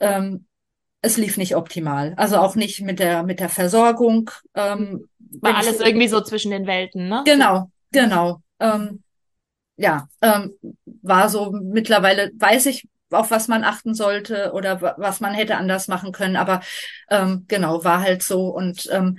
ähm, 0.00 0.46
es 1.00 1.16
lief 1.16 1.36
nicht 1.36 1.56
optimal. 1.56 2.14
Also 2.16 2.38
auch 2.38 2.54
nicht 2.54 2.80
mit 2.80 2.98
der 2.98 3.22
mit 3.22 3.40
der 3.40 3.48
Versorgung. 3.48 4.30
Ähm, 4.54 5.08
War 5.40 5.56
alles 5.56 5.80
ich, 5.80 5.86
irgendwie 5.86 6.08
so 6.08 6.20
zwischen 6.20 6.50
den 6.50 6.66
Welten, 6.66 7.08
ne? 7.08 7.22
Genau, 7.24 7.70
genau. 7.92 8.42
Ähm, 8.60 9.02
ja, 9.76 10.08
ähm, 10.22 10.54
war 11.02 11.28
so 11.28 11.52
mittlerweile 11.52 12.30
weiß 12.34 12.66
ich, 12.66 12.88
auf 13.10 13.30
was 13.30 13.48
man 13.48 13.64
achten 13.64 13.94
sollte 13.94 14.52
oder 14.52 14.80
was 14.98 15.20
man 15.20 15.34
hätte 15.34 15.56
anders 15.56 15.88
machen 15.88 16.12
können. 16.12 16.36
Aber 16.36 16.60
ähm, 17.10 17.44
genau, 17.48 17.84
war 17.84 18.00
halt 18.00 18.22
so 18.22 18.48
und 18.48 18.88
ähm, 18.92 19.18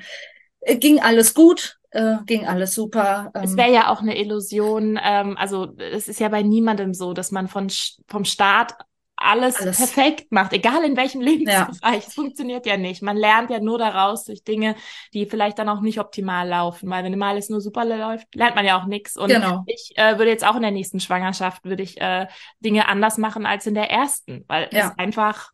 ging 0.65 0.99
alles 0.99 1.33
gut. 1.33 1.77
Äh, 1.91 2.17
ging 2.27 2.45
alles 2.45 2.75
super. 2.75 3.31
Ähm. 3.33 3.43
Es 3.43 3.57
wäre 3.57 3.73
ja 3.73 3.89
auch 3.89 4.01
eine 4.01 4.19
Illusion, 4.19 4.99
ähm, 5.03 5.35
also 5.37 5.75
es 5.77 6.07
ist 6.07 6.19
ja 6.19 6.29
bei 6.29 6.43
niemandem 6.43 6.93
so, 6.93 7.13
dass 7.13 7.31
man 7.31 7.47
von 7.47 7.67
vom 8.07 8.25
Start 8.25 8.73
alles, 9.21 9.59
alles, 9.61 9.77
perfekt 9.77 10.31
macht, 10.31 10.53
egal 10.53 10.83
in 10.83 10.95
welchem 10.95 11.21
Lebensbereich. 11.21 12.03
Ja. 12.03 12.07
Es 12.07 12.13
funktioniert 12.13 12.65
ja 12.65 12.77
nicht. 12.77 13.01
Man 13.01 13.17
lernt 13.17 13.49
ja 13.49 13.59
nur 13.59 13.77
daraus 13.77 14.25
durch 14.25 14.43
Dinge, 14.43 14.75
die 15.13 15.25
vielleicht 15.25 15.59
dann 15.59 15.69
auch 15.69 15.81
nicht 15.81 15.99
optimal 15.99 16.47
laufen, 16.47 16.89
weil 16.89 17.03
wenn 17.03 17.13
immer 17.13 17.27
alles 17.27 17.49
nur 17.49 17.61
super 17.61 17.85
läuft, 17.85 18.33
lernt 18.35 18.55
man 18.55 18.65
ja 18.65 18.79
auch 18.79 18.85
nichts. 18.85 19.17
Und 19.17 19.29
genau. 19.29 19.63
ich 19.67 19.93
äh, 19.95 20.17
würde 20.17 20.31
jetzt 20.31 20.45
auch 20.45 20.55
in 20.55 20.61
der 20.61 20.71
nächsten 20.71 20.99
Schwangerschaft 20.99 21.65
würde 21.65 21.83
ich 21.83 21.99
äh, 21.99 22.27
Dinge 22.59 22.87
anders 22.87 23.17
machen 23.17 23.45
als 23.45 23.67
in 23.67 23.73
der 23.73 23.89
ersten, 23.89 24.45
weil 24.47 24.69
ja. 24.71 24.87
es 24.87 24.97
einfach 24.97 25.51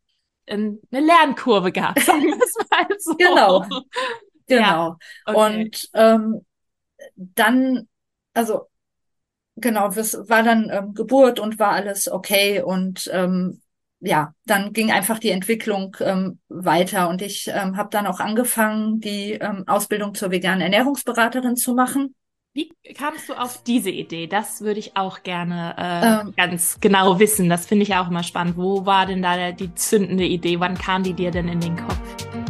eine 0.48 0.78
Lernkurve 0.92 1.72
gab, 1.72 2.00
sagen 2.02 2.24
wir 2.24 2.36
es 2.36 2.56
mal 2.70 2.88
so. 3.00 3.16
Genau. 3.16 3.66
Genau. 4.48 4.62
Ja. 4.62 4.98
Okay. 5.26 5.56
Und 5.56 5.90
ähm, 5.94 6.46
dann, 7.16 7.88
also 8.34 8.68
genau, 9.56 9.90
es 9.90 10.18
war 10.30 10.44
dann 10.44 10.70
ähm, 10.72 10.94
Geburt 10.94 11.40
und 11.40 11.60
war 11.60 11.72
alles 11.72 12.12
okay 12.12 12.62
und 12.62 13.10
ähm, 13.14 13.62
ja, 14.00 14.34
dann 14.46 14.74
ging 14.74 14.92
einfach 14.92 15.20
die 15.20 15.30
Entwicklung 15.30 15.96
ähm, 16.00 16.40
weiter 16.48 17.10
und 17.10 17.22
ich 17.22 17.48
ähm, 17.48 17.78
habe 17.78 17.90
dann 17.92 18.08
auch 18.08 18.20
angefangen, 18.20 19.00
die 19.00 19.34
ähm, 19.34 19.64
Ausbildung 19.68 20.14
zur 20.14 20.32
veganen 20.32 20.62
Ernährungsberaterin 20.62 21.56
zu 21.56 21.74
machen. 21.74 22.14
Wie 22.54 22.72
kamst 22.94 23.28
du 23.28 23.34
auf 23.34 23.64
diese 23.64 23.90
Idee? 23.90 24.28
Das 24.28 24.62
würde 24.62 24.80
ich 24.80 24.96
auch 24.96 25.24
gerne 25.24 25.76
äh, 25.78 26.22
ähm, 26.22 26.34
ganz 26.38 26.78
genau 26.80 27.20
wissen. 27.20 27.50
Das 27.50 27.66
finde 27.66 27.84
ich 27.84 27.96
auch 27.96 28.08
immer 28.08 28.24
spannend. 28.24 28.56
Wo 28.56 28.86
war 28.86 29.06
denn 29.06 29.22
da 29.22 29.52
die 29.52 29.76
zündende 29.76 30.24
Idee? 30.24 30.62
Wann 30.62 30.78
kam 30.78 31.04
die 31.04 31.14
dir 31.14 31.32
denn 31.32 31.50
in 31.50 31.60
den 31.60 31.76
Kopf? 31.76 32.45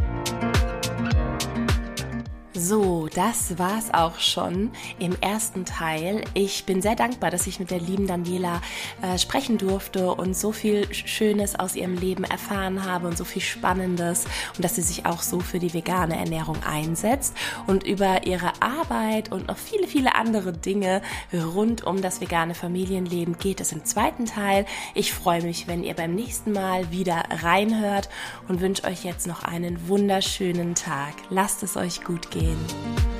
So, 2.67 3.07
das 3.13 3.59
war's 3.59 3.93
auch 3.93 4.19
schon 4.19 4.71
im 4.97 5.15
ersten 5.21 5.65
Teil. 5.65 6.23
Ich 6.33 6.65
bin 6.65 6.81
sehr 6.81 6.95
dankbar, 6.95 7.29
dass 7.29 7.45
ich 7.45 7.59
mit 7.59 7.69
der 7.69 7.79
lieben 7.79 8.07
Daniela 8.07 8.59
äh, 9.03 9.19
sprechen 9.19 9.59
durfte 9.59 10.11
und 10.11 10.35
so 10.35 10.51
viel 10.51 10.91
Schönes 10.91 11.53
aus 11.53 11.75
ihrem 11.75 11.95
Leben 11.95 12.23
erfahren 12.23 12.83
habe 12.83 13.07
und 13.07 13.19
so 13.19 13.23
viel 13.23 13.43
Spannendes 13.43 14.25
und 14.55 14.65
dass 14.65 14.73
sie 14.77 14.81
sich 14.81 15.05
auch 15.05 15.21
so 15.21 15.41
für 15.41 15.59
die 15.59 15.75
vegane 15.75 16.17
Ernährung 16.17 16.57
einsetzt 16.63 17.35
und 17.67 17.83
über 17.85 18.25
ihre 18.25 18.59
Arbeit 18.63 19.31
und 19.31 19.47
noch 19.47 19.57
viele, 19.57 19.85
viele 19.85 20.15
andere 20.15 20.51
Dinge 20.51 21.03
rund 21.33 21.83
um 21.83 22.01
das 22.01 22.19
vegane 22.19 22.55
Familienleben 22.55 23.37
geht 23.37 23.61
es 23.61 23.73
im 23.73 23.85
zweiten 23.85 24.25
Teil. 24.25 24.65
Ich 24.95 25.13
freue 25.13 25.43
mich, 25.43 25.67
wenn 25.67 25.83
ihr 25.83 25.93
beim 25.93 26.15
nächsten 26.15 26.51
Mal 26.51 26.89
wieder 26.89 27.25
reinhört 27.43 28.09
und 28.47 28.59
wünsche 28.59 28.85
euch 28.85 29.03
jetzt 29.03 29.27
noch 29.27 29.43
einen 29.43 29.87
wunderschönen 29.87 30.73
Tag. 30.73 31.13
Lasst 31.29 31.61
es 31.61 31.77
euch 31.77 32.03
gut 32.03 32.31
gehen. 32.31 32.54
Amen. 32.55 33.14